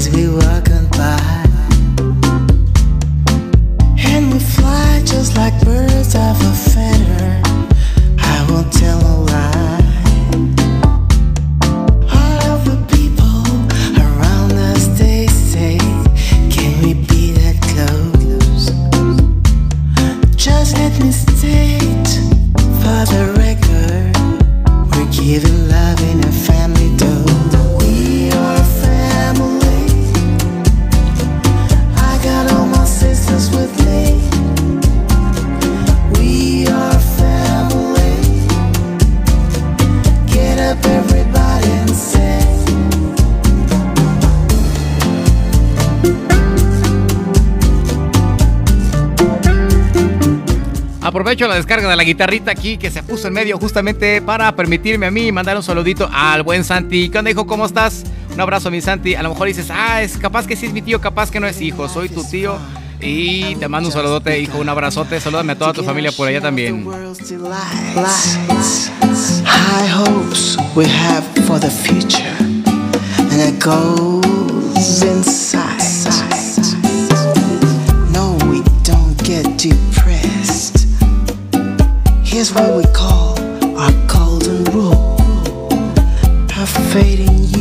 As 0.06 0.14
we 0.14 0.28
walk 0.28 0.70
on 0.70 0.88
by. 0.88 1.43
Aprovecho 51.44 51.58
la 51.60 51.66
descarga 51.66 51.90
de 51.90 51.96
la 51.98 52.04
guitarrita 52.06 52.52
aquí 52.52 52.78
que 52.78 52.90
se 52.90 53.04
puso 53.04 53.28
en 53.28 53.34
medio 53.34 53.58
justamente 53.58 54.22
para 54.22 54.56
permitirme 54.56 55.08
a 55.08 55.12
mí 55.12 55.30
mandar 55.34 55.58
un 55.58 55.64
saludito 55.64 56.10
al 56.10 56.42
buen 56.42 56.64
Santi. 56.64 57.10
¿Qué 57.10 57.18
onda, 57.18 57.32
hijo? 57.32 57.46
¿Cómo 57.46 57.66
estás? 57.66 58.06
Un 58.34 58.40
abrazo, 58.40 58.72
mi 58.72 58.80
Santi. 58.80 59.16
A 59.16 59.24
lo 59.24 59.28
mejor 59.28 59.48
dices, 59.48 59.68
ah, 59.70 60.02
es 60.02 60.16
capaz 60.16 60.48
que 60.48 60.56
sí 60.56 60.68
es 60.68 60.72
mi 60.72 60.82
tío, 60.82 61.02
capaz 61.02 61.32
que 61.32 61.42
no 61.42 61.48
es 61.48 61.60
hijo. 61.60 61.90
Soy 61.90 62.08
tu 62.08 62.24
tío. 62.24 62.56
Y 63.02 63.56
te 63.56 63.68
mando 63.68 63.90
un 63.90 63.94
saludote, 63.94 64.40
hijo, 64.40 64.58
un 64.60 64.70
abrazote. 64.70 65.20
Salúdame 65.20 65.52
a 65.52 65.58
toda 65.58 65.74
tu 65.74 65.84
familia 65.84 66.14
por 66.14 66.30
allá 66.30 66.40
también. 66.40 66.86
High 69.46 69.90
hopes 69.90 70.56
we 70.76 70.86
have 70.86 71.26
for 71.46 71.60
the 71.60 71.70
future, 71.70 72.38
and 73.20 73.42
it 73.42 73.60
goes 73.62 75.04
inside. 75.04 76.33
That's 82.44 82.56
what 82.56 82.76
we 82.76 82.84
call 82.92 83.40
our 83.80 83.94
golden 84.06 84.66
rule. 84.74 85.18
Have 86.52 86.68
faith 86.92 87.22
in 87.22 87.44
you. 87.46 87.53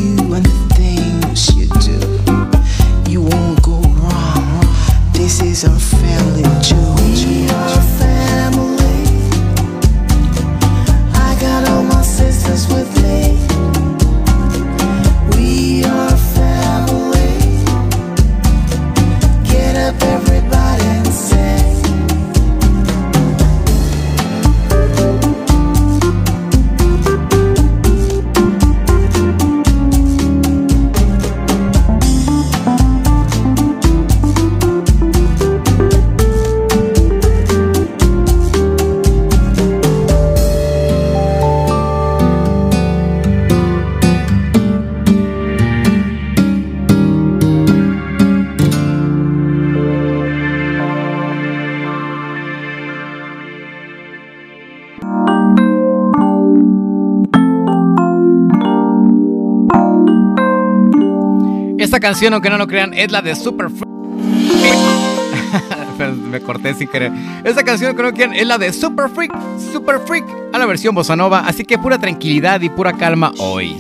Canción, 62.03 62.35
aunque 62.35 62.51
no 62.51 62.59
lo 62.59 62.67
crean, 62.67 62.93
es 62.93 63.11
la 63.13 63.23
de 63.23 63.35
Super 63.35 63.71
Freak. 63.71 63.89
Me 66.31 66.41
corté 66.41 66.75
sin 66.75 66.89
querer. 66.89 67.13
Esta 67.45 67.63
canción, 67.63 67.89
aunque 67.89 68.03
no 68.03 68.11
lo 68.11 68.15
crean, 68.15 68.35
es 68.35 68.47
la 68.47 68.59
de 68.59 68.71
Super 68.73 69.09
Freak. 69.09 69.33
Super 69.73 70.01
Freak 70.01 70.25
a 70.53 70.59
la 70.59 70.67
versión 70.67 70.97
bossa 70.97 71.15
nova. 71.15 71.45
Así 71.47 71.65
que 71.65 71.79
pura 71.79 71.99
tranquilidad 71.99 72.61
y 72.61 72.69
pura 72.69 72.93
calma 72.93 73.33
hoy. 73.39 73.77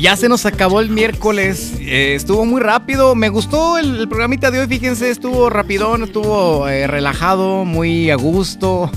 Ya 0.00 0.16
se 0.16 0.28
nos 0.28 0.46
acabó 0.46 0.80
el 0.80 0.90
miércoles. 0.90 1.74
Eh, 1.80 2.14
estuvo 2.14 2.44
muy 2.44 2.60
rápido. 2.60 3.14
Me 3.14 3.28
gustó 3.28 3.78
el, 3.78 3.96
el 3.96 4.08
programita 4.08 4.50
de 4.50 4.60
hoy, 4.60 4.68
fíjense, 4.68 5.10
estuvo 5.10 5.50
rapidón, 5.50 6.04
estuvo 6.04 6.68
eh, 6.68 6.86
relajado, 6.86 7.64
muy 7.64 8.10
a 8.10 8.16
gusto. 8.16 8.90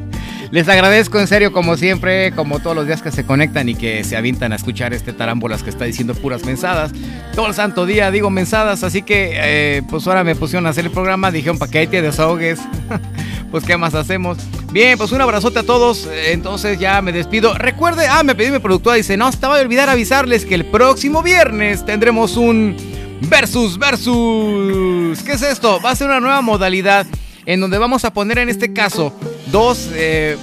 Les 0.50 0.68
agradezco 0.68 1.20
en 1.20 1.26
serio, 1.26 1.52
como 1.52 1.76
siempre, 1.76 2.32
como 2.32 2.58
todos 2.58 2.74
los 2.74 2.86
días 2.86 3.02
que 3.02 3.12
se 3.12 3.24
conectan 3.24 3.68
y 3.68 3.74
que 3.74 4.02
se 4.02 4.16
avientan 4.16 4.52
a 4.52 4.56
escuchar 4.56 4.92
este 4.94 5.12
tarámbolas 5.12 5.62
que 5.62 5.70
está 5.70 5.84
diciendo 5.84 6.14
puras 6.14 6.44
mensadas. 6.44 6.90
Todo 7.34 7.46
el 7.48 7.54
santo 7.54 7.86
día 7.86 8.10
digo 8.10 8.30
mensadas, 8.30 8.82
así 8.82 9.02
que 9.02 9.32
eh, 9.34 9.82
pues 9.88 10.06
ahora 10.06 10.24
me 10.24 10.34
pusieron 10.34 10.66
a 10.66 10.70
hacer 10.70 10.86
el 10.86 10.90
programa, 10.90 11.30
dijeron 11.30 11.58
para 11.58 11.70
que 11.70 11.78
ahí 11.78 11.86
te 11.86 12.02
desahogues. 12.02 12.60
pues 13.50 13.64
qué 13.64 13.76
más 13.76 13.94
hacemos. 13.94 14.38
Bien, 14.70 14.98
pues 14.98 15.12
un 15.12 15.20
abrazote 15.20 15.60
a 15.60 15.62
todos. 15.62 16.06
eh, 16.06 16.32
Entonces 16.32 16.78
ya 16.78 17.00
me 17.00 17.12
despido. 17.12 17.54
Recuerde, 17.54 18.06
ah, 18.06 18.22
me 18.22 18.34
pedí 18.34 18.50
mi 18.50 18.58
productora, 18.58 18.96
dice, 18.96 19.16
no, 19.16 19.28
estaba 19.28 19.56
de 19.56 19.62
olvidar 19.62 19.88
avisarles 19.88 20.44
que 20.44 20.54
el 20.54 20.66
próximo 20.66 21.22
viernes 21.22 21.84
tendremos 21.86 22.36
un 22.36 22.76
versus 23.22 23.78
versus. 23.78 25.22
¿Qué 25.22 25.32
es 25.32 25.42
esto? 25.42 25.80
Va 25.84 25.90
a 25.90 25.96
ser 25.96 26.08
una 26.08 26.20
nueva 26.20 26.42
modalidad 26.42 27.06
en 27.46 27.60
donde 27.60 27.78
vamos 27.78 28.04
a 28.04 28.12
poner 28.12 28.38
en 28.38 28.50
este 28.50 28.74
caso 28.74 29.14
dos 29.50 29.88
eh, 29.94 30.36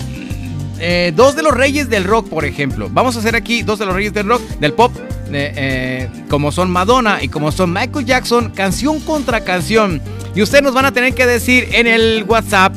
eh, 0.79 1.13
dos 1.15 1.35
de 1.35 1.43
los 1.43 1.53
reyes 1.53 1.87
del 1.87 2.03
rock, 2.03 2.27
por 2.27 2.45
ejemplo. 2.45 2.89
Vamos 2.91 3.15
a 3.15 3.19
hacer 3.19 3.35
aquí 3.35 3.61
dos 3.61 3.77
de 3.77 3.85
los 3.85 3.93
reyes 3.93 4.11
del 4.13 4.27
rock, 4.27 4.41
del 4.59 4.73
pop, 4.73 4.91
como 6.29 6.51
son 6.51 6.71
Madonna 6.71 7.19
y 7.21 7.29
como 7.29 7.51
son 7.51 7.71
Michael 7.71 8.05
Jackson, 8.05 8.49
canción 8.55 8.99
contra 9.01 9.43
canción. 9.43 10.01
Y 10.33 10.41
ustedes 10.41 10.63
nos 10.63 10.73
van 10.73 10.85
a 10.85 10.91
tener 10.91 11.13
que 11.13 11.25
decir 11.27 11.69
en 11.73 11.85
el 11.87 12.25
WhatsApp 12.27 12.73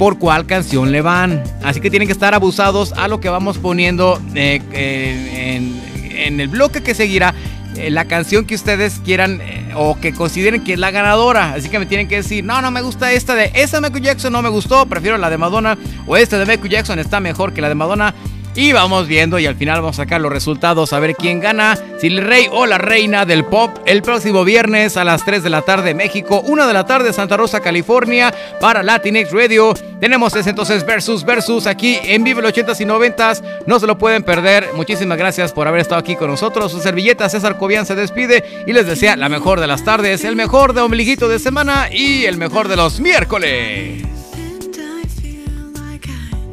por 0.00 0.18
cuál 0.18 0.46
canción 0.46 0.92
le 0.92 1.02
van. 1.02 1.42
Así 1.62 1.78
que 1.82 1.90
tienen 1.90 2.08
que 2.08 2.12
estar 2.12 2.32
abusados 2.34 2.94
a 2.96 3.06
lo 3.06 3.20
que 3.20 3.28
vamos 3.28 3.58
poniendo 3.58 4.18
eh, 4.34 4.62
en, 4.72 6.18
en 6.18 6.40
el 6.40 6.48
bloque 6.48 6.82
que 6.82 6.94
seguirá. 6.94 7.34
eh, 7.76 7.90
La 7.90 8.06
canción 8.06 8.46
que 8.46 8.54
ustedes 8.54 8.98
quieran 9.04 9.42
eh, 9.42 9.72
o 9.76 10.00
que 10.00 10.14
consideren 10.14 10.64
que 10.64 10.72
es 10.72 10.78
la 10.78 10.90
ganadora. 10.90 11.52
Así 11.52 11.68
que 11.68 11.78
me 11.78 11.84
tienen 11.84 12.08
que 12.08 12.16
decir, 12.16 12.42
no, 12.42 12.62
no 12.62 12.70
me 12.70 12.80
gusta 12.80 13.12
esta 13.12 13.34
de 13.34 13.50
esa 13.54 13.76
de 13.76 13.82
Michael 13.82 14.04
Jackson, 14.04 14.32
no 14.32 14.40
me 14.40 14.48
gustó, 14.48 14.86
prefiero 14.86 15.18
la 15.18 15.28
de 15.28 15.36
Madonna. 15.36 15.76
O 16.06 16.16
esta 16.16 16.38
de 16.38 16.46
Michael 16.46 16.70
Jackson 16.70 16.98
está 16.98 17.20
mejor 17.20 17.52
que 17.52 17.60
la 17.60 17.68
de 17.68 17.74
Madonna. 17.74 18.14
Y 18.56 18.72
vamos 18.72 19.06
viendo 19.06 19.38
y 19.38 19.46
al 19.46 19.54
final 19.54 19.80
vamos 19.80 19.98
a 19.98 20.02
sacar 20.02 20.20
los 20.20 20.32
resultados 20.32 20.92
a 20.92 20.98
ver 20.98 21.14
quién 21.14 21.38
gana, 21.38 21.78
si 22.00 22.08
el 22.08 22.18
rey 22.18 22.46
o 22.50 22.66
la 22.66 22.78
reina 22.78 23.24
del 23.24 23.44
pop 23.44 23.70
el 23.86 24.02
próximo 24.02 24.44
viernes 24.44 24.96
a 24.96 25.04
las 25.04 25.24
3 25.24 25.44
de 25.44 25.50
la 25.50 25.62
tarde 25.62 25.94
México, 25.94 26.42
1 26.44 26.66
de 26.66 26.72
la 26.72 26.84
tarde 26.84 27.12
Santa 27.12 27.36
Rosa, 27.36 27.60
California 27.60 28.34
para 28.60 28.82
Latinx 28.82 29.30
Radio. 29.30 29.72
Tenemos 30.00 30.34
ese 30.34 30.50
entonces 30.50 30.84
versus 30.84 31.24
versus 31.24 31.66
aquí 31.68 31.98
en 32.02 32.24
Vive 32.24 32.42
los 32.42 32.52
80s 32.52 32.80
y 32.80 32.84
90s. 32.84 33.42
No 33.66 33.78
se 33.78 33.86
lo 33.86 33.96
pueden 33.98 34.24
perder. 34.24 34.70
Muchísimas 34.74 35.16
gracias 35.16 35.52
por 35.52 35.68
haber 35.68 35.82
estado 35.82 36.00
aquí 36.00 36.16
con 36.16 36.28
nosotros. 36.28 36.72
Su 36.72 36.80
servilleta 36.80 37.28
César 37.28 37.56
Cobian 37.56 37.86
se 37.86 37.94
despide 37.94 38.64
y 38.66 38.72
les 38.72 38.86
desea 38.86 39.16
la 39.16 39.28
mejor 39.28 39.60
de 39.60 39.68
las 39.68 39.84
tardes, 39.84 40.24
el 40.24 40.34
mejor 40.34 40.72
de 40.72 40.80
ombliguito 40.80 41.28
de 41.28 41.38
semana 41.38 41.88
y 41.92 42.24
el 42.24 42.36
mejor 42.36 42.66
de 42.66 42.76
los 42.76 42.98
miércoles. 42.98 44.02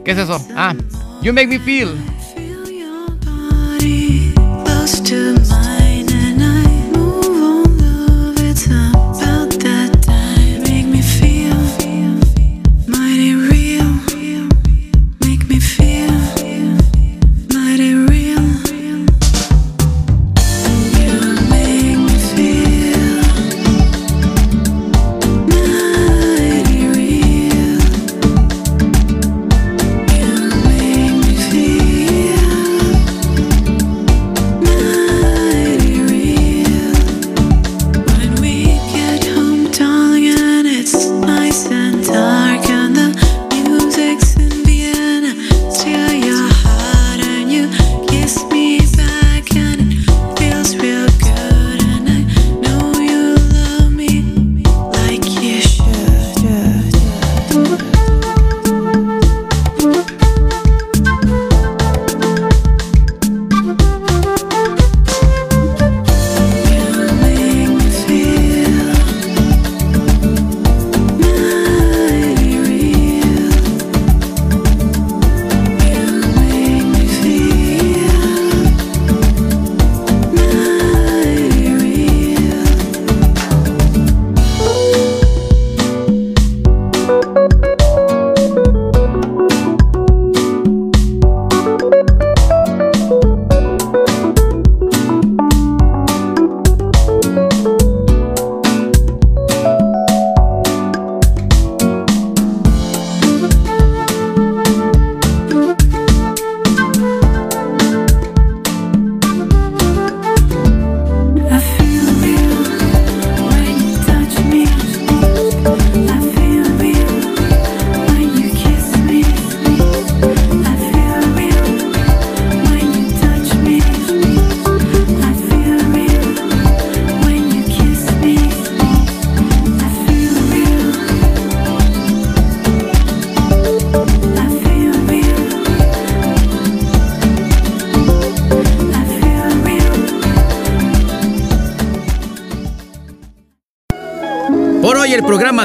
¿Qué 0.06 0.12
es 0.12 0.18
eso? 0.20 0.46
Ah, 0.56 0.74
You 1.22 1.34
Make 1.34 1.50
Me 1.50 1.58
Feel. 1.58 1.98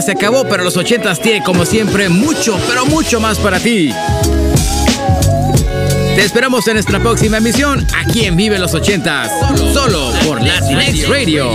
se 0.03 0.13
acabó, 0.13 0.45
pero 0.45 0.65
los 0.65 0.77
80 0.77 1.15
tiene 1.17 1.45
como 1.45 1.65
siempre 1.65 2.09
mucho, 2.09 2.59
pero 2.67 2.85
mucho 2.85 3.21
más 3.21 3.39
para 3.39 3.61
ti. 3.61 3.91
Te 6.17 6.23
esperamos 6.25 6.67
en 6.67 6.75
nuestra 6.75 6.99
próxima 6.99 7.39
emisión 7.39 7.87
aquí 7.97 8.25
en 8.25 8.37
Vive 8.37 8.59
los 8.59 8.75
80 8.75 9.29
solo, 9.29 9.73
solo 9.73 10.13
por 10.27 10.43
Latinx 10.43 11.09
Radio. 11.09 11.53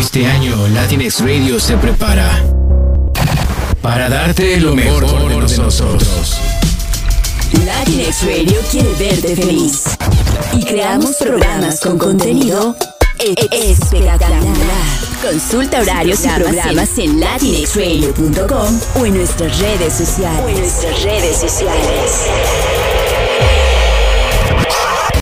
Este 0.00 0.26
año 0.26 0.68
Latinx 0.68 1.20
Radio 1.20 1.58
se 1.58 1.76
prepara 1.76 2.61
para 3.82 4.08
darte 4.08 4.58
lo 4.60 4.74
mejor 4.74 5.06
de 5.48 5.58
nosotros. 5.58 6.38
Latinx 7.64 8.22
Radio 8.24 8.60
quiere 8.70 8.88
verte 8.94 9.36
feliz. 9.36 9.82
Y 10.54 10.64
creamos 10.64 11.16
programas 11.16 11.80
con 11.80 11.98
contenido 11.98 12.76
e- 13.18 13.34
e- 13.36 13.70
espectacular. 13.70 14.40
Consulta 15.20 15.80
horarios 15.80 16.24
y 16.24 16.28
programas 16.28 16.98
en 16.98 17.20
latinxradio.com 17.20 18.80
o 19.00 19.06
en 19.06 19.14
nuestras 19.16 19.58
redes 19.58 19.92
sociales. 19.94 20.44
O 20.44 20.48
en 20.48 20.58
nuestras 20.60 21.02
redes 21.02 21.36
sociales. 21.36 22.10